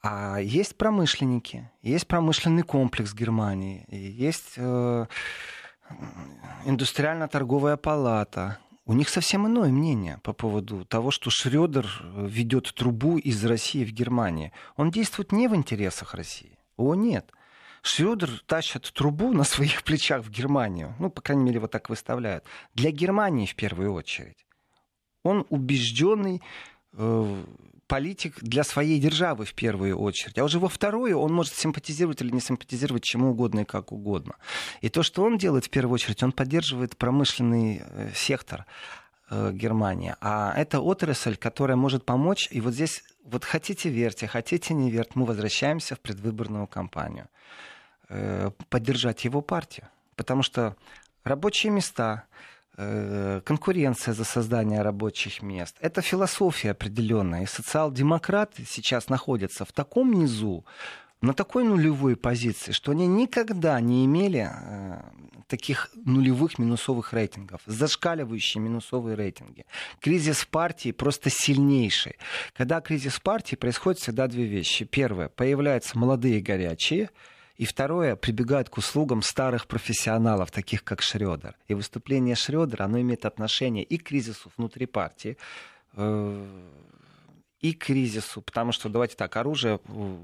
А 0.03 0.37
есть 0.37 0.75
промышленники, 0.75 1.71
есть 1.81 2.07
промышленный 2.07 2.63
комплекс 2.63 3.13
Германии, 3.13 3.85
есть 3.87 4.55
э, 4.57 5.05
индустриально-торговая 6.65 7.77
палата. 7.77 8.57
У 8.85 8.91
них 8.91 9.07
совсем 9.07 9.47
иное 9.47 9.69
мнение 9.69 10.19
по 10.21 10.33
поводу 10.33 10.83
того, 10.83 11.09
что 11.09 11.29
Шредер 11.29 11.87
ведет 12.17 12.73
трубу 12.75 13.17
из 13.17 13.45
России 13.45 13.85
в 13.85 13.93
Германию. 13.93 14.51
Он 14.75 14.91
действует 14.91 15.31
не 15.31 15.47
в 15.47 15.55
интересах 15.55 16.15
России. 16.15 16.59
О, 16.75 16.95
нет. 16.95 17.31
Шредер 17.81 18.29
тащит 18.45 18.91
трубу 18.93 19.31
на 19.31 19.45
своих 19.45 19.83
плечах 19.85 20.25
в 20.25 20.29
Германию. 20.29 20.95
Ну, 20.99 21.09
по 21.09 21.21
крайней 21.21 21.45
мере, 21.45 21.61
вот 21.61 21.71
так 21.71 21.87
выставляют. 21.89 22.43
Для 22.73 22.91
Германии 22.91 23.45
в 23.45 23.55
первую 23.55 23.93
очередь. 23.93 24.45
Он 25.23 25.45
убежденный 25.49 26.41
э, 26.91 27.45
политик 27.87 28.41
для 28.41 28.63
своей 28.63 28.99
державы 28.99 29.45
в 29.45 29.53
первую 29.53 29.97
очередь. 29.97 30.37
А 30.37 30.43
уже 30.43 30.59
во 30.59 30.69
вторую 30.69 31.19
он 31.19 31.33
может 31.33 31.53
симпатизировать 31.53 32.21
или 32.21 32.31
не 32.31 32.39
симпатизировать 32.39 33.03
чему 33.03 33.31
угодно 33.31 33.61
и 33.61 33.65
как 33.65 33.91
угодно. 33.91 34.35
И 34.81 34.89
то, 34.89 35.03
что 35.03 35.23
он 35.23 35.37
делает 35.37 35.65
в 35.65 35.69
первую 35.69 35.95
очередь, 35.95 36.23
он 36.23 36.31
поддерживает 36.31 36.97
промышленный 36.97 37.81
э, 37.83 38.11
сектор 38.15 38.65
э, 39.29 39.51
Германии. 39.53 40.15
А 40.21 40.53
это 40.55 40.79
отрасль, 40.79 41.35
которая 41.35 41.77
может 41.77 42.05
помочь. 42.05 42.47
И 42.51 42.61
вот 42.61 42.73
здесь, 42.73 43.03
вот 43.23 43.43
хотите 43.43 43.89
верьте, 43.89 44.27
хотите 44.27 44.73
не 44.73 44.89
верьте, 44.89 45.11
мы 45.15 45.25
возвращаемся 45.25 45.95
в 45.95 45.99
предвыборную 45.99 46.67
кампанию. 46.67 47.27
Э, 48.09 48.51
поддержать 48.69 49.25
его 49.25 49.41
партию. 49.41 49.87
Потому 50.15 50.43
что 50.43 50.75
рабочие 51.23 51.71
места, 51.71 52.25
конкуренция 52.75 54.13
за 54.13 54.23
создание 54.23 54.81
рабочих 54.81 55.41
мест. 55.41 55.75
Это 55.79 56.01
философия 56.01 56.71
определенная. 56.71 57.43
И 57.43 57.45
социал-демократы 57.45 58.65
сейчас 58.67 59.09
находятся 59.09 59.65
в 59.65 59.71
таком 59.71 60.13
низу, 60.13 60.65
на 61.23 61.33
такой 61.33 61.63
нулевой 61.63 62.17
позиции, 62.17 62.73
что 62.73 62.91
они 62.91 63.07
никогда 63.07 63.79
не 63.79 64.03
имели 64.03 64.49
э, 64.51 65.01
таких 65.47 65.89
нулевых 65.95 66.59
минусовых 66.59 67.13
рейтингов, 67.13 67.61
зашкаливающие 67.65 68.61
минусовые 68.61 69.15
рейтинги. 69.15 69.65
Кризис 70.01 70.43
партии 70.43 70.91
просто 70.91 71.29
сильнейший. 71.29 72.17
Когда 72.53 72.81
кризис 72.81 73.21
партии, 73.21 73.55
происходят 73.55 74.01
всегда 74.01 74.27
две 74.27 74.43
вещи. 74.43 74.83
Первое, 74.83 75.29
появляются 75.29 75.97
молодые 75.97 76.41
горячие, 76.41 77.09
и 77.55 77.65
второе, 77.65 78.15
прибегают 78.15 78.69
к 78.69 78.77
услугам 78.77 79.21
старых 79.21 79.67
профессионалов, 79.67 80.51
таких 80.51 80.83
как 80.83 81.01
Шредер. 81.01 81.55
И 81.67 81.73
выступление 81.73 82.35
Шредера, 82.35 82.85
оно 82.85 82.99
имеет 83.01 83.25
отношение 83.25 83.83
и 83.83 83.97
к 83.97 84.03
кризису 84.03 84.51
внутри 84.57 84.85
партии, 84.85 85.37
э, 85.93 86.45
и 87.59 87.73
к 87.73 87.85
кризису, 87.85 88.41
потому 88.41 88.71
что, 88.71 88.89
давайте 88.89 89.15
так, 89.15 89.35
оружие 89.37 89.79
э, 89.85 90.17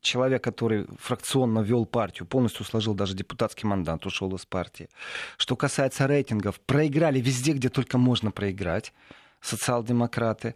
человек, 0.00 0.42
который 0.42 0.86
фракционно 0.98 1.60
вел 1.60 1.86
партию, 1.86 2.26
полностью 2.26 2.64
сложил 2.64 2.94
даже 2.94 3.14
депутатский 3.14 3.68
мандат, 3.68 4.06
ушел 4.06 4.34
из 4.34 4.46
партии. 4.46 4.88
Что 5.36 5.56
касается 5.56 6.06
рейтингов, 6.06 6.60
проиграли 6.60 7.20
везде, 7.20 7.52
где 7.52 7.68
только 7.68 7.98
можно 7.98 8.30
проиграть 8.30 8.92
социал-демократы. 9.40 10.54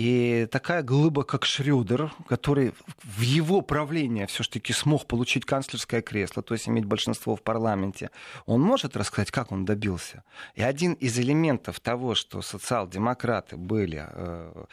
И 0.00 0.48
такая 0.50 0.82
глыба, 0.82 1.24
как 1.24 1.44
Шрёдер, 1.44 2.10
который 2.26 2.72
в 3.02 3.20
его 3.20 3.60
правлении 3.60 4.24
все-таки 4.24 4.72
смог 4.72 5.06
получить 5.06 5.44
канцлерское 5.44 6.00
кресло, 6.00 6.42
то 6.42 6.54
есть 6.54 6.66
иметь 6.70 6.86
большинство 6.86 7.36
в 7.36 7.42
парламенте, 7.42 8.10
он 8.46 8.62
может 8.62 8.96
рассказать, 8.96 9.30
как 9.30 9.52
он 9.52 9.66
добился. 9.66 10.24
И 10.54 10.62
один 10.62 10.94
из 10.94 11.18
элементов 11.18 11.80
того, 11.80 12.14
что 12.14 12.40
социал-демократы 12.40 13.58
были 13.58 14.06
э, 14.08 14.64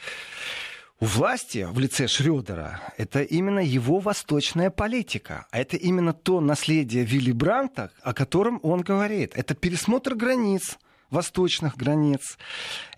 у 1.02 1.06
власти 1.06 1.68
в 1.70 1.78
лице 1.78 2.08
Шрёдера, 2.08 2.80
это 2.96 3.22
именно 3.22 3.60
его 3.60 4.00
восточная 4.00 4.70
политика. 4.70 5.46
А 5.52 5.60
это 5.60 5.76
именно 5.76 6.14
то 6.14 6.40
наследие 6.40 7.04
Вилли 7.04 7.34
Бранта, 7.34 7.92
о 8.02 8.14
котором 8.14 8.62
он 8.64 8.80
говорит. 8.80 9.34
Это 9.36 9.56
пересмотр 9.56 10.16
границ 10.16 10.78
восточных 11.10 11.78
границ, 11.78 12.38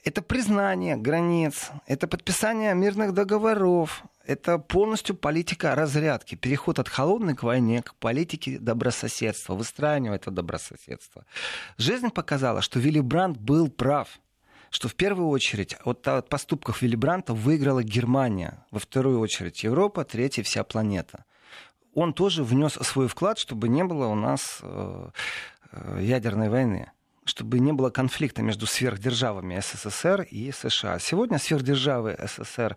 это 0.04 0.22
признание 0.22 0.98
границ, 0.98 1.70
это 1.86 2.08
подписание 2.08 2.74
мирных 2.74 3.14
договоров, 3.14 4.04
это 4.26 4.58
полностью 4.58 5.16
политика 5.16 5.76
разрядки, 5.76 6.36
переход 6.36 6.80
от 6.80 6.90
холодной 6.90 7.36
к 7.36 7.44
войне 7.44 7.82
к 7.82 7.96
политике 7.96 8.60
добрососедства, 8.60 9.56
выстраивание 9.56 10.16
этого 10.16 10.36
добрососедства. 10.36 11.26
Жизнь 11.78 12.10
показала, 12.10 12.62
что 12.62 12.80
Вилли 12.80 13.00
Брандт 13.00 13.38
был 13.40 13.70
прав 13.70 14.20
что 14.72 14.88
в 14.88 14.94
первую 14.94 15.30
очередь 15.30 15.76
от, 15.84 16.08
от 16.08 16.30
поступков 16.30 16.84
Вилли 16.84 16.96
Бранта 16.96 17.34
выиграла 17.34 17.82
Германия, 17.82 18.64
во 18.70 18.78
вторую 18.78 19.20
очередь 19.20 19.64
Европа, 19.64 20.06
третья 20.06 20.44
вся 20.44 20.64
планета. 20.64 21.26
Он 21.96 22.14
тоже 22.14 22.44
внес 22.44 22.74
свой 22.74 23.08
вклад, 23.08 23.40
чтобы 23.40 23.68
не 23.68 23.84
было 23.84 24.06
у 24.06 24.14
нас 24.14 24.60
э, 24.62 25.10
э 25.72 26.00
ядерной 26.04 26.50
войны 26.50 26.92
чтобы 27.30 27.60
не 27.60 27.72
было 27.72 27.90
конфликта 27.90 28.42
между 28.42 28.66
сверхдержавами 28.66 29.62
СССР 29.62 30.24
и 30.24 30.52
США. 30.52 31.00
Сегодня 31.00 31.38
сверхдержавы 31.38 32.18
СССР 32.20 32.76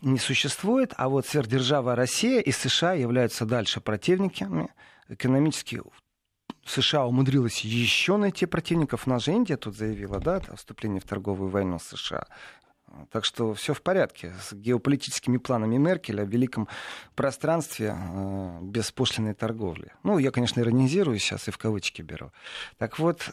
не 0.00 0.18
существует, 0.18 0.94
а 0.96 1.08
вот 1.08 1.26
сверхдержава 1.26 1.94
Россия 1.94 2.40
и 2.40 2.52
США 2.52 2.94
являются 2.94 3.44
дальше 3.44 3.80
противниками. 3.80 4.72
Экономически 5.08 5.82
США 6.64 7.04
умудрилась 7.06 7.60
еще 7.60 8.16
найти 8.16 8.46
противников. 8.46 9.06
У 9.06 9.10
нас 9.10 9.24
же 9.24 9.32
Индия 9.32 9.56
тут 9.56 9.76
заявила, 9.76 10.20
да, 10.20 10.40
о 10.48 10.56
вступлении 10.56 11.00
в 11.00 11.04
торговую 11.04 11.50
войну 11.50 11.78
с 11.78 11.96
США. 11.96 12.26
Так 13.10 13.24
что 13.24 13.54
все 13.54 13.72
в 13.72 13.82
порядке 13.82 14.34
с 14.42 14.52
геополитическими 14.52 15.36
планами 15.38 15.76
Меркеля 15.76 16.24
в 16.24 16.28
великом 16.28 16.68
пространстве 17.14 17.94
э, 17.96 18.58
беспошлиной 18.62 19.34
торговли. 19.34 19.92
Ну, 20.02 20.18
я, 20.18 20.32
конечно, 20.32 20.60
иронизирую 20.60 21.18
сейчас 21.18 21.46
и 21.46 21.52
в 21.52 21.58
кавычки 21.58 22.02
беру. 22.02 22.32
Так 22.78 22.98
вот, 22.98 23.30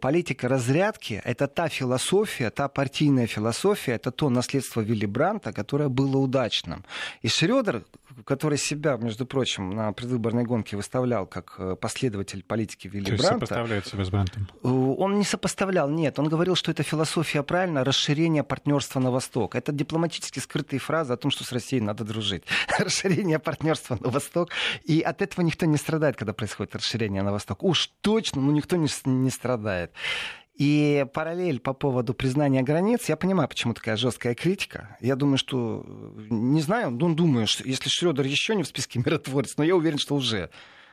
политика 0.00 0.48
разрядки— 0.48 1.22
это 1.24 1.46
та 1.46 1.68
философия, 1.68 2.50
та 2.50 2.68
партийная 2.68 3.26
философия, 3.26 3.92
это 3.92 4.10
то 4.10 4.28
наследство 4.28 4.80
Вилли 4.80 5.06
Бранта, 5.06 5.52
которое 5.52 5.88
было 5.88 6.18
удачным. 6.18 6.84
И 7.22 7.28
Шредер, 7.28 7.84
который 8.24 8.58
себя, 8.58 8.96
между 8.96 9.26
прочим, 9.26 9.70
на 9.70 9.92
предвыборной 9.92 10.44
гонке 10.44 10.76
выставлял 10.76 11.26
как 11.26 11.54
э, 11.58 11.76
последователь 11.76 12.42
политики 12.42 12.88
Вилли 12.88 13.16
То 13.16 13.16
Бранта... 13.16 13.46
сопоставляет 13.46 13.86
себя 13.86 14.04
с 14.04 14.10
Брантом? 14.10 14.48
Э, 14.62 14.68
он 14.68 15.18
не 15.18 15.24
сопоставлял, 15.24 15.88
нет. 15.88 16.18
Он 16.18 16.28
говорил, 16.28 16.54
что 16.54 16.70
эта 16.70 16.82
философия 16.82 17.42
правильно, 17.42 17.84
расширение 17.84 18.42
партнерства 18.42 19.00
на 19.00 19.10
восток. 19.10 19.54
Это 19.54 19.72
дипломатически 19.72 20.38
скрытые 20.38 20.80
фразы 20.80 21.12
о 21.12 21.16
том, 21.16 21.30
что 21.30 21.44
с 21.44 21.52
Россией 21.52 21.82
надо 21.82 22.04
дружить. 22.04 22.44
расширение 22.78 23.38
партнерства 23.38 23.98
на 24.00 24.10
восток. 24.10 24.50
И 24.84 25.00
от 25.00 25.22
этого 25.22 25.44
никто 25.44 25.66
не 25.66 25.76
страдает, 25.76 26.16
когда 26.16 26.32
происходит 26.32 26.76
расширение 26.76 27.22
на 27.22 27.32
восток. 27.32 27.62
Уж 27.62 27.90
точно, 28.00 28.40
ну 28.42 28.52
никто 28.52 28.76
не, 28.76 28.88
не 29.04 29.30
страдает. 29.30 29.45
И 30.56 31.06
параллель 31.12 31.60
по 31.60 31.74
поводу 31.74 32.14
признания 32.14 32.62
границ, 32.62 33.08
я 33.10 33.16
понимаю, 33.16 33.46
почему 33.48 33.74
такая 33.74 33.96
жесткая 33.96 34.34
критика. 34.34 34.96
Я 35.00 35.14
думаю, 35.14 35.36
что, 35.36 35.84
не 36.30 36.62
знаю, 36.62 36.90
ну, 36.90 37.14
думаю, 37.14 37.46
что 37.46 37.62
если 37.64 37.90
Шредер 37.90 38.24
еще 38.24 38.54
не 38.54 38.62
в 38.62 38.66
списке 38.66 38.98
миротворец, 39.04 39.56
но 39.58 39.64
я 39.64 39.76
уверен, 39.76 39.98
что 39.98 40.14
уже 40.14 40.50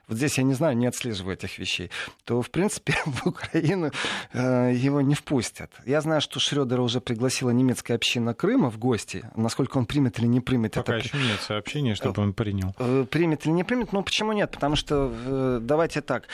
вот 0.07 0.17
здесь 0.17 0.37
я 0.37 0.43
не 0.43 0.53
знаю, 0.53 0.75
не 0.75 0.85
отслеживаю 0.85 1.35
этих 1.35 1.57
вещей, 1.57 1.89
то, 2.25 2.41
в 2.41 2.49
принципе, 2.49 2.93
в 3.05 3.25
Украину 3.25 3.91
э, 4.33 4.73
его 4.75 4.99
не 4.99 5.15
впустят. 5.15 5.71
Я 5.85 6.01
знаю, 6.01 6.19
что 6.19 6.41
Шредера 6.41 6.81
уже 6.81 6.99
пригласила 6.99 7.51
немецкая 7.51 7.95
община 7.95 8.33
Крыма 8.33 8.69
в 8.69 8.77
гости. 8.77 9.29
Насколько 9.35 9.77
он 9.77 9.85
примет 9.85 10.19
или 10.19 10.25
не 10.25 10.41
примет 10.41 10.73
Пока 10.73 10.97
это... 10.97 11.07
еще 11.07 11.17
нет 11.17 11.39
сообщения, 11.39 11.95
чтобы 11.95 12.21
он 12.21 12.33
принял. 12.33 12.75
Э, 12.79 13.05
примет 13.09 13.45
или 13.45 13.53
не 13.53 13.63
примет, 13.63 13.93
ну 13.93 14.03
почему 14.03 14.33
нет? 14.33 14.51
Потому 14.51 14.75
что, 14.75 15.09
э, 15.13 15.59
давайте 15.61 16.01
так, 16.01 16.27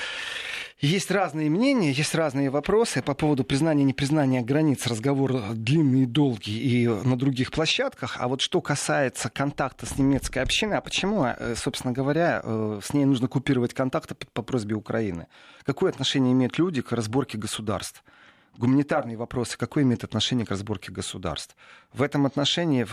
есть 0.79 1.11
разные 1.11 1.49
мнения, 1.49 1.91
есть 1.91 2.15
разные 2.15 2.49
вопросы 2.49 3.01
по 3.01 3.13
поводу 3.13 3.43
признания 3.43 3.83
и 3.83 3.85
непризнания 3.85 4.41
границ. 4.41 4.87
Разговор 4.87 5.53
длинный 5.53 6.03
и 6.03 6.05
долгий 6.05 6.57
и 6.57 6.87
на 6.87 7.17
других 7.17 7.51
площадках. 7.51 8.15
А 8.19 8.27
вот 8.27 8.39
что 8.39 8.61
касается 8.61 9.29
контакта 9.29 9.85
с 9.85 9.97
немецкой 9.97 10.39
общиной, 10.39 10.77
а 10.77 10.81
почему, 10.81 11.25
э, 11.25 11.55
собственно 11.57 11.91
говоря, 11.91 12.41
э, 12.43 12.79
с 12.81 12.93
ней 12.93 13.03
нужно 13.03 13.27
купировать 13.27 13.73
контакты 13.73 14.15
по 14.15 14.41
просьбе 14.41 14.75
Украины? 14.75 15.27
Какое 15.63 15.91
отношение 15.91 16.31
имеют 16.31 16.57
люди 16.57 16.81
к 16.81 16.93
разборке 16.93 17.37
государств? 17.37 18.03
Гуманитарные 18.59 19.15
вопросы, 19.15 19.57
какое 19.57 19.83
имеет 19.83 20.03
отношение 20.03 20.45
к 20.45 20.49
разборке 20.49 20.91
государств. 20.91 21.55
В 21.93 22.01
этом 22.01 22.25
отношении 22.25 22.85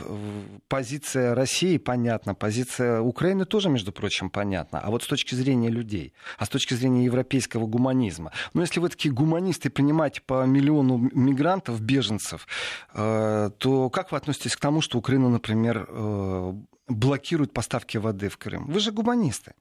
позиция 0.69 1.35
России 1.35 1.77
понятна, 1.77 2.35
позиция 2.35 3.01
Украины 3.01 3.45
тоже, 3.45 3.69
между 3.69 3.93
прочим, 3.93 4.31
понятна. 4.31 4.79
А 4.79 4.91
вот 4.91 5.03
с 5.03 5.07
точки 5.07 5.35
зрения 5.35 5.69
людей, 5.69 6.15
а 6.39 6.47
с 6.47 6.49
точки 6.49 6.75
зрения 6.75 7.05
европейского 7.05 7.67
гуманизма, 7.67 8.31
ну, 8.55 8.63
если 8.63 8.81
вы 8.81 8.89
такие 8.89 9.13
гуманисты 9.13 9.69
принимаете 9.69 10.21
по 10.21 10.47
миллиону 10.47 11.11
мигрантов, 11.13 11.81
беженцев, 11.81 12.47
э, 12.95 13.51
то 13.59 13.91
как 13.91 14.13
вы 14.13 14.19
относитесь 14.19 14.57
к 14.57 14.61
тому, 14.61 14.81
что 14.81 14.99
Украина, 14.99 15.29
например, 15.29 15.87
э, 15.89 16.53
блокирует 16.89 17.53
поставки 17.53 17.99
воды 17.99 18.29
в 18.29 18.39
Крым? 18.39 18.67
Вы 18.67 18.79
же 18.79 18.93
гуманисты. 18.93 19.53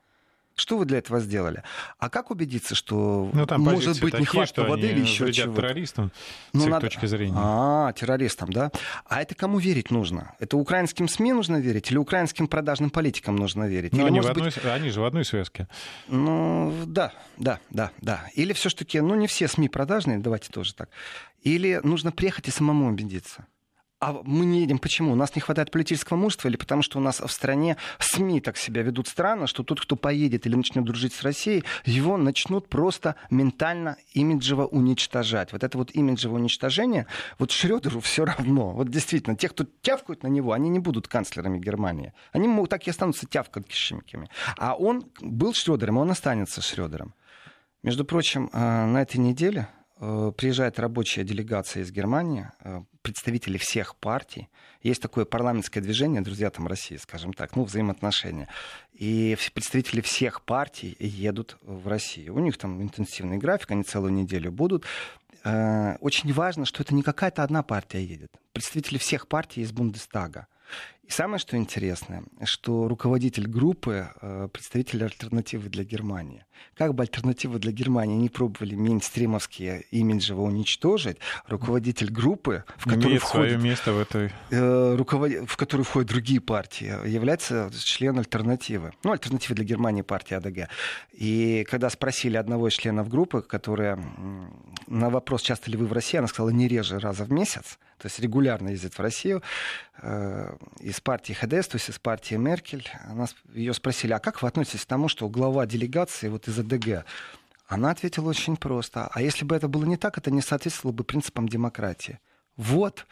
Что 0.55 0.77
вы 0.77 0.85
для 0.85 0.99
этого 0.99 1.19
сделали? 1.19 1.63
А 1.99 2.09
как 2.09 2.31
убедиться, 2.31 2.75
что 2.75 3.29
ну, 3.33 3.45
там 3.45 3.61
может 3.61 4.01
быть 4.01 4.11
такие, 4.11 4.21
нехватка 4.21 4.63
воды 4.63 4.87
или 4.87 5.01
еще 5.01 5.31
чего? 5.33 5.53
террористам 5.53 6.11
ну, 6.53 6.61
с 6.61 6.63
их 6.63 6.69
надо... 6.69 6.87
точки 6.87 7.05
зрения. 7.07 7.35
А, 7.37 7.91
террористам, 7.91 8.51
да? 8.53 8.71
А 9.05 9.21
это 9.21 9.35
кому 9.35 9.59
верить 9.59 9.91
нужно? 9.91 10.33
Это 10.39 10.55
украинским 10.55 11.09
СМИ 11.09 11.33
нужно 11.33 11.57
верить 11.57 11.91
или 11.91 11.97
украинским 11.97 12.47
продажным 12.47 12.89
политикам 12.89 13.35
нужно 13.35 13.67
верить? 13.67 13.91
Ну, 13.91 13.99
или, 13.99 14.07
они, 14.07 14.21
в 14.21 14.27
одной... 14.27 14.45
быть... 14.45 14.65
они 14.65 14.89
же 14.89 15.01
в 15.01 15.05
одной 15.05 15.25
связке. 15.25 15.67
Ну, 16.07 16.73
да, 16.85 17.11
да, 17.37 17.59
да, 17.69 17.91
да. 18.01 18.29
Или 18.33 18.53
все-таки, 18.53 19.01
ну, 19.01 19.15
не 19.15 19.27
все 19.27 19.49
СМИ 19.49 19.67
продажные, 19.67 20.19
давайте 20.19 20.49
тоже 20.51 20.73
так. 20.73 20.89
Или 21.41 21.81
нужно 21.83 22.13
приехать 22.13 22.47
и 22.47 22.51
самому 22.51 22.87
убедиться. 22.87 23.45
А 24.05 24.21
мы 24.23 24.45
не 24.45 24.59
едем 24.59 24.77
почему? 24.77 25.13
У 25.13 25.15
нас 25.15 25.33
не 25.35 25.41
хватает 25.41 25.71
политического 25.71 26.15
мужества 26.15 26.47
или 26.47 26.57
потому 26.57 26.83
что 26.83 26.99
у 26.99 27.01
нас 27.01 27.19
в 27.19 27.27
стране 27.27 27.75
СМИ 27.97 28.39
так 28.39 28.55
себя 28.55 28.83
ведут 28.83 29.07
странно, 29.07 29.47
что 29.47 29.63
тот, 29.63 29.81
кто 29.81 29.95
поедет 29.95 30.45
или 30.45 30.53
начнет 30.53 30.85
дружить 30.85 31.11
с 31.11 31.23
Россией, 31.23 31.63
его 31.85 32.15
начнут 32.15 32.69
просто 32.69 33.15
ментально, 33.31 33.97
имиджево 34.13 34.67
уничтожать. 34.67 35.53
Вот 35.53 35.63
это 35.63 35.75
вот 35.79 35.89
имиджевое 35.95 36.39
уничтожение, 36.39 37.07
вот 37.39 37.49
Шредеру 37.49 37.99
все 37.99 38.25
равно. 38.25 38.73
Вот 38.73 38.89
действительно, 38.89 39.35
те, 39.35 39.49
кто 39.49 39.65
тявкают 39.81 40.21
на 40.21 40.27
него, 40.27 40.51
они 40.51 40.69
не 40.69 40.77
будут 40.77 41.07
канцлерами 41.07 41.57
Германии. 41.57 42.13
Они 42.31 42.47
могут 42.47 42.69
так 42.69 42.85
и 42.85 42.91
останутся 42.91 43.25
тявкающими. 43.25 44.29
А 44.55 44.75
он 44.75 45.05
был 45.19 45.55
Шредером, 45.55 45.97
он 45.97 46.11
останется 46.11 46.61
Шредером. 46.61 47.15
Между 47.81 48.05
прочим, 48.05 48.51
э, 48.53 48.85
на 48.85 49.01
этой 49.01 49.17
неделе 49.17 49.67
приезжает 49.99 50.77
рабочая 50.79 51.23
делегация 51.23 51.83
из 51.83 51.91
Германии, 51.91 52.49
э, 52.59 52.81
представители 53.01 53.57
всех 53.57 53.95
партий. 53.95 54.49
Есть 54.83 55.01
такое 55.01 55.25
парламентское 55.25 55.81
движение, 55.81 56.21
друзья 56.21 56.49
там 56.49 56.67
России, 56.67 56.97
скажем 56.97 57.33
так, 57.33 57.55
ну, 57.55 57.63
взаимоотношения. 57.63 58.49
И 58.93 59.37
представители 59.53 60.01
всех 60.01 60.41
партий 60.41 60.95
едут 60.99 61.57
в 61.61 61.87
Россию. 61.87 62.35
У 62.35 62.39
них 62.39 62.57
там 62.57 62.81
интенсивный 62.81 63.37
график, 63.37 63.71
они 63.71 63.83
целую 63.83 64.11
неделю 64.11 64.51
будут. 64.51 64.85
Э, 65.45 65.95
очень 66.01 66.33
важно, 66.33 66.65
что 66.65 66.83
это 66.83 66.93
не 66.93 67.01
какая-то 67.03 67.43
одна 67.43 67.63
партия 67.63 68.03
едет. 68.03 68.31
Представители 68.51 68.97
всех 68.97 69.27
партий 69.27 69.61
из 69.61 69.71
Бундестага. 69.71 70.47
И 71.03 71.11
самое, 71.11 71.37
что 71.37 71.55
интересное, 71.55 72.23
что 72.43 72.87
руководитель 72.87 73.47
группы 73.47 74.09
э, 74.21 74.49
представитель 74.51 75.03
альтернативы 75.03 75.69
для 75.69 75.83
Германии. 75.83 76.45
Как 76.75 76.93
бы 76.93 77.03
альтернативы 77.03 77.59
для 77.59 77.71
Германии 77.71 78.15
не 78.15 78.29
пробовали 78.29 78.75
мейнстримовские 78.75 79.85
имиджево 79.91 80.41
уничтожить, 80.41 81.17
руководитель 81.47 82.11
группы, 82.11 82.63
в 82.77 82.89
которую 82.89 83.19
входит, 83.19 83.61
место 83.61 83.93
в 83.93 83.99
этой... 83.99 84.31
Э, 84.51 84.95
руковод... 84.95 85.31
в 85.47 85.57
которую 85.57 85.85
входят 85.85 86.09
другие 86.09 86.41
партии, 86.41 87.07
является 87.07 87.71
член 87.77 88.17
альтернативы. 88.17 88.93
Ну, 89.03 89.11
альтернатива 89.11 89.55
для 89.55 89.65
Германии 89.65 90.01
партия 90.01 90.37
АДГ. 90.37 90.69
И 91.13 91.65
когда 91.69 91.89
спросили 91.89 92.37
одного 92.37 92.67
из 92.67 92.73
членов 92.73 93.09
группы, 93.09 93.41
которая 93.41 93.99
на 94.87 95.09
вопрос, 95.09 95.41
часто 95.41 95.71
ли 95.71 95.77
вы 95.77 95.85
в 95.85 95.93
России, 95.93 96.17
она 96.17 96.27
сказала, 96.27 96.49
не 96.49 96.67
реже 96.67 96.99
раза 96.99 97.23
в 97.23 97.31
месяц, 97.31 97.77
то 97.97 98.07
есть 98.07 98.19
регулярно 98.19 98.69
ездит 98.69 98.93
в 98.93 98.99
Россию, 98.99 99.41
э, 100.01 100.55
из 100.81 100.99
партии 100.99 101.33
ХДС, 101.33 101.67
то 101.67 101.75
есть 101.77 101.89
из 101.89 101.97
партии 101.97 102.35
Меркель. 102.35 102.87
Она, 103.09 103.25
ее 103.53 103.73
спросили, 103.73 104.11
а 104.11 104.19
как 104.19 104.41
вы 104.41 104.47
относитесь 104.47 104.83
к 104.83 104.87
тому, 104.87 105.07
что 105.07 105.29
глава 105.29 105.65
делегации 105.65 106.27
вот 106.27 106.44
из 106.47 106.59
АДГ 106.59 107.05
она 107.67 107.91
ответила 107.91 108.29
очень 108.29 108.57
просто. 108.57 109.09
А 109.11 109.21
если 109.21 109.43
бы 109.43 109.55
это 109.55 109.67
было 109.67 109.85
не 109.85 109.97
так, 109.97 110.17
это 110.17 110.31
не 110.31 110.41
соответствовало 110.41 110.95
бы 110.95 111.03
принципам 111.03 111.49
демократии. 111.49 112.19
Вот, 112.57 113.05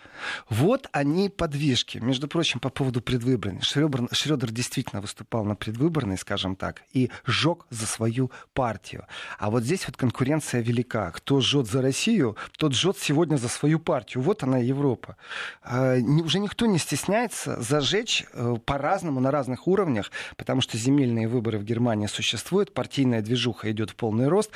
вот 0.49 0.87
они 0.93 1.27
подвижки. 1.29 1.97
Между 1.97 2.29
прочим, 2.29 2.61
по 2.61 2.69
поводу 2.69 3.01
предвыборной. 3.01 3.61
Шредер, 3.61 4.07
Шредер 4.11 4.51
действительно 4.51 5.01
выступал 5.01 5.43
на 5.43 5.55
предвыборной, 5.55 6.17
скажем 6.17 6.55
так, 6.55 6.83
и 6.93 7.11
жег 7.25 7.65
за 7.69 7.85
свою 7.85 8.31
партию. 8.53 9.05
А 9.37 9.49
вот 9.49 9.63
здесь 9.63 9.85
вот 9.85 9.97
конкуренция 9.97 10.61
велика. 10.61 11.11
Кто 11.11 11.41
жжет 11.41 11.67
за 11.67 11.81
Россию, 11.81 12.37
тот 12.57 12.73
жжет 12.73 12.97
сегодня 12.97 13.35
за 13.35 13.49
свою 13.49 13.79
партию. 13.79 14.23
Вот 14.23 14.43
она 14.43 14.59
Европа. 14.59 15.17
А, 15.61 15.97
уже 15.97 16.39
никто 16.39 16.65
не 16.65 16.77
стесняется 16.77 17.61
зажечь 17.61 18.25
э, 18.31 18.55
по-разному, 18.65 19.19
на 19.19 19.29
разных 19.29 19.67
уровнях, 19.67 20.11
потому 20.37 20.61
что 20.61 20.77
земельные 20.77 21.27
выборы 21.27 21.57
в 21.57 21.65
Германии 21.65 22.07
существуют, 22.07 22.73
партийная 22.73 23.21
движуха 23.21 23.69
идет 23.71 23.89
в 23.89 23.95
полный 23.95 24.29
рост. 24.29 24.51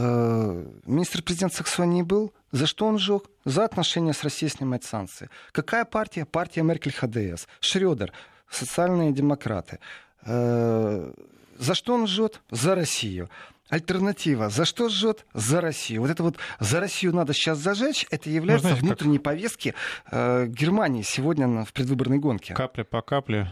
Э, 0.00 0.64
министр-президент 0.86 1.52
Саксонии 1.52 2.02
был. 2.02 2.32
За 2.52 2.66
что 2.66 2.86
он 2.86 2.98
сжег? 2.98 3.24
За 3.44 3.64
отношения 3.64 4.12
с 4.12 4.22
Россией 4.22 4.50
снимать 4.50 4.84
санкции. 4.84 5.28
Какая 5.50 5.84
партия? 5.84 6.24
Партия 6.24 6.62
Меркель 6.62 6.92
ХДС. 6.92 7.48
Шредер. 7.58 8.12
Социальные 8.48 9.12
демократы. 9.12 9.80
Э, 10.24 11.12
за 11.58 11.74
что 11.74 11.94
он 11.94 12.06
жжет? 12.06 12.40
За 12.50 12.76
Россию. 12.76 13.28
Альтернатива. 13.70 14.50
За 14.50 14.64
что 14.64 14.88
жжет? 14.88 15.26
За 15.34 15.60
Россию. 15.60 16.02
Вот 16.02 16.10
это 16.10 16.22
вот 16.22 16.36
за 16.60 16.78
Россию 16.78 17.14
надо 17.14 17.32
сейчас 17.32 17.58
зажечь, 17.58 18.06
это 18.10 18.30
является 18.30 18.68
ну, 18.68 18.74
знаете, 18.74 18.86
внутренней 18.86 19.18
как... 19.18 19.24
повестки 19.24 19.74
э, 20.12 20.46
Германии 20.46 21.02
сегодня 21.02 21.64
в 21.64 21.72
предвыборной 21.72 22.18
гонке. 22.18 22.54
Капля 22.54 22.84
по 22.84 23.02
капле. 23.02 23.50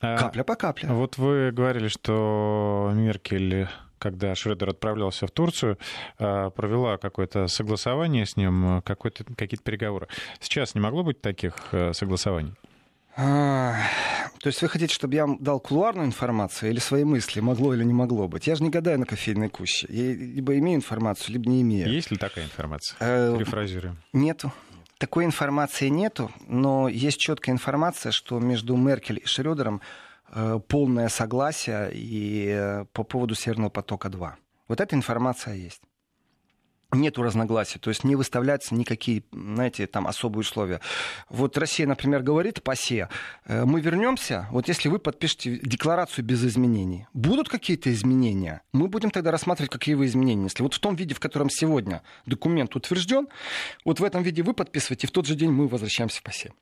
Капля 0.00 0.44
по 0.44 0.54
капле. 0.54 0.90
Вот 0.90 1.16
вы 1.16 1.50
говорили, 1.50 1.88
что 1.88 2.92
Меркель 2.94 3.68
когда 3.98 4.34
Шредер 4.34 4.70
отправлялся 4.70 5.26
в 5.26 5.30
Турцию, 5.30 5.78
а, 6.18 6.50
провела 6.50 6.98
какое-то 6.98 7.46
согласование 7.48 8.26
с 8.26 8.36
ним, 8.36 8.82
какие-то 8.82 9.62
переговоры. 9.62 10.08
Сейчас 10.40 10.74
не 10.74 10.80
могло 10.80 11.02
быть 11.02 11.20
таких 11.20 11.54
э, 11.72 11.92
согласований? 11.92 12.54
А, 13.20 13.74
то 14.40 14.46
есть 14.46 14.62
вы 14.62 14.68
хотите, 14.68 14.94
чтобы 14.94 15.14
я 15.16 15.26
вам 15.26 15.38
дал 15.42 15.58
кулуарную 15.58 16.06
информацию 16.06 16.70
или 16.70 16.78
свои 16.78 17.02
мысли, 17.02 17.40
могло 17.40 17.74
или 17.74 17.82
не 17.82 17.92
могло 17.92 18.28
быть? 18.28 18.46
Я 18.46 18.54
же 18.54 18.62
не 18.62 18.70
гадаю 18.70 19.00
на 19.00 19.06
кофейной 19.06 19.48
куще. 19.48 19.88
Я 19.90 20.14
либо 20.14 20.56
имею 20.58 20.76
информацию, 20.76 21.32
либо 21.32 21.50
не 21.50 21.62
имею. 21.62 21.90
Есть 21.90 22.12
ли 22.12 22.16
такая 22.16 22.44
информация? 22.44 22.96
Э, 23.00 23.34
Перефразируем. 23.36 23.98
Нету. 24.12 24.52
Такой 24.98 25.24
информации 25.24 25.88
нету, 25.88 26.30
но 26.46 26.88
есть 26.88 27.18
четкая 27.18 27.54
информация, 27.54 28.12
что 28.12 28.38
между 28.38 28.76
Меркель 28.76 29.20
и 29.22 29.26
Шредером 29.26 29.80
Э, 29.80 29.84
полное 30.68 31.08
согласие 31.08 31.90
и 31.92 32.48
э, 32.48 32.84
по 32.92 33.04
поводу 33.04 33.34
Северного 33.34 33.70
потока-2. 33.70 34.32
Вот 34.68 34.80
эта 34.80 34.94
информация 34.94 35.54
есть. 35.54 35.80
Нету 36.90 37.22
разногласий, 37.22 37.78
то 37.78 37.90
есть 37.90 38.02
не 38.02 38.16
выставляются 38.16 38.74
никакие, 38.74 39.22
знаете, 39.30 39.86
там 39.86 40.06
особые 40.06 40.40
условия. 40.40 40.80
Вот 41.28 41.58
Россия, 41.58 41.86
например, 41.86 42.22
говорит 42.22 42.62
ПАСЕ, 42.62 43.10
э, 43.44 43.64
мы 43.66 43.82
вернемся, 43.82 44.48
вот 44.50 44.68
если 44.68 44.88
вы 44.88 44.98
подпишете 44.98 45.58
декларацию 45.58 46.24
без 46.24 46.42
изменений, 46.44 47.06
будут 47.12 47.50
какие-то 47.50 47.92
изменения, 47.92 48.62
мы 48.72 48.88
будем 48.88 49.10
тогда 49.10 49.30
рассматривать, 49.30 49.70
какие 49.70 49.96
вы 49.96 50.06
изменения. 50.06 50.44
Если 50.44 50.62
вот 50.62 50.72
в 50.72 50.78
том 50.78 50.96
виде, 50.96 51.14
в 51.14 51.20
котором 51.20 51.50
сегодня 51.50 52.02
документ 52.24 52.74
утвержден, 52.74 53.28
вот 53.84 54.00
в 54.00 54.04
этом 54.04 54.22
виде 54.22 54.42
вы 54.42 54.54
подписываете, 54.54 55.06
в 55.06 55.10
тот 55.10 55.26
же 55.26 55.34
день 55.34 55.50
мы 55.50 55.68
возвращаемся 55.68 56.20
в 56.20 56.22
ПАСЕ 56.22 56.52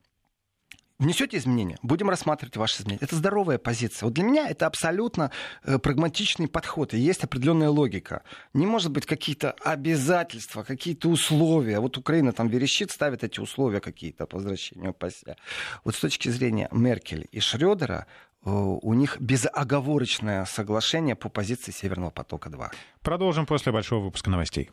внесете 0.99 1.37
изменения, 1.37 1.79
будем 1.83 2.11
рассматривать 2.11 2.57
ваши 2.57 2.83
изменения. 2.83 3.01
Это 3.03 3.17
здоровая 3.17 3.59
позиция. 3.59 4.07
Вот 4.07 4.15
для 4.15 4.25
меня 4.25 4.49
это 4.49 4.67
абсолютно 4.67 5.31
э, 5.65 5.79
прагматичный 5.79 6.49
подход, 6.49 6.95
и 6.95 6.99
есть 6.99 7.25
определенная 7.25 7.71
логика. 7.71 8.23
Не 8.55 8.67
может 8.67 8.91
быть 8.91 9.07
какие-то 9.07 9.53
обязательства, 9.65 10.63
какие-то 10.63 11.09
условия. 11.09 11.81
Вот 11.81 11.99
Украина 11.99 12.33
там 12.33 12.49
верещит, 12.49 12.91
ставит 12.91 13.25
эти 13.25 13.41
условия 13.41 13.81
какие-то 13.81 14.27
по 14.27 14.37
возвращению 14.37 14.95
ПАСЕ. 14.95 15.37
Вот 15.85 15.95
с 15.95 16.01
точки 16.01 16.29
зрения 16.29 16.69
Меркель 16.73 17.29
и 17.33 17.41
Шредера, 17.41 18.07
у 18.45 18.95
них 18.95 19.21
безоговорочное 19.21 20.45
соглашение 20.45 21.17
по 21.17 21.29
позиции 21.29 21.73
Северного 21.73 22.11
потока-2. 22.11 22.71
Продолжим 23.03 23.45
после 23.45 23.73
большого 23.73 24.05
выпуска 24.05 24.31
новостей. 24.31 24.71